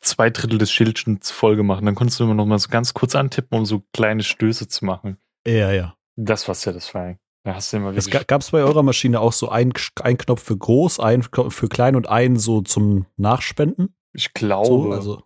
zwei 0.00 0.30
Drittel 0.30 0.58
des 0.58 0.70
Schildchens 0.70 1.30
voll 1.30 1.56
gemacht. 1.56 1.80
Und 1.80 1.86
dann 1.86 1.94
konntest 1.94 2.20
du 2.20 2.24
immer 2.24 2.34
noch 2.34 2.46
mal 2.46 2.58
so 2.58 2.68
ganz 2.68 2.94
kurz 2.94 3.14
antippen, 3.14 3.58
um 3.58 3.66
so 3.66 3.82
kleine 3.92 4.22
Stöße 4.22 4.68
zu 4.68 4.84
machen. 4.84 5.18
Ja, 5.46 5.72
ja. 5.72 5.94
Das 6.16 6.48
war 6.48 6.54
satisfying. 6.54 7.18
Da 7.44 7.54
hast 7.54 7.72
du 7.72 7.78
immer 7.78 7.96
Es 7.96 8.10
gab 8.10 8.40
es 8.40 8.50
bei 8.50 8.58
eurer 8.58 8.82
Maschine 8.82 9.20
auch 9.20 9.32
so 9.32 9.48
ein, 9.48 9.72
ein 10.02 10.18
Knopf 10.18 10.42
für 10.42 10.56
groß, 10.56 11.00
ein 11.00 11.22
für 11.22 11.68
klein 11.68 11.96
und 11.96 12.08
einen 12.08 12.36
so 12.36 12.60
zum 12.62 13.06
Nachspenden? 13.16 13.94
ich 14.12 14.34
glaube. 14.34 14.68
So, 14.68 14.92
also 14.92 15.22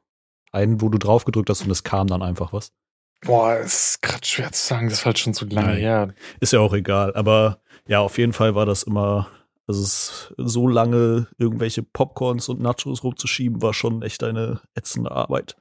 einen, 0.52 0.80
wo 0.80 0.88
du 0.88 0.98
drauf 0.98 1.24
gedrückt 1.24 1.50
hast 1.50 1.62
und 1.62 1.70
es 1.70 1.82
kam 1.82 2.06
dann 2.06 2.22
einfach 2.22 2.52
was. 2.52 2.72
boah, 3.24 3.56
ist 3.56 4.02
gerade 4.02 4.24
schwer 4.26 4.52
zu 4.52 4.66
sagen, 4.66 4.88
das 4.88 5.00
ist 5.00 5.06
halt 5.06 5.18
schon 5.18 5.32
so 5.32 5.46
lange 5.46 5.74
her. 5.74 6.14
Ist 6.40 6.52
ja 6.52 6.60
auch 6.60 6.74
egal. 6.74 7.14
Aber 7.14 7.60
ja, 7.86 8.00
auf 8.00 8.18
jeden 8.18 8.32
Fall 8.32 8.54
war 8.54 8.66
das 8.66 8.82
immer, 8.82 9.28
also 9.66 9.82
es 9.82 10.34
so 10.36 10.66
lange 10.68 11.28
irgendwelche 11.38 11.82
Popcorns 11.82 12.48
und 12.48 12.60
Nachos 12.60 13.04
rumzuschieben, 13.04 13.62
war 13.62 13.72
schon 13.74 14.02
echt 14.02 14.22
eine 14.24 14.60
ätzende 14.74 15.10
Arbeit. 15.12 15.56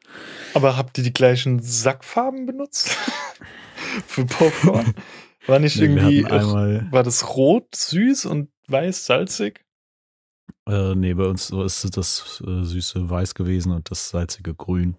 Aber 0.54 0.78
habt 0.78 0.98
ihr 0.98 1.04
die 1.04 1.14
gleichen 1.14 1.60
Sackfarben 1.62 2.46
benutzt? 2.46 2.90
Für 4.08 4.26
Popcorn? 4.26 4.94
War 5.48 5.60
nicht 5.60 5.78
Nee, 5.78 5.84
irgendwie. 5.86 6.26
einmal, 6.26 6.88
war 6.92 7.04
das 7.04 7.36
rot, 7.36 7.76
süß 7.76 8.26
und 8.26 8.50
weiß, 8.68 9.06
salzig? 9.06 9.66
äh, 10.68 10.94
nee, 10.96 11.14
bei 11.16 11.26
uns 11.26 11.50
ist 11.50 11.98
das 11.98 12.42
äh, 12.46 12.64
süße 12.64 13.10
Weiß 13.10 13.34
gewesen 13.36 13.72
und 13.72 13.90
das 13.90 14.10
salzige 14.10 14.54
Grün. 14.54 14.96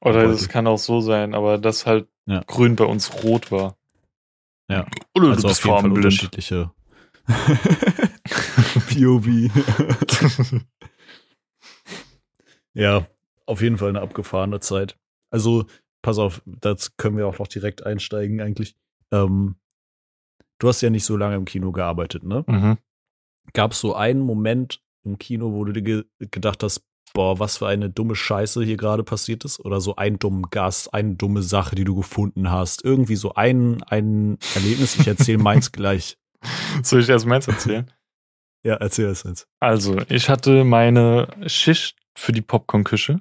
Oder 0.00 0.28
das 0.28 0.48
kann 0.48 0.66
auch 0.66 0.78
so 0.78 1.00
sein, 1.00 1.34
aber 1.34 1.58
das 1.58 1.86
halt 1.86 2.08
Ja. 2.26 2.42
grün 2.46 2.74
bei 2.76 2.84
uns 2.84 3.22
rot 3.22 3.50
war. 3.50 3.76
Ja. 4.70 4.86
Oder 5.14 5.28
Also 5.30 5.48
auf 5.48 5.62
jeden 5.64 5.78
Fall 5.80 5.92
unterschiedliche 5.92 6.70
POV. 8.88 9.26
ja, 12.74 13.06
auf 13.46 13.62
jeden 13.62 13.78
Fall 13.78 13.90
eine 13.90 14.00
abgefahrene 14.00 14.60
Zeit. 14.60 14.98
Also, 15.30 15.66
pass 16.02 16.18
auf, 16.18 16.42
das 16.44 16.96
können 16.96 17.16
wir 17.16 17.26
auch 17.26 17.38
noch 17.38 17.48
direkt 17.48 17.84
einsteigen 17.84 18.40
eigentlich. 18.40 18.76
Ähm, 19.10 19.56
du 20.58 20.68
hast 20.68 20.80
ja 20.80 20.90
nicht 20.90 21.04
so 21.04 21.16
lange 21.16 21.36
im 21.36 21.44
Kino 21.44 21.72
gearbeitet, 21.72 22.24
ne? 22.24 22.44
mhm. 22.46 22.78
Gab 23.52 23.72
es 23.72 23.80
so 23.80 23.94
einen 23.94 24.20
Moment 24.20 24.80
im 25.04 25.18
Kino, 25.18 25.52
wo 25.52 25.64
du 25.64 25.72
dir 25.72 25.82
ge 25.82 26.04
gedacht 26.18 26.62
hast, 26.62 26.82
boah, 27.12 27.38
was 27.38 27.58
für 27.58 27.68
eine 27.68 27.90
dumme 27.90 28.16
Scheiße 28.16 28.62
hier 28.64 28.76
gerade 28.76 29.04
passiert 29.04 29.44
ist? 29.44 29.60
Oder 29.60 29.80
so 29.80 29.96
einen 29.96 30.18
dummen 30.18 30.46
Gast, 30.50 30.92
eine 30.92 31.14
dumme 31.14 31.42
Sache, 31.42 31.76
die 31.76 31.84
du 31.84 31.94
gefunden 31.94 32.50
hast? 32.50 32.84
Irgendwie 32.84 33.16
so 33.16 33.34
ein, 33.34 33.82
ein 33.84 34.38
Erlebnis. 34.54 34.98
Ich 34.98 35.06
erzähle 35.06 35.38
meins 35.38 35.72
gleich. 35.72 36.18
Soll 36.82 37.00
ich 37.00 37.08
erst 37.08 37.26
meins 37.26 37.48
erzählen? 37.48 37.90
Ja, 38.64 38.74
erzähl 38.74 39.06
es 39.06 39.24
jetzt. 39.24 39.46
Also, 39.60 39.98
ich 40.08 40.28
hatte 40.28 40.64
meine 40.64 41.28
Schicht 41.46 41.96
für 42.16 42.32
die 42.32 42.42
Popcorn-Küche. 42.42 43.20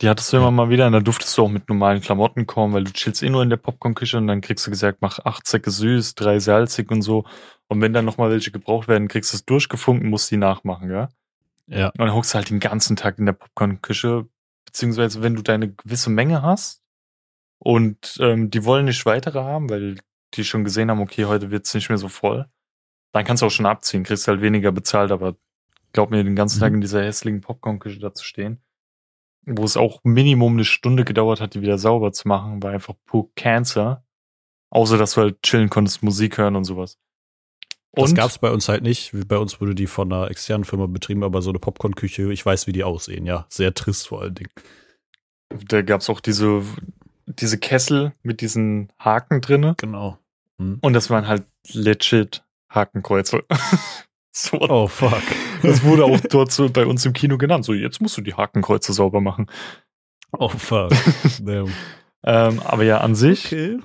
Die 0.00 0.08
hattest 0.08 0.32
du 0.32 0.38
immer 0.38 0.50
mal 0.50 0.70
wieder 0.70 0.86
und 0.86 0.94
da 0.94 1.00
durftest 1.00 1.36
du 1.38 1.44
auch 1.44 1.48
mit 1.48 1.68
normalen 1.68 2.00
Klamotten 2.00 2.46
kommen, 2.46 2.74
weil 2.74 2.84
du 2.84 2.92
chillst 2.92 3.22
eh 3.22 3.30
nur 3.30 3.42
in 3.42 3.50
der 3.50 3.56
Popcorn-Küche 3.56 4.18
und 4.18 4.26
dann 4.26 4.40
kriegst 4.40 4.66
du 4.66 4.70
gesagt, 4.70 4.98
mach 5.00 5.20
acht 5.20 5.46
Säcke 5.46 5.70
süß, 5.70 6.14
drei 6.16 6.40
salzig 6.40 6.90
und 6.90 7.02
so. 7.02 7.24
Und 7.68 7.80
wenn 7.80 7.92
dann 7.92 8.04
nochmal 8.04 8.30
welche 8.30 8.50
gebraucht 8.50 8.88
werden, 8.88 9.06
kriegst 9.06 9.32
du 9.32 9.36
es 9.36 9.44
durchgefunken, 9.44 10.08
musst 10.10 10.30
die 10.30 10.38
nachmachen, 10.38 10.90
ja? 10.90 11.08
Ja. 11.66 11.86
Und 11.88 12.00
dann 12.00 12.14
hockst 12.14 12.34
du 12.34 12.36
halt 12.36 12.50
den 12.50 12.58
ganzen 12.58 12.96
Tag 12.96 13.18
in 13.18 13.26
der 13.26 13.34
Popcorn-Küche, 13.34 14.26
beziehungsweise 14.64 15.22
wenn 15.22 15.34
du 15.34 15.42
deine 15.42 15.72
gewisse 15.72 16.10
Menge 16.10 16.42
hast 16.42 16.82
und 17.58 18.16
ähm, 18.20 18.50
die 18.50 18.64
wollen 18.64 18.86
nicht 18.86 19.06
weitere 19.06 19.40
haben, 19.40 19.70
weil 19.70 19.98
die 20.32 20.44
schon 20.44 20.64
gesehen 20.64 20.90
haben, 20.90 21.00
okay, 21.00 21.24
heute 21.26 21.50
wird's 21.50 21.74
nicht 21.74 21.88
mehr 21.88 21.98
so 21.98 22.08
voll, 22.08 22.46
dann 23.12 23.24
kannst 23.24 23.42
du 23.42 23.46
auch 23.46 23.50
schon 23.50 23.66
abziehen, 23.66 24.04
kriegst 24.04 24.28
halt 24.28 24.40
weniger 24.42 24.72
bezahlt, 24.72 25.10
aber 25.12 25.36
glaub 25.92 26.10
mir, 26.10 26.24
den 26.24 26.36
ganzen 26.36 26.58
Mhm. 26.58 26.60
Tag 26.60 26.72
in 26.74 26.80
dieser 26.80 27.04
hässlichen 27.04 27.40
Popcorn-Küche 27.42 28.00
da 28.00 28.14
zu 28.14 28.24
stehen, 28.24 28.62
wo 29.46 29.64
es 29.64 29.76
auch 29.76 30.00
Minimum 30.04 30.54
eine 30.54 30.64
Stunde 30.64 31.04
gedauert 31.04 31.40
hat, 31.40 31.54
die 31.54 31.62
wieder 31.62 31.78
sauber 31.78 32.12
zu 32.12 32.28
machen, 32.28 32.62
war 32.62 32.72
einfach 32.72 32.94
pur 33.06 33.30
Cancer. 33.34 34.04
Außer, 34.70 34.96
dass 34.98 35.14
du 35.14 35.20
halt 35.22 35.42
chillen 35.42 35.68
konntest, 35.70 36.02
Musik 36.02 36.38
hören 36.38 36.56
und 36.56 36.64
sowas. 36.64 36.98
Das 37.94 38.10
Und 38.10 38.16
gab's 38.16 38.38
bei 38.38 38.50
uns 38.50 38.68
halt 38.70 38.82
nicht. 38.82 39.12
Bei 39.28 39.36
uns 39.36 39.60
wurde 39.60 39.74
die 39.74 39.86
von 39.86 40.10
einer 40.12 40.30
externen 40.30 40.64
Firma 40.64 40.86
betrieben, 40.86 41.22
aber 41.22 41.42
so 41.42 41.50
eine 41.50 41.58
Popcorn-Küche, 41.58 42.32
ich 42.32 42.44
weiß, 42.46 42.66
wie 42.66 42.72
die 42.72 42.84
aussehen, 42.84 43.26
ja. 43.26 43.44
Sehr 43.50 43.74
trist 43.74 44.08
vor 44.08 44.22
allen 44.22 44.34
Dingen. 44.34 44.50
da 45.68 45.82
gab's 45.82 46.08
auch 46.08 46.20
diese, 46.20 46.62
diese 47.26 47.58
Kessel 47.58 48.12
mit 48.22 48.40
diesen 48.40 48.90
Haken 48.98 49.40
drinne. 49.40 49.74
Genau. 49.78 50.18
Hm. 50.60 50.78
Und 50.82 50.92
das 50.92 51.10
waren 51.10 51.26
halt 51.28 51.44
legit 51.72 52.44
Hakenkreuze. 52.72 53.42
so, 54.34 54.60
Oh, 54.60 54.86
fuck. 54.88 55.22
das 55.62 55.82
wurde 55.82 56.04
auch 56.04 56.18
dort 56.20 56.52
so 56.52 56.68
bei 56.70 56.86
uns 56.86 57.04
im 57.06 57.12
Kino 57.12 57.38
genannt. 57.38 57.64
So, 57.64 57.72
jetzt 57.74 58.00
musst 58.00 58.16
du 58.16 58.22
die 58.22 58.34
Hakenkreuze 58.34 58.92
sauber 58.92 59.20
machen. 59.20 59.50
Oh, 60.32 60.48
fuck. 60.48 60.92
Damn. 61.42 61.72
Ähm, 62.24 62.60
aber 62.60 62.84
ja, 62.84 62.98
an 62.98 63.14
sich, 63.14 63.46
Okay. 63.46 63.78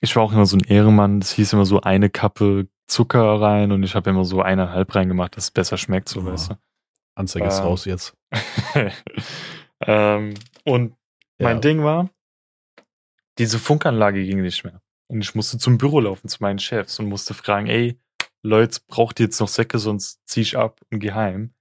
ich 0.00 0.16
war 0.16 0.22
auch 0.22 0.32
immer 0.32 0.46
so 0.46 0.56
ein 0.56 0.64
Ehrenmann. 0.64 1.20
Das 1.20 1.32
hieß 1.32 1.52
immer 1.52 1.66
so 1.66 1.80
eine 1.82 2.10
Kappe 2.10 2.68
Zucker 2.88 3.40
rein 3.40 3.72
und 3.72 3.82
ich 3.82 3.94
habe 3.94 4.10
immer 4.10 4.24
so 4.24 4.40
eineinhalb 4.42 4.94
reingemacht, 4.94 5.36
dass 5.36 5.44
es 5.44 5.50
besser 5.50 5.76
schmeckt, 5.76 6.08
so 6.08 6.20
Oh. 6.20 6.26
weißt 6.26 6.52
Anzeige 7.16 7.46
ist 7.46 7.58
Ähm, 7.58 7.64
raus 7.64 7.84
jetzt. 7.84 8.14
du. 8.30 8.92
ähm, 9.86 10.34
und 10.64 10.94
mein 11.38 11.56
Ja. 11.56 11.60
Ding 11.60 11.82
war, 11.82 12.10
diese 13.38 13.58
Funkanlage 13.58 14.24
ging 14.24 14.40
nicht 14.42 14.64
mehr. 14.64 14.80
Und 15.08 15.20
ich 15.20 15.34
musste 15.34 15.58
zum 15.58 15.78
Büro 15.78 16.00
laufen 16.00 16.28
zu 16.28 16.38
meinen 16.42 16.58
Chefs 16.58 16.98
und 16.98 17.08
musste 17.08 17.34
fragen, 17.34 17.68
ey, 17.68 18.00
Leute, 18.42 18.80
braucht 18.86 19.20
ihr 19.20 19.26
jetzt 19.26 19.40
noch 19.40 19.48
Säcke, 19.48 19.78
sonst 19.78 20.20
zieh 20.26 20.40
ich 20.40 20.56
ab 20.56 20.80
und 20.90 21.00
geh 21.00 21.12
heim. 21.12 21.54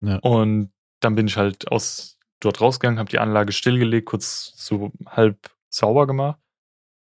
Ja. 0.00 0.16
Und 0.18 0.72
dann 1.00 1.14
bin 1.14 1.26
ich 1.26 1.36
halt 1.36 1.70
aus 1.70 2.18
dort 2.40 2.60
rausgegangen, 2.60 2.98
habe 2.98 3.10
die 3.10 3.18
Anlage 3.18 3.52
stillgelegt, 3.52 4.06
kurz 4.06 4.52
so 4.56 4.92
halb 5.06 5.50
sauber 5.70 6.06
gemacht, 6.06 6.40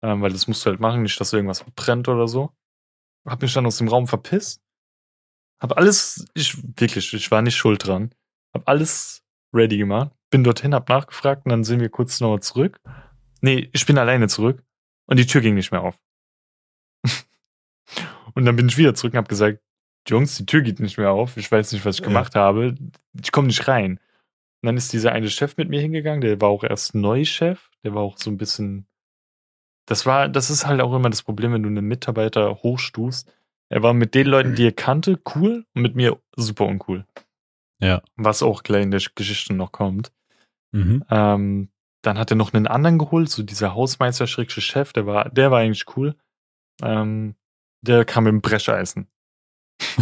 ähm, 0.04 0.22
weil 0.22 0.32
das 0.32 0.48
musst 0.48 0.66
du 0.66 0.72
halt 0.72 0.80
machen, 0.80 1.04
nicht, 1.04 1.20
dass 1.20 1.34
irgendwas 1.34 1.64
brennt 1.76 2.08
oder 2.08 2.28
so. 2.28 2.52
Hab 3.26 3.42
mich 3.42 3.54
dann 3.54 3.66
aus 3.66 3.78
dem 3.78 3.88
Raum 3.88 4.08
verpisst, 4.08 4.62
hab 5.60 5.78
alles, 5.78 6.26
ich 6.34 6.58
wirklich, 6.80 7.14
ich 7.14 7.30
war 7.30 7.42
nicht 7.42 7.56
schuld 7.56 7.86
dran, 7.86 8.14
hab 8.54 8.68
alles 8.68 9.24
ready 9.54 9.78
gemacht, 9.78 10.12
bin 10.30 10.44
dorthin, 10.44 10.74
hab 10.74 10.90
nachgefragt 10.90 11.46
und 11.46 11.52
dann 11.52 11.64
sind 11.64 11.80
wir 11.80 11.90
kurz 11.90 12.20
nochmal 12.20 12.42
zurück. 12.42 12.80
Nee, 13.42 13.70
ich 13.74 13.86
bin 13.86 13.98
alleine 13.98 14.28
zurück 14.28 14.64
und 15.08 15.18
die 15.18 15.26
Tür 15.26 15.42
ging 15.42 15.56
nicht 15.56 15.72
mehr 15.72 15.82
auf. 15.82 16.00
und 18.34 18.46
dann 18.46 18.56
bin 18.56 18.68
ich 18.70 18.78
wieder 18.78 18.94
zurück 18.94 19.14
und 19.14 19.18
hab 19.18 19.30
gesagt, 19.30 19.60
Jungs, 20.08 20.38
die 20.38 20.46
Tür 20.46 20.62
geht 20.62 20.80
nicht 20.80 20.98
mehr 20.98 21.12
auf, 21.12 21.36
ich 21.38 21.52
weiß 21.52 21.72
nicht, 21.74 21.84
was 21.86 21.96
ich 21.96 22.02
Ja. 22.02 22.08
gemacht 22.08 22.36
habe, 22.36 22.76
ich 23.22 23.32
komme 23.32 23.48
nicht 23.48 23.68
rein. 23.68 24.00
Und 24.62 24.68
dann 24.68 24.78
ist 24.78 24.94
dieser 24.94 25.12
eine 25.12 25.30
Chef 25.30 25.58
mit 25.58 25.70
mir 25.70 25.82
hingegangen, 25.82 26.22
der 26.22 26.40
war 26.42 26.50
auch 26.50 26.64
erst 26.64 26.96
neu 26.96 27.26
Chef, 27.26 27.70
der 27.84 27.94
war 27.94 28.02
auch 28.04 28.18
so 28.18 28.30
ein 28.30 28.38
bisschen, 28.38 28.88
das 29.86 30.06
war, 30.06 30.30
das 30.30 30.50
ist 30.50 30.66
halt 30.66 30.82
auch 30.82 30.94
immer 30.96 31.10
das 31.10 31.24
Problem, 31.24 31.54
wenn 31.54 31.64
du 31.64 31.70
einen 31.70 31.86
Mitarbeiter 31.88 32.56
hochstufst. 32.64 33.32
Er 33.70 33.84
war 33.84 33.94
mit 33.94 34.16
den 34.16 34.28
Leuten, 34.28 34.56
die 34.56 34.66
er 34.66 34.72
kannte, 34.72 35.20
cool 35.36 35.66
und 35.76 35.82
mit 35.82 35.96
mir 35.96 36.20
super 36.36 36.66
uncool. 36.66 37.06
Ja. 37.80 38.02
Was 38.16 38.42
auch 38.42 38.64
gleich 38.64 38.84
in 38.84 38.92
der 38.92 39.02
Geschichte 39.14 39.54
noch 39.54 39.72
kommt. 39.72 40.12
Mhm. 40.72 41.04
Ähm, 41.10 41.70
dann 42.08 42.18
hat 42.18 42.32
er 42.32 42.38
noch 42.38 42.54
einen 42.54 42.68
anderen 42.68 42.98
geholt, 42.98 43.30
so 43.30 43.44
dieser 43.44 43.76
Hausmeister 43.76 44.28
schrägsche 44.28 44.62
Chef, 44.62 44.94
der 44.94 45.06
war, 45.06 45.30
der 45.30 45.52
war 45.52 45.60
eigentlich 45.60 45.86
cool. 45.96 46.16
Ähm, 46.82 47.36
der 47.82 48.06
kam 48.06 48.24
mit 48.24 48.32
dem 48.32 48.42
Brecheisen. 48.42 49.08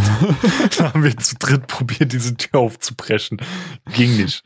da 0.78 0.94
haben 0.94 1.04
wir 1.04 1.18
zu 1.18 1.36
dritt 1.36 1.68
probiert, 1.68 2.14
diese 2.14 2.38
Tür 2.38 2.62
aufzubrechen. 2.62 3.42
Ging 3.94 4.16
nicht. 4.18 4.44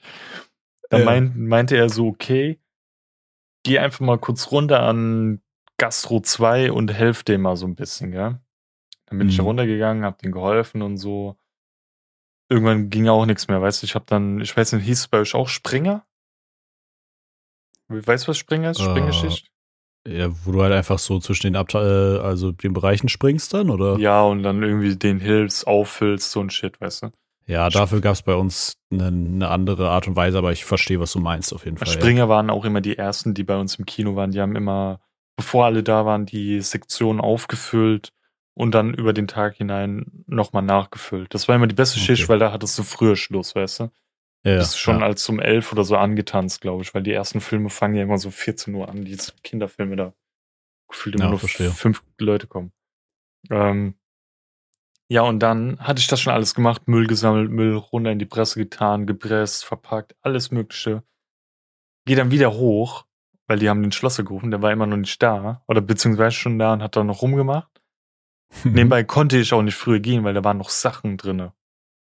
Da 0.90 0.98
meint, 1.06 1.36
meinte 1.38 1.78
er 1.78 1.90
so, 1.90 2.08
okay, 2.08 2.60
geh 3.64 3.78
einfach 3.78 4.00
mal 4.00 4.18
kurz 4.18 4.52
runter 4.52 4.82
an 4.82 5.42
Gastro 5.78 6.20
2 6.20 6.72
und 6.72 6.92
helf 6.92 7.24
dem 7.24 7.42
mal 7.42 7.56
so 7.56 7.68
ein 7.68 7.76
bisschen, 7.76 8.12
ja. 8.14 8.42
Dann 9.06 9.20
bin 9.20 9.30
ich 9.30 9.38
Mhm. 9.38 9.46
runtergegangen, 9.46 10.04
hab 10.04 10.18
denen 10.20 10.34
geholfen 10.34 10.82
und 10.82 10.98
so. 10.98 11.38
Irgendwann 12.50 12.90
ging 12.90 13.08
auch 13.08 13.26
nichts 13.26 13.48
mehr, 13.48 13.62
weißt 13.62 13.84
du, 13.84 13.86
ich 13.86 13.94
hab 13.96 14.08
dann, 14.08 14.42
ich 14.42 14.56
weiß 14.56 14.74
nicht, 14.74 14.86
hieß 14.86 15.00
es 15.02 15.08
bei 15.08 15.20
euch 15.20 15.36
auch 15.36 15.48
Springer? 15.48 16.06
Weißt 17.90 18.26
du, 18.26 18.30
was 18.30 18.38
Springer 18.38 18.72
ist? 18.72 18.80
Äh, 18.80 18.84
Springerschicht? 18.84 19.52
Ja, 20.08 20.30
wo 20.46 20.52
du 20.52 20.62
halt 20.62 20.74
einfach 20.74 20.98
so 20.98 21.20
zwischen 21.20 21.48
den 21.48 21.56
Abte 21.56 22.20
äh, 22.22 22.26
also 22.26 22.52
den 22.52 22.74
Bereichen 22.74 23.10
springst 23.10 23.54
dann, 23.54 23.70
oder? 23.70 23.98
Ja, 23.98 24.24
und 24.24 24.44
dann 24.44 24.64
irgendwie 24.64 24.96
den 24.96 25.20
hilfst, 25.20 25.68
auffüllst, 25.68 26.32
so 26.32 26.40
ein 26.40 26.50
Shit, 26.50 26.80
weißt 26.80 27.04
du? 27.04 27.12
Ja, 27.46 27.68
dafür 27.70 28.00
gab 28.00 28.14
es 28.14 28.22
bei 28.22 28.36
uns 28.36 28.78
eine, 28.92 29.08
eine, 29.08 29.50
andere 29.50 29.90
Art 29.90 30.08
und 30.08 30.16
Weise, 30.16 30.38
aber 30.38 30.52
ich 30.52 30.66
verstehe, 30.66 31.00
was 31.00 31.14
du 31.14 31.20
meinst, 31.20 31.52
auf 31.52 31.66
jeden 31.66 31.78
Fall. 31.78 31.88
Springer 31.88 32.20
ja. 32.20 32.30
waren 32.30 32.52
auch 32.52 32.64
immer 32.64 32.80
die 32.80 32.98
ersten, 32.98 33.34
die 33.34 33.44
bei 33.44 33.58
uns 33.58 33.76
im 33.76 33.86
Kino 33.86 34.16
waren. 34.16 34.32
Die 34.32 34.40
haben 34.40 34.56
immer, 34.56 35.00
bevor 35.36 35.66
alle 35.66 35.82
da 35.82 36.06
waren, 36.06 36.28
die 36.28 36.62
Sektion 36.62 37.20
aufgefüllt 37.20 38.14
und 38.54 38.76
dann 38.76 38.94
über 38.94 39.14
den 39.14 39.28
Tag 39.28 39.56
hinein 39.56 40.24
nochmal 40.28 40.62
nachgefüllt. 40.62 41.34
Das 41.34 41.48
war 41.48 41.56
immer 41.56 41.66
die 41.66 41.76
beste 41.76 41.98
okay. 41.98 42.16
Schicht, 42.16 42.30
weil 42.30 42.38
da 42.38 42.52
hattest 42.52 42.78
du 42.78 42.84
früher 42.84 43.16
Schluss, 43.16 43.56
weißt 43.56 43.80
du? 43.80 43.92
Ja, 44.46 44.58
Bist 44.58 44.80
schon 44.80 45.00
ja. 45.00 45.06
als 45.06 45.28
um 45.28 45.40
elf 45.40 45.72
oder 45.74 45.84
so 45.84 45.98
angetanzt, 45.98 46.62
glaube 46.62 46.84
ich, 46.84 46.94
weil 46.94 47.04
die 47.04 47.12
ersten 47.12 47.42
Filme 47.42 47.70
fangen 47.70 47.96
ja 47.96 48.04
immer 48.04 48.18
so 48.18 48.32
14 48.32 48.74
Uhr 48.74 48.88
an, 48.88 49.04
diese 49.04 49.34
Kinderfilme 49.44 49.96
da 49.98 50.14
gefühlt 50.88 51.16
immer 51.16 51.26
ja, 51.26 51.30
nur 51.32 51.40
verstehe. 51.40 51.72
fünf 51.72 52.04
Leute 52.20 52.48
kommen. 52.48 52.72
Ähm, 53.50 53.96
ja, 55.12 55.24
und 55.24 55.40
dann 55.40 55.80
hatte 55.80 56.00
ich 56.00 56.08
das 56.08 56.22
schon 56.22 56.34
alles 56.34 56.54
gemacht, 56.54 56.88
Müll 56.88 57.08
gesammelt, 57.08 57.50
Müll 57.50 57.76
runter 57.76 58.12
in 58.12 58.20
die 58.20 58.26
Presse 58.26 58.60
getan, 58.60 59.08
gepresst, 59.08 59.66
verpackt, 59.66 60.16
alles 60.22 60.52
Mögliche. 60.52 61.04
Geh 62.06 62.16
dann 62.16 62.32
wieder 62.32 62.54
hoch, 62.54 63.06
weil 63.48 63.60
die 63.60 63.70
haben 63.70 63.82
den 63.82 63.92
Schlosser 63.92 64.24
gerufen, 64.24 64.52
der 64.52 64.62
war 64.62 64.72
immer 64.72 64.86
noch 64.86 64.98
nicht 64.98 65.22
da, 65.22 65.64
oder 65.68 65.82
beziehungsweise 65.82 66.36
schon 66.36 66.60
da 66.60 66.74
und 66.74 66.84
hat 66.84 66.96
da 66.96 67.04
noch 67.04 67.24
rumgemacht. 67.24 67.82
Nebenbei 68.64 69.04
konnte 69.04 69.38
ich 69.38 69.52
auch 69.52 69.62
nicht 69.64 69.76
früher 69.76 70.00
gehen, 70.00 70.24
weil 70.24 70.34
da 70.34 70.44
waren 70.44 70.58
noch 70.58 70.70
Sachen 70.70 71.18
drinne 71.18 71.54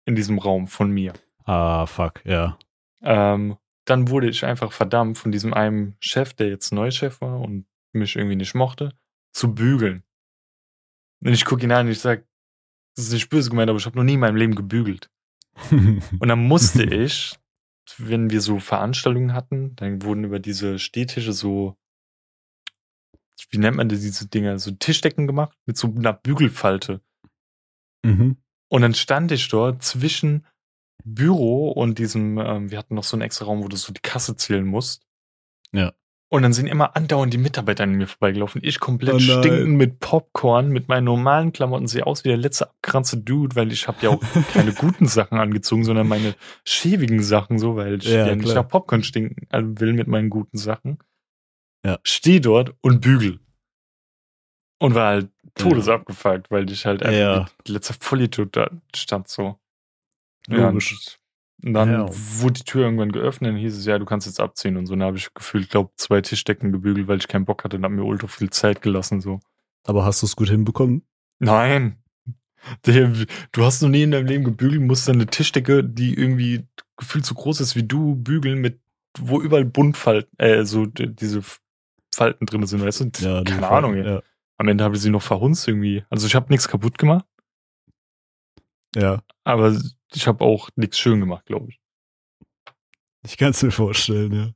in 0.05 0.15
diesem 0.15 0.37
Raum 0.37 0.67
von 0.67 0.91
mir. 0.91 1.13
Ah, 1.47 1.85
fuck, 1.85 2.23
ja. 2.25 2.59
Ähm, 3.01 3.57
dann 3.85 4.09
wurde 4.09 4.27
ich 4.29 4.43
einfach 4.43 4.73
verdammt 4.73 5.17
von 5.17 5.31
diesem 5.31 5.53
einen 5.53 5.95
Chef, 6.01 6.33
der 6.33 6.49
jetzt 6.49 6.73
Neuchef 6.73 7.21
war 7.21 7.39
und 7.39 7.65
mich 7.93 8.17
irgendwie 8.17 8.35
nicht 8.35 8.53
mochte, 8.53 8.93
zu 9.31 9.55
bügeln. 9.55 10.03
Und 11.23 11.33
ich 11.33 11.45
gucke 11.45 11.63
ihn 11.63 11.71
an 11.71 11.85
und 11.85 11.93
ich 11.93 12.01
sage, 12.01 12.27
das 12.95 13.05
ist 13.05 13.13
nicht 13.13 13.29
böse 13.29 13.49
gemeint, 13.49 13.69
aber 13.69 13.79
ich 13.79 13.85
habe 13.85 13.97
noch 13.97 14.03
nie 14.03 14.15
in 14.15 14.19
meinem 14.19 14.35
Leben 14.35 14.55
gebügelt. 14.55 15.09
und 15.71 16.27
dann 16.27 16.43
musste 16.47 16.83
ich, 16.83 17.39
wenn 17.97 18.29
wir 18.29 18.41
so 18.41 18.59
Veranstaltungen 18.59 19.33
hatten, 19.33 19.75
dann 19.77 20.01
wurden 20.03 20.25
über 20.25 20.39
diese 20.39 20.79
Stehtische 20.79 21.31
so, 21.31 21.77
wie 23.51 23.57
nennt 23.57 23.77
man 23.77 23.87
diese 23.87 24.27
Dinger, 24.27 24.59
so 24.59 24.71
Tischdecken 24.71 25.27
gemacht 25.27 25.57
mit 25.65 25.77
so 25.77 25.87
einer 25.87 26.13
Bügelfalte. 26.13 27.01
Mhm. 28.03 28.37
Und 28.69 28.81
dann 28.81 28.93
stand 28.93 29.31
ich 29.31 29.47
dort 29.47 29.81
zwischen 29.81 30.45
Büro 31.03 31.71
und 31.71 31.99
diesem, 31.99 32.37
ähm, 32.37 32.71
wir 32.71 32.77
hatten 32.77 32.95
noch 32.95 33.03
so 33.03 33.15
einen 33.15 33.21
extra 33.21 33.45
Raum, 33.45 33.63
wo 33.63 33.67
du 33.67 33.77
so 33.77 33.93
die 33.93 34.01
Kasse 34.01 34.35
zählen 34.35 34.65
musst. 34.65 35.05
Ja. 35.71 35.93
Und 36.29 36.41
dann 36.41 36.51
sind 36.51 36.67
immer 36.67 36.95
andauernd 36.97 37.33
die 37.33 37.37
Mitarbeiter 37.37 37.83
an 37.83 37.93
mir 37.93 38.07
vorbeigelaufen. 38.07 38.61
Ich 38.61 38.81
komplett 38.81 39.15
oh 39.15 39.19
stinkend 39.19 39.77
mit 39.77 40.01
Popcorn, 40.01 40.69
mit 40.69 40.89
meinen 40.89 41.05
normalen 41.05 41.53
Klamotten, 41.53 41.87
sehe 41.87 42.05
aus 42.05 42.25
wie 42.25 42.29
der 42.29 42.37
letzte 42.37 42.69
abgeranzte 42.69 43.17
Dude, 43.17 43.55
weil 43.55 43.71
ich 43.71 43.87
habe 43.87 43.97
ja 44.01 44.09
auch 44.09 44.21
keine 44.53 44.73
guten 44.73 45.07
Sachen 45.07 45.37
angezogen, 45.37 45.85
sondern 45.85 46.07
meine 46.07 46.35
schäbigen 46.65 47.23
Sachen, 47.23 47.59
so, 47.59 47.77
weil 47.77 47.99
ich 47.99 48.09
ja, 48.09 48.27
ja 48.27 48.35
nicht 48.35 48.53
nach 48.53 48.67
Popcorn 48.67 49.03
stinken 49.03 49.47
äh, 49.51 49.61
will 49.79 49.93
mit 49.93 50.07
meinen 50.07 50.29
guten 50.29 50.57
Sachen. 50.57 50.97
Ja. 51.85 51.97
Steh 52.03 52.41
dort 52.41 52.75
und 52.81 52.99
bügel. 52.99 53.39
Und 54.79 54.95
war 54.95 55.07
halt 55.07 55.29
todesabgefuckt, 55.55 56.51
weil 56.51 56.69
ich 56.69 56.85
halt 56.85 57.03
einfach 57.03 57.17
ja. 57.17 57.45
die 57.65 57.71
letzte 57.71 57.93
Vollidiot 57.93 58.55
da 58.55 58.69
stand 58.93 59.29
so. 59.29 59.57
Logisch. 60.47 60.91
Ja, 60.91 60.97
und 61.63 61.73
dann 61.73 61.91
ja. 61.91 62.05
wurde 62.09 62.53
die 62.53 62.63
Tür 62.63 62.83
irgendwann 62.83 63.11
geöffnet, 63.11 63.51
dann 63.51 63.57
hieß 63.57 63.77
es, 63.77 63.85
ja, 63.85 63.97
du 63.97 64.05
kannst 64.05 64.27
jetzt 64.27 64.39
abziehen 64.39 64.77
und 64.77 64.85
so. 64.85 64.93
Dann 64.93 65.03
habe 65.03 65.17
ich 65.17 65.33
gefühlt, 65.33 65.69
glaube 65.69 65.91
zwei 65.95 66.21
Tischdecken 66.21 66.71
gebügelt, 66.71 67.07
weil 67.07 67.17
ich 67.17 67.27
keinen 67.27 67.45
Bock 67.45 67.63
hatte 67.63 67.77
und 67.77 67.83
habe 67.83 67.95
mir 67.95 68.03
ultra 68.03 68.27
viel 68.27 68.49
Zeit 68.49 68.81
gelassen. 68.81 69.21
so. 69.21 69.39
Aber 69.83 70.05
hast 70.05 70.21
du 70.21 70.27
es 70.27 70.35
gut 70.35 70.49
hinbekommen? 70.49 71.03
Nein. 71.39 71.97
Du 72.83 73.63
hast 73.63 73.81
noch 73.81 73.89
nie 73.89 74.03
in 74.03 74.11
deinem 74.11 74.27
Leben 74.27 74.43
gebügelt, 74.43 74.81
musst 74.81 75.07
dann 75.07 75.15
eine 75.15 75.27
Tischdecke, 75.27 75.83
die 75.83 76.13
irgendwie 76.13 76.67
gefühlt 76.97 77.25
so 77.25 77.33
groß 77.33 77.61
ist 77.61 77.75
wie 77.75 77.83
du, 77.83 78.15
bügeln 78.15 78.59
mit, 78.59 78.81
wo 79.17 79.39
überall 79.39 79.63
Buntfalten, 79.63 80.37
äh, 80.37 80.65
so 80.65 80.85
diese 80.85 81.43
Falten 82.13 82.45
drin 82.45 82.65
sind, 82.65 82.83
weißt 82.83 83.01
du? 83.01 83.05
Ja, 83.19 83.43
Keine 83.43 83.61
Falten, 83.61 83.63
Ahnung, 83.65 83.97
ja. 83.97 84.21
Am 84.57 84.67
Ende 84.67 84.83
habe 84.83 84.95
ich 84.95 85.01
sie 85.01 85.11
noch 85.11 85.21
verhunzt 85.21 85.67
irgendwie. 85.67 86.03
Also 86.09 86.27
ich 86.27 86.35
habe 86.35 86.47
nichts 86.49 86.67
kaputt 86.67 86.97
gemacht. 86.97 87.25
Ja. 88.97 89.23
Aber 89.43 89.79
ich 90.13 90.27
habe 90.27 90.43
auch 90.43 90.69
nichts 90.75 90.97
schön 90.97 91.19
gemacht, 91.19 91.45
glaube 91.45 91.69
ich. 91.69 91.79
Ich 93.23 93.37
kann 93.37 93.51
es 93.51 93.61
mir 93.61 93.71
vorstellen, 93.71 94.33
ja. 94.33 94.51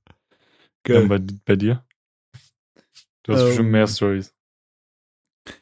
Geil. 0.83 1.03
Ja, 1.03 1.07
bei, 1.07 1.19
bei, 1.45 1.55
dir? 1.55 1.85
Du 3.23 3.33
hast 3.33 3.41
ähm, 3.41 3.47
bestimmt 3.47 3.71
mehr 3.71 3.87
Stories. 3.87 4.33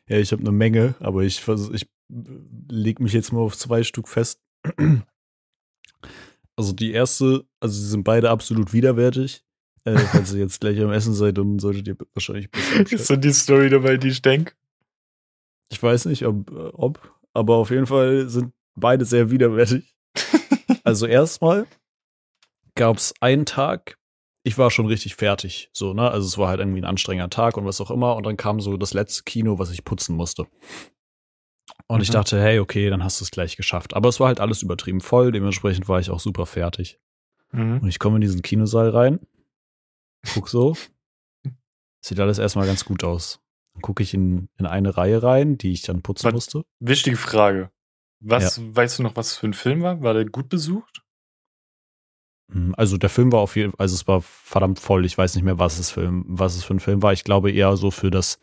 Ja, 0.08 0.18
ich 0.18 0.32
habe 0.32 0.42
eine 0.42 0.52
Menge, 0.52 0.96
aber 1.00 1.24
ich, 1.24 1.46
ich 1.48 1.90
leg 2.70 3.00
mich 3.00 3.14
jetzt 3.14 3.34
mal 3.34 3.42
auf 3.42 3.58
zwei 3.58 3.84
Stück 3.84 4.08
fest. 4.08 4.42
Also 6.56 6.74
die 6.74 6.92
erste, 6.92 7.46
also 7.60 7.80
sie 7.80 7.88
sind 7.88 8.04
beide 8.04 8.30
absolut 8.30 8.72
widerwärtig. 8.72 9.44
Äh, 9.84 9.98
falls 10.12 10.34
ihr 10.34 10.40
jetzt 10.40 10.62
gleich 10.62 10.80
am 10.80 10.92
Essen 10.92 11.14
seid, 11.14 11.38
dann 11.38 11.60
solltet 11.60 11.88
ihr 11.88 11.98
wahrscheinlich 12.14 12.50
besser 12.50 12.80
Ist 12.92 13.10
denn 13.10 13.22
die 13.22 13.34
Story 13.34 13.70
dabei, 13.70 13.98
die 13.98 14.10
ich 14.10 14.22
denke? 14.22 14.54
Ich 15.72 15.82
weiß 15.82 16.06
nicht, 16.06 16.26
ob, 16.26 16.50
ob, 16.52 17.20
aber 17.34 17.56
auf 17.56 17.72
jeden 17.72 17.86
Fall 17.86 18.30
sind 18.30 18.54
beide 18.76 19.06
sehr 19.06 19.32
widerwärtig. 19.32 19.96
also 20.84 21.06
erstmal 21.06 21.68
gab 22.76 22.98
es 22.98 23.14
einen 23.20 23.46
Tag, 23.46 23.98
ich 24.44 24.58
war 24.58 24.72
schon 24.72 24.86
richtig 24.86 25.16
fertig, 25.16 25.70
so, 25.74 25.94
ne? 25.94 26.10
Also 26.10 26.26
es 26.26 26.38
war 26.38 26.48
halt 26.48 26.60
irgendwie 26.60 26.82
ein 26.82 26.86
anstrengender 26.86 27.30
Tag 27.30 27.58
und 27.58 27.66
was 27.66 27.82
auch 27.82 27.92
immer. 27.92 28.16
Und 28.16 28.26
dann 28.26 28.38
kam 28.38 28.62
so 28.62 28.78
das 28.78 28.94
letzte 28.94 29.24
Kino, 29.24 29.60
was 29.60 29.72
ich 29.72 29.84
putzen 29.84 30.16
musste. 30.16 30.48
Und 31.88 31.98
mhm. 31.98 32.04
ich 32.04 32.10
dachte, 32.10 32.42
hey, 32.42 32.60
okay, 32.60 32.90
dann 32.90 33.04
hast 33.04 33.20
du 33.20 33.26
es 33.26 33.32
gleich 33.32 33.58
geschafft. 33.58 33.96
Aber 33.96 34.10
es 34.10 34.20
war 34.20 34.28
halt 34.28 34.40
alles 34.40 34.62
übertrieben 34.62 35.02
voll, 35.02 35.32
dementsprechend 35.32 35.90
war 35.90 36.00
ich 36.00 36.10
auch 36.10 36.20
super 36.20 36.46
fertig. 36.46 37.00
Mhm. 37.52 37.80
Und 37.80 37.90
ich 37.90 38.00
komme 38.00 38.16
in 38.16 38.22
diesen 38.22 38.42
Kinosaal 38.42 38.90
rein, 38.90 39.20
guck 40.34 40.50
so, 40.50 40.76
sieht 42.02 42.20
alles 42.20 42.38
erstmal 42.38 42.68
ganz 42.68 42.86
gut 42.86 43.04
aus. 43.04 43.42
Dann 43.74 43.82
gucke 43.82 44.04
ich 44.04 44.14
in, 44.14 44.50
in 44.58 44.66
eine 44.66 44.98
Reihe 44.98 45.22
rein, 45.22 45.58
die 45.58 45.72
ich 45.72 45.82
dann 45.82 46.02
putzen 46.02 46.28
was, 46.28 46.34
musste. 46.34 46.64
Wichtige 46.80 47.18
Frage. 47.18 47.72
Was, 48.22 48.58
ja. 48.58 48.64
weißt 48.76 49.00
du 49.00 49.04
noch, 49.04 49.16
was 49.16 49.38
für 49.38 49.48
ein 49.48 49.54
Film 49.54 49.82
war? 49.82 50.02
War 50.02 50.14
der 50.14 50.26
gut 50.26 50.50
besucht? 50.50 51.04
Hm, 52.52 52.74
also 52.78 52.98
der 52.98 53.10
Film 53.10 53.32
war 53.32 53.40
auf 53.40 53.56
jeden 53.56 53.72
Fall, 53.72 53.80
also 53.80 53.96
es 53.96 54.08
war 54.08 54.22
verdammt 54.22 54.80
voll. 54.80 55.06
Ich 55.06 55.18
weiß 55.18 55.36
nicht 55.36 55.44
mehr, 55.44 55.60
was 55.60 55.80
es 55.80 55.92
für, 55.92 56.10
was 56.26 56.56
es 56.56 56.64
für 56.64 56.74
ein 56.74 56.80
Film 56.80 57.02
war. 57.02 57.14
Ich 57.14 57.24
glaube 57.24 57.52
eher 57.52 57.76
so 57.78 57.92
für 57.92 58.12
das 58.12 58.40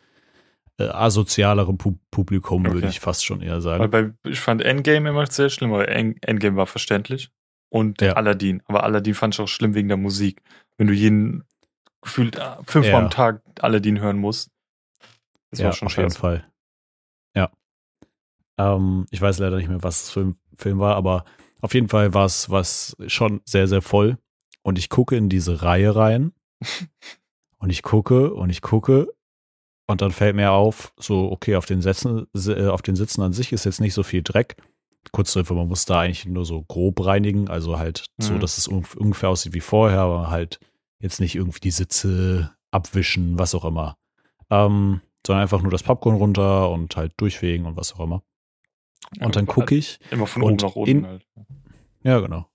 äh, 0.78 0.84
asozialere 0.84 1.74
Pu 1.74 1.98
Publikum, 2.10 2.64
okay. 2.64 2.74
würde 2.74 2.88
ich 2.88 3.00
fast 3.00 3.24
schon 3.24 3.42
eher 3.42 3.60
sagen. 3.60 3.80
Weil 3.80 4.12
bei, 4.12 4.30
ich 4.30 4.40
fand 4.40 4.62
Endgame 4.62 5.08
immer 5.10 5.26
sehr 5.26 5.50
schlimm, 5.50 5.72
aber 5.72 5.88
Endgame 5.88 6.56
war 6.56 6.66
verständlich. 6.66 7.30
Und 7.68 8.00
ja. 8.00 8.12
Aladdin. 8.12 8.62
Aber 8.66 8.84
Aladdin 8.84 9.14
fand 9.14 9.34
ich 9.34 9.40
auch 9.40 9.48
schlimm 9.48 9.74
wegen 9.74 9.88
der 9.88 9.96
Musik. 9.96 10.42
Wenn 10.78 10.86
du 10.86 10.92
jeden 10.92 11.44
gefühlt 12.00 12.36
äh, 12.36 12.56
fünfmal 12.64 12.92
ja. 12.92 13.04
am 13.04 13.10
Tag 13.10 13.42
Aladdin 13.60 14.00
hören 14.00 14.18
musst. 14.18 14.50
Das 15.50 15.60
ja, 15.60 15.66
war 15.66 15.72
schon 15.72 15.86
auf 15.86 15.92
scheiße. 15.92 16.02
jeden 16.02 16.20
Fall. 16.20 16.46
Ähm, 18.59 19.07
ich 19.11 19.20
weiß 19.20 19.38
leider 19.38 19.57
nicht 19.57 19.68
mehr, 19.68 19.82
was 19.82 20.04
es 20.04 20.11
für 20.11 20.20
ein 20.20 20.36
Film 20.57 20.78
war, 20.78 20.96
aber 20.96 21.24
auf 21.61 21.74
jeden 21.74 21.88
Fall 21.88 22.14
war 22.14 22.24
es 22.24 22.50
was 22.50 22.96
schon 23.07 23.40
sehr, 23.44 23.68
sehr 23.68 23.82
voll. 23.82 24.18
Und 24.62 24.78
ich 24.78 24.88
gucke 24.88 25.16
in 25.16 25.28
diese 25.28 25.62
Reihe 25.62 25.94
rein. 25.94 26.32
und 27.59 27.70
ich 27.70 27.82
gucke 27.82 28.32
und 28.34 28.50
ich 28.50 28.62
gucke. 28.62 29.12
Und 29.86 30.00
dann 30.00 30.11
fällt 30.11 30.34
mir 30.34 30.50
auf, 30.50 30.92
so, 30.98 31.30
okay, 31.30 31.54
auf 31.57 31.66
den, 31.66 31.80
Sätzen, 31.80 32.26
äh, 32.34 32.66
auf 32.66 32.82
den 32.82 32.96
Sitzen 32.96 33.22
an 33.22 33.32
sich 33.32 33.52
ist 33.52 33.64
jetzt 33.64 33.80
nicht 33.80 33.94
so 33.94 34.02
viel 34.02 34.22
Dreck. 34.22 34.57
Kurz 35.12 35.36
Info, 35.36 35.54
man 35.54 35.68
muss 35.68 35.84
da 35.84 36.00
eigentlich 36.00 36.26
nur 36.26 36.44
so 36.44 36.62
grob 36.62 37.04
reinigen, 37.07 37.48
also 37.48 37.78
halt 37.78 38.07
mhm. 38.16 38.22
so, 38.22 38.38
dass 38.38 38.59
es 38.59 38.66
ungefähr 38.66 39.28
aussieht 39.28 39.54
wie 39.54 39.61
vorher, 39.61 40.00
aber 40.00 40.30
halt 40.30 40.59
jetzt 40.98 41.20
nicht 41.20 41.36
irgendwie 41.36 41.61
die 41.61 41.70
Sitze 41.70 42.57
abwischen, 42.72 43.38
was 43.38 43.54
auch 43.54 43.64
immer. 43.64 43.96
Ähm, 44.50 45.00
sondern 45.24 45.42
einfach 45.42 45.62
nur 45.62 45.70
das 45.70 45.84
Popcorn 45.84 46.16
runter 46.16 46.70
und 46.70 46.96
halt 46.96 47.12
durchfegen 47.16 47.66
und 47.66 47.76
was 47.76 47.94
auch 47.94 48.00
immer. 48.00 48.22
Und 49.20 49.36
dann 49.36 49.46
gucke 49.46 49.74
ich. 49.74 49.98
Immer 50.11 50.26
von 50.26 50.42
oben 50.42 50.57
nach 50.57 50.76
unten 50.76 50.90
in, 50.90 51.07
halt. 51.07 51.26
Ja, 52.02 52.20
genau. 52.20 52.48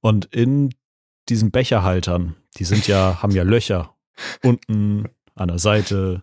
Und 0.00 0.26
in 0.26 0.74
diesen 1.28 1.50
Becherhaltern, 1.50 2.36
die 2.56 2.64
sind 2.64 2.86
ja, 2.86 3.18
haben 3.22 3.32
ja 3.32 3.42
Löcher 3.42 3.94
unten 4.42 5.08
an 5.34 5.48
der 5.48 5.58
Seite. 5.58 6.22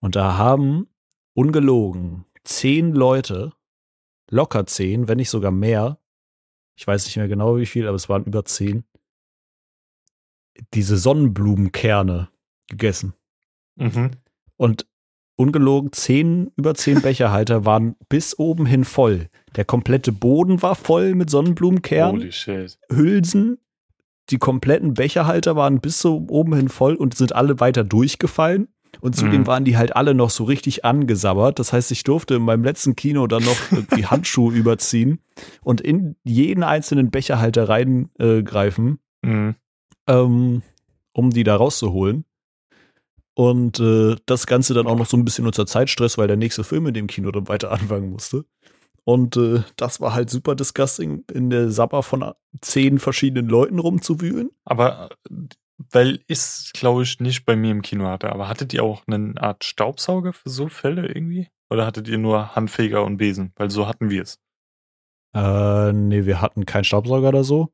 Und 0.00 0.16
da 0.16 0.36
haben 0.36 0.88
ungelogen 1.34 2.24
zehn 2.44 2.92
Leute, 2.92 3.52
locker 4.30 4.66
zehn, 4.66 5.08
wenn 5.08 5.18
nicht 5.18 5.30
sogar 5.30 5.52
mehr, 5.52 5.98
ich 6.76 6.86
weiß 6.86 7.04
nicht 7.06 7.16
mehr 7.16 7.28
genau 7.28 7.56
wie 7.56 7.66
viel, 7.66 7.86
aber 7.86 7.96
es 7.96 8.08
waren 8.08 8.24
über 8.24 8.44
zehn, 8.44 8.84
diese 10.74 10.96
Sonnenblumenkerne 10.96 12.28
gegessen. 12.68 13.14
Mhm. 13.76 14.12
Und 14.56 14.86
ungelogen, 15.36 15.92
zehn, 15.92 16.50
über 16.56 16.74
zehn 16.74 17.00
Becherhalter 17.02 17.64
waren 17.64 17.96
bis 18.08 18.38
oben 18.38 18.66
hin 18.66 18.84
voll. 18.84 19.28
Der 19.56 19.64
komplette 19.64 20.12
Boden 20.12 20.62
war 20.62 20.74
voll 20.74 21.14
mit 21.14 21.30
Sonnenblumenkernen. 21.30 22.20
Hülsen. 22.90 23.58
Die 24.30 24.38
kompletten 24.38 24.94
Becherhalter 24.94 25.56
waren 25.56 25.80
bis 25.80 25.98
so 25.98 26.24
oben 26.28 26.54
hin 26.54 26.68
voll 26.68 26.94
und 26.94 27.14
sind 27.16 27.34
alle 27.34 27.60
weiter 27.60 27.84
durchgefallen. 27.84 28.68
Und 29.00 29.16
zudem 29.16 29.40
Mhm. 29.42 29.46
waren 29.46 29.64
die 29.64 29.76
halt 29.78 29.96
alle 29.96 30.14
noch 30.14 30.30
so 30.30 30.44
richtig 30.44 30.84
angesabbert. 30.84 31.58
Das 31.58 31.72
heißt, 31.72 31.90
ich 31.92 32.04
durfte 32.04 32.34
in 32.34 32.42
meinem 32.42 32.62
letzten 32.62 32.94
Kino 32.94 33.26
dann 33.26 33.42
noch 33.42 33.56
die 33.96 34.06
Handschuhe 34.10 34.54
überziehen 34.54 35.18
und 35.62 35.80
in 35.80 36.14
jeden 36.24 36.62
einzelnen 36.62 37.10
Becherhalter 37.10 37.68
reingreifen, 37.68 38.10
äh, 38.18 38.42
greifen, 38.42 38.98
Mhm. 39.24 39.54
ähm, 40.08 40.62
um 41.14 41.30
die 41.30 41.42
da 41.42 41.56
rauszuholen. 41.56 42.24
Und 43.34 43.80
äh, 43.80 44.16
das 44.26 44.46
Ganze 44.46 44.74
dann 44.74 44.86
auch 44.86 44.96
noch 44.98 45.06
so 45.06 45.16
ein 45.16 45.24
bisschen 45.24 45.46
unter 45.46 45.66
Zeitstress, 45.66 46.18
weil 46.18 46.28
der 46.28 46.36
nächste 46.36 46.64
Film 46.64 46.86
in 46.86 46.94
dem 46.94 47.06
Kino 47.06 47.30
dann 47.30 47.48
weiter 47.48 47.70
anfangen 47.72 48.10
musste. 48.10 48.44
Und 49.04 49.36
äh, 49.36 49.62
das 49.76 50.00
war 50.00 50.14
halt 50.14 50.30
super 50.30 50.54
disgusting, 50.54 51.24
in 51.32 51.50
der 51.50 51.70
Sabber 51.70 52.02
von 52.02 52.32
zehn 52.60 52.98
verschiedenen 52.98 53.48
Leuten 53.48 53.78
rumzuwühlen. 53.78 54.50
Aber 54.64 55.10
äh, 55.30 55.34
weil 55.90 56.20
ich 56.28 56.38
es, 56.38 56.70
glaube 56.74 57.02
ich, 57.02 57.18
nicht 57.18 57.44
bei 57.44 57.56
mir 57.56 57.72
im 57.72 57.82
Kino 57.82 58.06
hatte, 58.06 58.30
aber 58.30 58.48
hattet 58.48 58.72
ihr 58.72 58.84
auch 58.84 59.02
eine 59.08 59.34
Art 59.40 59.64
Staubsauger 59.64 60.32
für 60.32 60.48
so 60.48 60.68
Fälle 60.68 61.08
irgendwie? 61.08 61.48
Oder 61.70 61.86
hattet 61.86 62.06
ihr 62.06 62.18
nur 62.18 62.54
Handfeger 62.54 63.02
und 63.02 63.16
Besen? 63.16 63.52
Weil 63.56 63.70
so 63.70 63.88
hatten 63.88 64.10
wir 64.10 64.22
es. 64.22 64.38
Äh, 65.34 65.92
nee, 65.92 66.26
wir 66.26 66.40
hatten 66.42 66.66
keinen 66.66 66.84
Staubsauger 66.84 67.28
oder 67.28 67.44
so. 67.44 67.72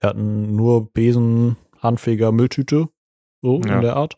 Wir 0.00 0.10
hatten 0.10 0.54
nur 0.56 0.90
Besen, 0.92 1.56
Handfeger, 1.78 2.32
Mülltüte, 2.32 2.88
so 3.42 3.60
Ja. 3.64 3.76
in 3.76 3.80
der 3.82 3.96
Art. 3.96 4.16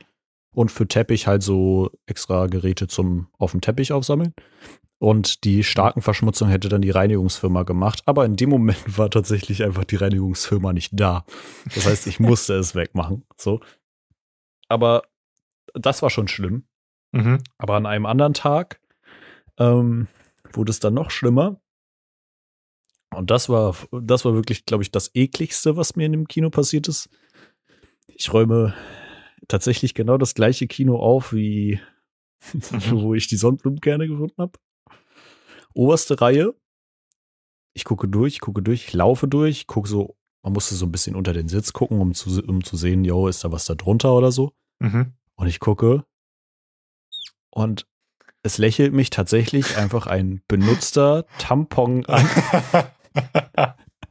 Und 0.55 0.71
für 0.71 0.87
Teppich 0.87 1.27
halt 1.27 1.43
so 1.43 1.91
extra 2.07 2.47
Geräte 2.47 2.87
zum 2.87 3.29
auf 3.39 3.53
dem 3.53 3.61
Teppich 3.61 3.93
aufsammeln. 3.93 4.35
Und 4.99 5.43
die 5.43 5.65
starken 5.65 6.01
Verschmutzungen 6.01 6.53
hätte 6.53 6.69
dann 6.69 6.83
die 6.83 6.91
Reinigungsfirma 6.91 7.65
gemacht. 7.65 8.03
Aber 8.07 8.25
in 8.25 8.37
dem 8.37 8.51
Moment 8.51 8.79
war 8.99 9.11
tatsächlich 9.11 9.65
einfach 9.65 9.85
die 9.85 9.97
Reinigungsfirma 9.97 10.73
nicht 10.73 10.93
da. 10.93 11.25
Das 11.75 11.87
heißt, 11.87 12.07
ich 12.07 12.21
musste 12.21 12.55
es 12.55 12.75
wegmachen. 12.75 13.25
So. 13.37 13.61
Aber 14.69 15.03
das 15.75 16.03
war 16.03 16.11
schon 16.11 16.29
schlimm. 16.29 16.67
Mhm. 17.13 17.39
Aber 17.59 17.75
an 17.75 17.87
einem 17.87 18.07
anderen 18.07 18.35
Tag 18.35 18.81
ähm, 19.59 20.07
wurde 20.53 20.71
es 20.71 20.81
dann 20.81 20.95
noch 20.95 21.11
schlimmer. 21.11 21.61
Und 23.13 23.31
das 23.31 23.49
war, 23.49 23.77
das 23.91 24.25
war 24.25 24.35
wirklich, 24.35 24.65
glaube 24.67 24.83
ich, 24.83 24.91
das 24.91 25.11
ekligste, 25.15 25.77
was 25.77 25.97
mir 25.97 26.07
in 26.07 26.13
dem 26.13 26.29
Kino 26.29 26.49
passiert 26.51 26.89
ist. 26.89 27.09
Ich 28.07 28.33
räume 28.33 28.75
tatsächlich 29.49 29.95
genau 29.95 30.19
das 30.19 30.35
gleiche 30.35 30.67
Kino 30.67 30.97
auf, 30.97 31.33
wie 31.33 31.81
wo 32.91 33.15
ich 33.15 33.29
die 33.29 33.37
Sonnenblumenkerne 33.37 34.09
gefunden 34.09 34.35
habe. 34.39 34.59
Oberste 35.75 36.21
Reihe. 36.21 36.55
Ich 37.75 37.85
gucke 37.85 38.09
durch, 38.09 38.41
gucke 38.41 38.63
durch, 38.63 38.89
ich 38.89 38.93
laufe 38.93 39.29
durch, 39.29 39.67
gucke 39.67 39.89
so, 39.89 40.17
man 40.43 40.53
musste 40.53 40.75
so 40.75 40.85
ein 40.87 40.93
bisschen 40.93 41.17
unter 41.17 41.33
den 41.33 41.49
Sitz 41.49 41.73
gucken, 41.73 42.01
um 42.01 42.15
zu, 42.15 42.43
um 42.43 42.63
zu 42.63 42.77
sehen, 42.77 43.05
yo, 43.05 43.29
ist 43.29 43.45
da 43.45 43.53
was 43.53 43.65
da 43.65 43.75
drunter 43.75 44.15
oder 44.15 44.33
so. 44.33 44.53
Mhm. 44.81 45.15
Und 45.37 45.47
ich 45.47 45.61
gucke 45.61 46.05
und 47.51 47.87
es 48.43 48.59
lächelt 48.59 48.93
mich 48.93 49.11
tatsächlich 49.11 49.77
einfach 49.77 50.07
ein 50.07 50.43
benutzter 50.49 51.27
Tampon 51.39 52.05
an 52.07 52.29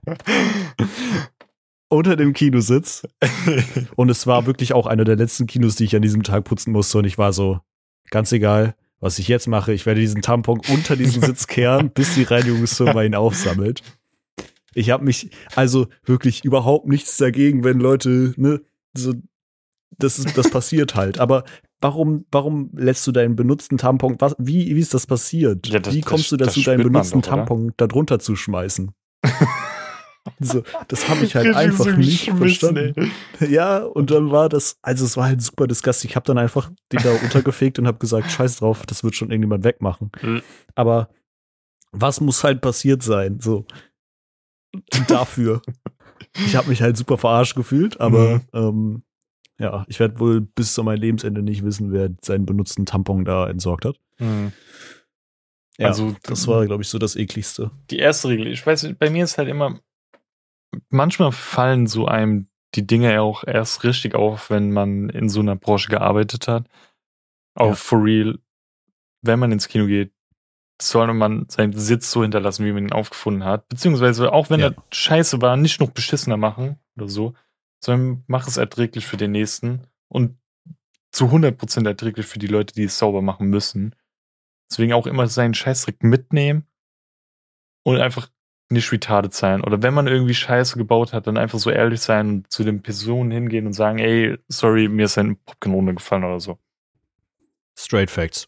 unter 1.92 2.16
dem 2.16 2.34
Kinositz. 2.34 3.04
Und 3.96 4.10
es 4.10 4.26
war 4.28 4.46
wirklich 4.46 4.74
auch 4.74 4.88
einer 4.88 5.04
der 5.04 5.16
letzten 5.18 5.48
Kinos, 5.48 5.76
die 5.76 5.84
ich 5.86 5.96
an 5.96 6.02
diesem 6.02 6.24
Tag 6.24 6.46
putzen 6.46 6.72
musste. 6.72 6.98
Und 6.98 7.06
ich 7.06 7.18
war 7.18 7.34
so, 7.34 7.60
ganz 8.10 8.32
egal, 8.32 8.76
was 9.00 9.20
ich 9.20 9.28
jetzt 9.28 9.48
mache, 9.48 9.74
ich 9.74 9.86
werde 9.86 10.00
diesen 10.02 10.22
Tampon 10.22 10.62
unter 10.70 10.96
diesen 10.96 11.22
Sitz 11.26 11.48
kehren, 11.48 11.92
bis 11.92 12.16
die 12.16 12.24
Reinigungsfirma 12.24 13.04
ihn 13.04 13.16
aufsammelt. 13.16 13.82
Ich 14.74 14.90
habe 14.90 15.04
mich 15.04 15.32
also 15.56 15.88
wirklich 16.06 16.46
überhaupt 16.46 16.88
nichts 16.88 17.18
dagegen, 17.18 17.64
wenn 17.64 17.80
Leute, 17.80 18.34
ne, 18.38 18.62
so, 18.96 19.14
das 19.98 20.18
ist, 20.18 20.38
das 20.38 20.50
passiert 20.50 20.96
halt. 20.96 21.20
Aber 21.20 21.44
warum, 21.82 22.26
warum 22.32 22.70
lässt 22.74 23.06
du 23.06 23.12
deinen 23.12 23.36
benutzten 23.36 23.78
Tampon, 23.78 24.16
was, 24.20 24.36
wie, 24.40 24.74
wie 24.76 24.80
ist 24.80 24.94
das 24.94 25.08
passiert? 25.08 25.68
Ja, 25.68 25.80
das- 25.80 25.94
wie 25.94 26.02
kommst 26.02 26.32
du 26.32 26.38
dazu, 26.38 26.62
deinen 26.62 26.84
benutzten 26.84 27.22
doch? 27.22 27.30
Tampon 27.30 27.74
da 27.76 27.88
drunter 27.88 28.20
zu 28.20 28.36
schmeißen? 28.38 28.92
so, 30.40 30.64
das 30.88 31.10
habe 31.10 31.26
ich 31.26 31.36
halt 31.36 31.56
einfach 31.56 31.96
nicht 31.98 32.30
verstanden. 32.32 33.12
Ja, 33.40 33.80
und 33.80 34.12
dann 34.12 34.32
war 34.32 34.50
das, 34.50 34.78
also 34.82 35.04
es 35.06 35.18
war 35.18 35.26
halt 35.26 35.42
super 35.42 35.66
disgusting. 35.68 36.10
Ich 36.10 36.16
habe 36.16 36.26
dann 36.26 36.38
einfach 36.38 36.72
den 36.92 37.02
da 37.02 37.12
untergefegt 37.24 37.80
und 37.80 37.88
habe 37.88 37.98
gesagt, 37.98 38.32
scheiß 38.32 38.58
drauf, 38.58 38.86
das 38.86 39.04
wird 39.04 39.16
schon 39.16 39.32
irgendjemand 39.32 39.64
wegmachen. 39.64 40.12
Mhm. 40.22 40.42
Aber 40.76 41.10
was 41.92 42.22
muss 42.22 42.44
halt 42.44 42.62
passiert 42.62 43.02
sein? 43.04 43.40
So. 43.42 43.66
Dafür. 45.08 45.62
ich 46.46 46.56
habe 46.56 46.70
mich 46.70 46.82
halt 46.82 46.98
super 46.98 47.18
verarscht 47.18 47.56
gefühlt, 47.56 48.00
aber 48.00 48.36
Mhm. 48.36 48.42
ähm, 48.54 49.04
ja, 49.60 49.86
ich 49.88 50.00
werde 50.00 50.20
wohl 50.20 50.42
bis 50.42 50.74
zu 50.74 50.84
meinem 50.84 51.02
Lebensende 51.02 51.42
nicht 51.44 51.64
wissen, 51.64 51.92
wer 51.92 52.10
seinen 52.22 52.46
benutzten 52.46 52.86
Tampon 52.86 53.26
da 53.26 53.48
entsorgt 53.50 53.86
hat. 53.86 53.96
Mhm. 54.20 54.54
Ja, 55.78 55.88
Also, 55.88 56.16
das 56.24 56.48
war, 56.48 56.66
glaube 56.66 56.84
ich, 56.84 56.90
so 56.90 56.98
das 57.00 57.16
ekligste. 57.16 57.72
die 57.90 57.98
erste 58.00 58.30
Regel. 58.30 58.48
Ich 58.48 58.66
weiß, 58.66 58.94
bei 59.00 59.10
mir 59.10 59.24
ist 59.24 59.38
halt 59.38 59.50
immer, 59.50 59.80
manchmal 60.90 61.32
fallen 61.32 61.88
so 61.88 62.06
einem 62.08 62.48
die 62.76 62.88
Dinge 62.88 63.14
ja 63.14 63.22
auch 63.22 63.44
erst 63.44 63.84
richtig 63.84 64.16
auf, 64.16 64.50
wenn 64.50 64.72
man 64.72 65.10
in 65.10 65.28
so 65.30 65.42
einer 65.42 65.56
Branche 65.58 65.90
gearbeitet 65.90 66.48
hat. 66.48 66.68
Auch 67.56 67.70
Ja. 67.70 67.76
for 67.76 68.04
real, 68.04 68.40
wenn 69.22 69.40
man 69.40 69.52
ins 69.52 69.68
Kino 69.68 69.88
geht, 69.88 70.14
soll 70.82 71.14
man 71.14 71.48
seinen 71.50 71.74
Sitz 71.74 72.10
so 72.12 72.24
hinterlassen, 72.24 72.66
wie 72.66 72.72
man 72.72 72.84
ihn 72.86 72.94
aufgefunden 72.94 73.44
hat. 73.44 73.68
Beziehungsweise 73.70 74.32
auch 74.32 74.50
wenn 74.50 74.62
Ja. 74.62 74.68
er 74.70 74.76
scheiße 74.92 75.42
war, 75.42 75.58
nicht 75.58 75.80
noch 75.82 75.92
beschissener 75.92 76.38
machen 76.38 76.80
oder 76.96 77.08
so, 77.10 77.34
sondern 77.84 78.24
mach 78.28 78.48
es 78.48 78.58
erträglich 78.58 79.06
für 79.06 79.18
den 79.18 79.32
nächsten 79.32 79.86
und 80.08 80.38
zu 81.12 81.30
100% 81.30 81.86
erträglich 81.88 82.26
für 82.26 82.40
die 82.40 82.48
Leute, 82.48 82.74
die 82.74 82.86
es 82.86 82.98
sauber 82.98 83.22
machen 83.22 83.48
müssen. 83.50 83.96
Deswegen 84.72 84.94
auch 84.94 85.08
immer 85.08 85.28
seinen 85.28 85.54
Scheißdreck 85.54 86.04
mitnehmen 86.04 86.66
und 87.84 87.98
einfach 88.00 88.30
nicht 88.72 88.92
retarded 88.92 89.34
sein. 89.34 89.64
Oder 89.64 89.82
wenn 89.84 89.94
man 89.94 90.08
irgendwie 90.08 90.34
Scheiße 90.34 90.78
gebaut 90.78 91.14
hat, 91.14 91.28
dann 91.28 91.38
einfach 91.38 91.60
so 91.60 91.70
ehrlich 91.70 92.02
sein 92.02 92.30
und 92.30 92.52
zu 92.52 92.64
den 92.64 92.82
Personen 92.82 93.32
hingehen 93.32 93.66
und 93.68 93.74
sagen, 93.74 94.00
ey, 94.00 94.38
sorry, 94.48 94.88
mir 94.88 95.06
ist 95.06 95.18
ein 95.18 95.38
Popcorn 95.46 95.76
runtergefallen 95.76 96.24
oder 96.24 96.40
so. 96.40 96.58
Straight 97.78 98.12
Facts. 98.12 98.48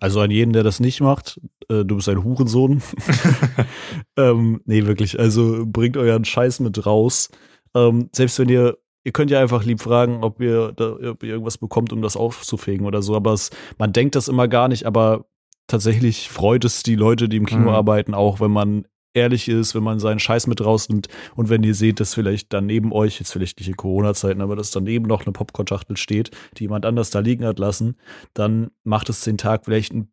Also 0.00 0.20
an 0.20 0.30
jeden, 0.30 0.52
der 0.52 0.62
das 0.64 0.80
nicht 0.80 1.00
macht, 1.00 1.40
äh, 1.68 1.84
du 1.84 1.96
bist 1.96 2.08
ein 2.08 2.24
Hurensohn. 2.24 2.82
ähm, 4.16 4.60
nee, 4.64 4.84
wirklich. 4.86 5.18
Also 5.18 5.64
bringt 5.66 5.96
euren 5.96 6.24
Scheiß 6.24 6.60
mit 6.60 6.84
raus. 6.84 7.30
Ähm, 7.74 8.10
selbst 8.12 8.38
wenn 8.38 8.48
ihr, 8.48 8.78
ihr 9.04 9.12
könnt 9.12 9.30
ja 9.30 9.40
einfach 9.40 9.64
lieb 9.64 9.80
fragen, 9.80 10.22
ob 10.22 10.40
ihr, 10.40 10.72
da, 10.72 10.92
ob 10.92 11.22
ihr 11.22 11.30
irgendwas 11.30 11.58
bekommt, 11.58 11.92
um 11.92 12.02
das 12.02 12.16
aufzufegen 12.16 12.86
oder 12.86 13.02
so. 13.02 13.14
Aber 13.14 13.32
es, 13.32 13.50
man 13.78 13.92
denkt 13.92 14.14
das 14.16 14.28
immer 14.28 14.48
gar 14.48 14.68
nicht, 14.68 14.84
aber 14.86 15.26
tatsächlich 15.66 16.28
freut 16.28 16.64
es 16.64 16.82
die 16.82 16.96
Leute, 16.96 17.28
die 17.28 17.36
im 17.38 17.46
Kino 17.46 17.62
Mhm. 17.62 17.68
arbeiten, 17.68 18.14
auch 18.14 18.40
wenn 18.40 18.50
man 18.50 18.86
ehrlich 19.14 19.48
ist, 19.48 19.74
wenn 19.74 19.82
man 19.82 19.98
seinen 20.00 20.18
Scheiß 20.18 20.46
mit 20.46 20.62
rausnimmt 20.64 21.08
und 21.36 21.48
wenn 21.48 21.62
ihr 21.62 21.74
seht, 21.74 22.00
dass 22.00 22.14
vielleicht 22.14 22.52
da 22.52 22.60
neben 22.60 22.92
euch, 22.92 23.18
jetzt 23.20 23.32
vielleicht 23.32 23.58
nicht 23.58 23.68
in 23.68 23.76
Corona-Zeiten, 23.76 24.40
aber 24.40 24.56
dass 24.56 24.70
daneben 24.70 25.06
noch 25.06 25.22
eine 25.24 25.32
Popcorn-Schachtel 25.32 25.96
steht, 25.96 26.30
die 26.58 26.64
jemand 26.64 26.84
anders 26.84 27.10
da 27.10 27.20
liegen 27.20 27.44
hat 27.46 27.58
lassen, 27.58 27.96
dann 28.34 28.70
macht 28.82 29.08
es 29.08 29.22
den 29.22 29.38
Tag 29.38 29.64
vielleicht 29.64 29.92
ein, 29.94 30.08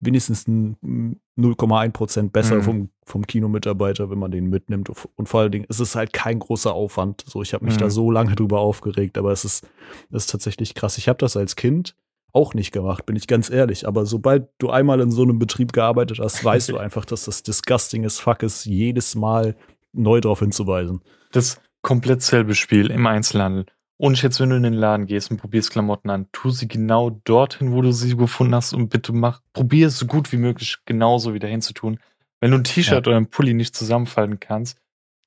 wenigstens 0.00 0.46
ein 0.48 0.76
mm, 0.80 1.12
0,1 1.38 1.90
Prozent 1.92 2.32
besser 2.32 2.56
Mhm. 2.56 2.62
vom, 2.62 2.88
vom 3.04 3.26
Kinomitarbeiter, 3.26 4.10
wenn 4.10 4.18
man 4.18 4.30
den 4.30 4.46
mitnimmt. 4.48 4.90
Und 5.16 5.28
vor 5.28 5.40
allen 5.40 5.52
Dingen 5.52 5.66
ist 5.68 5.80
es 5.80 5.94
halt 5.94 6.12
kein 6.12 6.38
großer 6.38 6.72
Aufwand. 6.72 7.24
So, 7.26 7.42
ich 7.42 7.52
habe 7.54 7.64
mich 7.64 7.74
Mhm. 7.76 7.80
da 7.80 7.90
so 7.90 8.10
lange 8.10 8.34
drüber 8.34 8.60
aufgeregt, 8.60 9.18
aber 9.18 9.32
es 9.32 9.44
ist, 9.44 9.66
es 10.10 10.24
ist 10.24 10.30
tatsächlich 10.30 10.74
krass. 10.74 10.96
Ich 10.98 11.08
habe 11.08 11.18
das 11.18 11.36
als 11.36 11.56
Kind 11.56 11.94
auch 12.36 12.54
nicht 12.54 12.70
gemacht, 12.72 13.06
bin 13.06 13.16
ich 13.16 13.26
ganz 13.26 13.50
ehrlich. 13.50 13.88
Aber 13.88 14.06
sobald 14.06 14.48
du 14.58 14.70
einmal 14.70 15.00
in 15.00 15.10
so 15.10 15.22
einem 15.22 15.38
Betrieb 15.38 15.72
gearbeitet 15.72 16.18
hast, 16.20 16.44
weißt 16.44 16.68
du 16.68 16.76
einfach, 16.78 17.04
dass 17.04 17.24
das 17.24 17.42
disgusting 17.42 18.04
as 18.04 18.18
fuck 18.20 18.42
ist, 18.42 18.64
jedes 18.66 19.14
Mal 19.14 19.56
neu 19.92 20.20
darauf 20.20 20.40
hinzuweisen. 20.40 21.00
Das 21.32 21.60
komplett 21.82 22.22
selbe 22.22 22.54
Spiel 22.54 22.90
im 22.90 23.06
Einzelhandel. 23.06 23.66
Und 23.98 24.20
jetzt, 24.22 24.40
wenn 24.40 24.50
du 24.50 24.56
in 24.56 24.62
den 24.62 24.74
Laden 24.74 25.06
gehst 25.06 25.30
und 25.30 25.38
probierst 25.38 25.70
Klamotten 25.70 26.10
an, 26.10 26.26
tu 26.32 26.50
sie 26.50 26.68
genau 26.68 27.10
dorthin, 27.24 27.72
wo 27.72 27.80
du 27.80 27.92
sie 27.92 28.14
gefunden 28.14 28.54
hast 28.54 28.74
und 28.74 28.90
bitte 28.90 29.14
mach, 29.14 29.40
probier 29.54 29.86
es 29.86 29.98
so 29.98 30.06
gut 30.06 30.32
wie 30.32 30.36
möglich 30.36 30.76
genauso 30.84 31.32
wieder 31.32 31.48
hinzutun. 31.48 31.98
Wenn 32.40 32.50
du 32.50 32.58
ein 32.58 32.64
T-Shirt 32.64 33.08
oder 33.08 33.16
ein 33.16 33.30
Pulli 33.30 33.54
nicht 33.54 33.74
zusammenfalten 33.74 34.38
kannst, 34.38 34.78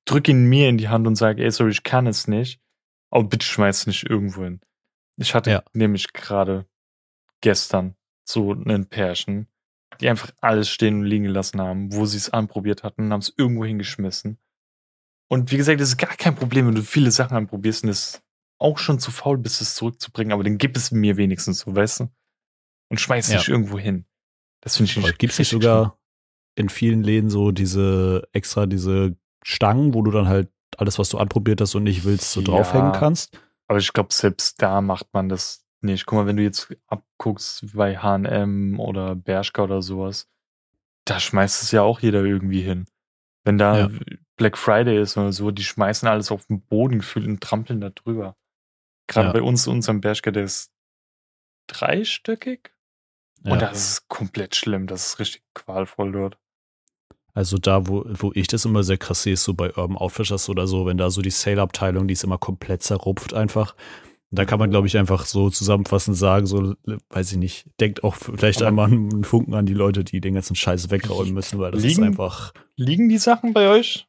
drück 0.05 0.27
ihn 0.27 0.45
mir 0.45 0.69
in 0.69 0.77
die 0.77 0.87
Hand 0.89 1.07
und 1.07 1.15
sag, 1.15 1.39
ey, 1.39 1.49
sorry, 1.49 1.71
ich 1.71 1.81
kann 1.81 2.05
es 2.05 2.27
nicht. 2.27 2.59
Aber 3.09 3.23
bitte 3.23 3.45
schmeiß 3.47 3.79
es 3.79 3.87
nicht 3.87 4.07
irgendwo 4.07 4.43
hin. 4.43 4.61
Ich 5.17 5.33
hatte 5.33 5.49
Ja. 5.49 5.63
nämlich 5.73 6.13
gerade 6.13 6.65
gestern 7.41 7.95
so 8.27 8.51
einen 8.51 8.85
Pärchen, 8.87 9.47
die 10.01 10.09
einfach 10.09 10.31
alles 10.41 10.69
stehen 10.69 10.99
und 10.99 11.05
liegen 11.05 11.25
gelassen 11.25 11.61
haben, 11.61 11.93
wo 11.93 12.05
sie 12.05 12.17
es 12.17 12.29
anprobiert 12.29 12.83
hatten 12.83 13.03
und 13.05 13.13
haben 13.13 13.21
es 13.21 13.33
irgendwo 13.37 13.65
hingeschmissen. 13.65 14.37
Und 15.27 15.51
wie 15.51 15.57
gesagt, 15.57 15.79
es 15.81 15.89
ist 15.89 15.97
gar 15.97 16.15
kein 16.15 16.35
Problem, 16.35 16.67
wenn 16.67 16.75
du 16.75 16.81
viele 16.81 17.11
Sachen 17.11 17.37
anprobierst 17.37 17.83
und 17.83 17.89
es 17.89 18.21
auch 18.57 18.77
schon 18.77 18.99
zu 18.99 19.11
faul 19.11 19.37
bist, 19.37 19.61
es 19.61 19.75
zurückzubringen, 19.75 20.33
aber 20.33 20.43
dann 20.43 20.57
gib 20.57 20.75
es 20.75 20.91
mir 20.91 21.17
wenigstens 21.17 21.59
so, 21.59 21.75
weißt 21.75 22.01
du? 22.01 22.09
Und 22.89 22.99
schmeiß 22.99 23.29
Ja. 23.29 23.37
nicht 23.37 23.47
irgendwo 23.47 23.77
hin. 23.77 24.05
Das 24.61 24.77
finde 24.77 24.91
ich 24.91 24.97
nicht. 24.97 25.19
Gibt 25.19 25.33
es 25.33 25.39
nicht 25.39 25.49
sogar 25.49 25.97
in 26.55 26.69
vielen 26.69 27.03
Läden 27.03 27.29
so 27.29 27.51
diese 27.51 28.27
extra 28.33 28.65
diese 28.65 29.15
Stangen, 29.43 29.93
wo 29.93 30.01
du 30.01 30.11
dann 30.11 30.27
halt 30.27 30.49
alles, 30.77 30.99
was 30.99 31.09
du 31.09 31.17
anprobiert 31.17 31.61
hast 31.61 31.75
und 31.75 31.83
nicht 31.83 32.03
willst, 32.03 32.31
so 32.31 32.41
Ja. 32.41 32.47
draufhängen 32.47 32.91
kannst? 32.91 33.39
Aber 33.67 33.79
ich 33.79 33.93
glaube, 33.93 34.13
selbst 34.13 34.61
da 34.61 34.81
macht 34.81 35.13
man 35.13 35.29
das 35.29 35.63
nicht. 35.83 36.05
Guck 36.05 36.17
mal, 36.19 36.25
wenn 36.27 36.37
du 36.37 36.43
jetzt 36.43 36.75
abguckst 36.87 37.73
bei 37.75 37.97
H&M 37.97 38.79
oder 38.79 39.15
Bershka 39.15 39.63
oder 39.63 39.81
sowas, 39.81 40.27
da 41.05 41.19
schmeißt 41.19 41.63
es 41.63 41.71
ja 41.71 41.81
auch 41.81 41.99
jeder 41.99 42.23
irgendwie 42.23 42.61
hin. 42.61 42.85
Wenn 43.43 43.57
da 43.57 43.87
Ja. 43.87 43.89
Black 44.35 44.57
Friday 44.57 45.01
ist 45.01 45.17
oder 45.17 45.33
so, 45.33 45.51
die 45.51 45.63
schmeißen 45.63 46.07
alles 46.07 46.31
auf 46.31 46.45
den 46.45 46.61
Boden 46.61 46.99
gefühlt 46.99 47.27
und 47.27 47.41
trampeln 47.41 47.81
da 47.81 47.89
drüber. 47.89 48.35
Gerade 49.07 49.27
Ja. 49.27 49.33
bei 49.33 49.41
uns, 49.41 49.67
unserem 49.67 50.01
Bershka, 50.01 50.31
der 50.31 50.43
ist 50.43 50.71
dreistöckig 51.67 52.71
Ja. 53.43 53.53
und 53.53 53.61
das 53.61 53.89
ist 53.89 54.07
komplett 54.09 54.55
schlimm. 54.55 54.87
Das 54.87 55.05
ist 55.07 55.19
richtig 55.19 55.43
qualvoll 55.53 56.11
dort. 56.11 56.37
Also 57.33 57.57
da, 57.57 57.87
wo, 57.87 58.03
wo 58.07 58.31
ich 58.33 58.47
das 58.47 58.65
immer 58.65 58.83
sehr 58.83 58.97
krass 58.97 59.23
sehe, 59.23 59.33
ist 59.33 59.43
so 59.43 59.53
bei 59.53 59.67
Urban 59.75 59.97
Outfitters 59.97 60.49
oder 60.49 60.67
so, 60.67 60.85
wenn 60.85 60.97
da 60.97 61.09
so 61.09 61.21
die 61.21 61.29
Sale-Abteilung, 61.29 62.07
die 62.07 62.13
ist 62.13 62.23
immer 62.23 62.37
komplett 62.37 62.83
zerrupft 62.83 63.33
einfach. 63.33 63.75
Da 64.31 64.45
kann 64.45 64.59
man, 64.59 64.69
glaube 64.69 64.85
ich, 64.85 64.95
einfach 64.97 65.25
so 65.25 65.49
zusammenfassend 65.49 66.15
sagen, 66.15 66.45
so, 66.45 66.75
weiß 67.09 67.31
ich 67.31 67.37
nicht, 67.39 67.65
denkt 67.79 68.03
auch 68.03 68.15
vielleicht 68.15 68.61
einmal 68.61 68.85
einen 68.87 69.23
Funken 69.23 69.55
an 69.55 69.65
die 69.65 69.73
Leute, 69.73 70.03
die 70.03 70.21
den 70.21 70.35
ganzen 70.35 70.55
Scheiß 70.55 70.91
wegräumen 70.91 71.33
müssen, 71.33 71.57
weil 71.59 71.71
das 71.71 71.83
ist 71.83 71.87
Liegen- 71.97 72.03
einfach, 72.03 72.53
Liegen 72.75 73.09
die 73.09 73.17
Sachen 73.17 73.53
bei 73.53 73.67
euch? 73.69 74.07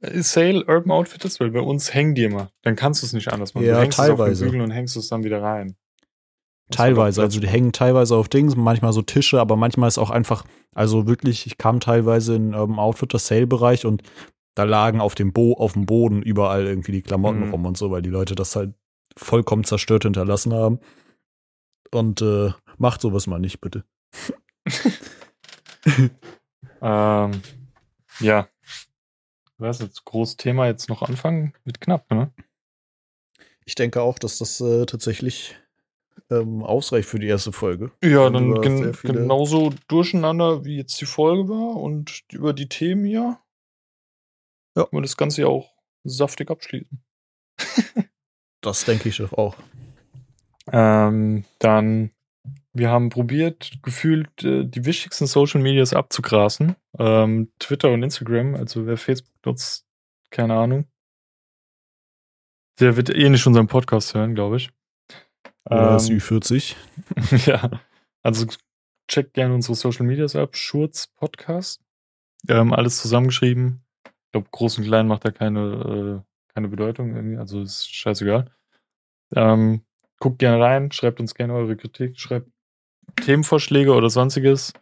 Äh, 0.00 0.22
Sale, 0.22 0.64
Urban 0.66 0.90
Outfitters? 0.90 1.38
Weil 1.38 1.50
bei 1.52 1.60
uns 1.60 1.94
hängen 1.94 2.16
die 2.16 2.24
immer. 2.24 2.50
Dann 2.62 2.74
kannst 2.74 3.02
du 3.02 3.06
es 3.06 3.12
nicht 3.12 3.32
anders 3.32 3.54
machen. 3.54 3.64
Ja, 3.66 3.74
du 3.76 3.82
hängst 3.82 3.98
teilweise. 3.98 4.32
es 4.32 4.38
auf 4.40 4.44
den 4.46 4.50
Bügel 4.50 4.60
und 4.62 4.70
hängst 4.72 4.96
es 4.96 5.08
dann 5.08 5.22
wieder 5.22 5.40
rein. 5.40 5.76
Das 6.68 6.78
teilweise, 6.78 7.22
also 7.22 7.38
die 7.38 7.46
hängen 7.48 7.72
teilweise 7.72 8.16
auf 8.16 8.28
Dings, 8.28 8.56
manchmal 8.56 8.92
so 8.92 9.02
Tische, 9.02 9.38
aber 9.40 9.56
manchmal 9.56 9.88
ist 9.88 9.98
auch 9.98 10.10
einfach, 10.10 10.44
also 10.74 11.06
wirklich, 11.06 11.46
ich 11.46 11.58
kam 11.58 11.78
teilweise 11.80 12.34
in 12.34 12.54
Urban 12.54 12.78
Outfitters 12.80 13.26
Sale-Bereich 13.26 13.84
und 13.86 14.02
da 14.56 14.64
lagen 14.64 15.00
auf 15.00 15.14
dem, 15.14 15.32
Bo 15.32 15.52
auf 15.54 15.74
dem 15.74 15.86
Boden 15.86 16.22
überall 16.22 16.64
irgendwie 16.66 16.92
die 16.92 17.02
Klamotten 17.02 17.46
Mhm. 17.46 17.50
rum 17.50 17.66
und 17.66 17.76
so, 17.76 17.90
weil 17.90 18.02
die 18.02 18.10
Leute 18.10 18.34
das 18.34 18.56
halt 18.56 18.74
vollkommen 19.16 19.64
zerstört 19.64 20.04
hinterlassen 20.04 20.52
haben. 20.52 20.80
Und 21.90 22.22
äh, 22.22 22.52
macht 22.78 23.00
sowas 23.00 23.26
mal 23.26 23.38
nicht, 23.38 23.60
bitte. 23.60 23.84
Ähm, 26.82 27.40
ja. 28.18 28.48
Was 29.58 29.78
jetzt 29.78 30.04
großes 30.04 30.36
Thema 30.36 30.66
jetzt 30.66 30.88
noch 30.88 31.02
anfangen? 31.02 31.54
Wird 31.64 31.80
knapp, 31.80 32.10
ne? 32.10 32.32
Ich 33.64 33.76
denke 33.76 34.02
auch, 34.02 34.18
dass 34.18 34.38
das 34.38 34.60
äh, 34.60 34.84
tatsächlich 34.86 35.56
ähm, 36.30 36.64
ausreicht 36.64 37.08
für 37.08 37.20
die 37.20 37.28
erste 37.28 37.52
Folge. 37.52 37.92
Ja, 38.02 38.28
dann 38.28 38.60
gen 38.60 38.92
genauso 39.02 39.72
durcheinander, 39.86 40.64
wie 40.64 40.76
jetzt 40.76 41.00
die 41.00 41.06
Folge 41.06 41.48
war 41.48 41.76
und 41.76 42.24
über 42.32 42.52
die 42.52 42.68
Themen 42.68 43.04
hier. 43.04 43.38
Ja. 44.76 44.84
Können 44.84 44.98
wir 44.98 45.02
das 45.02 45.16
Ganze 45.16 45.42
ja 45.42 45.46
auch 45.46 45.72
saftig 46.02 46.50
abschließen. 46.50 47.00
Das 48.62 48.84
denke 48.84 49.08
ich 49.08 49.20
auch. 49.20 49.56
Ähm, 50.70 51.44
dann, 51.58 52.10
wir 52.72 52.90
haben 52.90 53.10
probiert, 53.10 53.72
gefühlt 53.82 54.44
äh, 54.44 54.64
die 54.64 54.84
wichtigsten 54.84 55.26
Social 55.26 55.60
Medias 55.60 55.92
abzugrasen. 55.92 56.76
Ähm, 56.98 57.52
Twitter 57.58 57.90
und 57.90 58.02
Instagram, 58.02 58.54
also 58.54 58.86
wer 58.86 58.96
Facebook 58.96 59.34
nutzt, 59.44 59.86
keine 60.30 60.54
Ahnung. 60.54 60.86
Der 62.80 62.96
wird 62.96 63.10
eh 63.10 63.28
nicht 63.28 63.46
unseren 63.46 63.66
Podcast 63.66 64.14
hören, 64.14 64.34
glaube 64.34 64.56
ich. 64.56 64.70
Oder 65.66 65.92
das 65.92 66.08
Ähm, 66.08 66.16
Ü40. 66.16 66.74
ja, 67.46 67.70
also 68.22 68.46
checkt 69.08 69.34
gerne 69.34 69.54
unsere 69.54 69.74
Social 69.74 70.06
Medias 70.06 70.36
ab. 70.36 70.56
Schurz 70.56 71.08
Podcast. 71.08 71.82
Ähm, 72.48 72.72
alles 72.72 73.00
zusammengeschrieben. 73.00 73.84
Ich 74.06 74.32
glaube, 74.32 74.48
groß 74.50 74.78
und 74.78 74.84
klein 74.84 75.06
macht 75.06 75.24
da 75.24 75.30
keine, 75.30 76.22
äh, 76.24 76.31
keine 76.54 76.68
Bedeutung 76.68 77.14
irgendwie. 77.14 77.38
Also 77.38 77.62
ist 77.62 77.92
scheißegal. 77.94 78.50
Ähm, 79.34 79.82
guckt 80.18 80.38
gerne 80.38 80.62
rein, 80.62 80.92
schreibt 80.92 81.20
uns 81.20 81.34
gerne 81.34 81.54
eure 81.54 81.76
Kritik, 81.76 82.18
schreibt 82.18 82.50
Themenvorschläge 83.16 83.92
oder 83.92 84.10
sonstiges. 84.10 84.72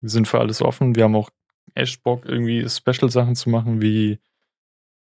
Wir 0.00 0.10
sind 0.10 0.28
für 0.28 0.38
alles 0.38 0.62
offen. 0.62 0.94
Wir 0.94 1.04
haben 1.04 1.16
auch 1.16 1.30
echt 1.74 2.02
Bock, 2.02 2.24
irgendwie 2.24 2.68
Special-Sachen 2.68 3.34
zu 3.34 3.50
machen, 3.50 3.82
wie, 3.82 4.20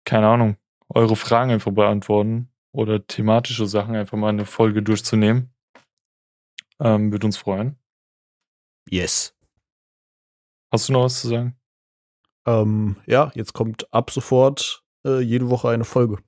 keine 0.05 0.29
Ahnung, 0.29 0.57
eure 0.89 1.17
Fragen 1.17 1.51
einfach 1.51 1.73
beantworten 1.73 2.51
oder 2.73 3.07
thematische 3.07 3.67
Sachen 3.67 3.97
einfach 3.97 4.17
mal 4.17 4.29
eine 4.29 4.47
Folge 4.47 4.83
durchzunehmen. 4.83 5.53
Ähm, 6.81 7.13
würde 7.13 7.27
uns 7.27 7.37
freuen. 7.37 7.77
Yes. 8.89 9.35
Hast 10.71 10.89
du 10.89 10.95
noch 10.95 11.05
was 11.05 11.21
zu 11.21 11.29
sagen? 11.29 11.57
Ähm, 12.47 12.97
ja, 13.07 13.31
jetzt 13.35 13.53
kommt 13.53 13.93
ab 13.93 14.11
sofort 14.11 14.82
äh, 15.05 15.21
jede 15.21 15.49
Woche 15.51 15.69
eine 15.69 15.85
Folge. 15.85 16.19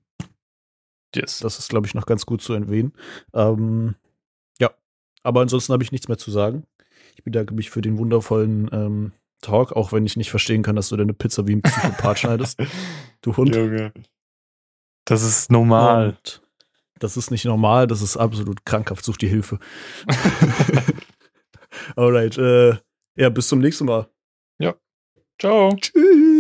Yes. 1.15 1.39
Das 1.39 1.59
ist, 1.59 1.69
glaube 1.69 1.87
ich, 1.87 1.95
noch 1.95 2.07
ganz 2.07 2.27
gut 2.27 2.43
zu 2.43 2.53
erwähnen. 2.55 2.93
Ähm, 3.33 3.95
ja, 4.59 4.71
aber 5.23 5.41
ansonsten 5.41 5.73
habe 5.73 5.83
ich 5.83 5.93
nichts 5.93 6.09
mehr 6.09 6.19
zu 6.19 6.31
sagen. 6.31 6.65
Ich 7.17 7.23
bedanke 7.23 7.55
mich 7.55 7.71
für 7.71 7.81
den 7.81 7.99
wundervollen 7.99 8.69
ähm, 8.73 9.13
Talk, 9.41 9.73
auch 9.73 9.93
wenn 9.93 10.07
ich 10.07 10.17
nicht 10.17 10.31
verstehen 10.31 10.63
kann, 10.63 10.77
dass 10.77 10.89
du 10.89 10.97
deine 10.97 11.15
Pizza 11.15 11.47
wie 11.47 11.57
ein 11.57 11.63
Psychopath 11.63 12.19
schneidest. 12.19 12.59
Du 13.23 13.35
Hund. 13.39 13.57
Junge. 13.57 13.95
Das 15.07 15.23
ist 15.23 15.51
normal. 15.51 16.11
Und 16.11 16.43
das 16.99 17.17
ist 17.17 17.31
nicht 17.31 17.47
normal, 17.47 17.87
das 17.87 18.03
ist 18.03 18.19
absolut 18.19 18.67
krankhaft. 18.67 19.03
Such 19.03 19.17
die 19.17 19.29
Hilfe. 19.29 19.59
Alright, 21.97 22.37
äh, 22.37 22.77
ja, 23.17 23.31
bis 23.31 23.49
zum 23.49 23.61
nächsten 23.61 23.87
Mal. 23.87 24.07
Ciao. 25.39 25.77
Tschüss. 25.81 26.34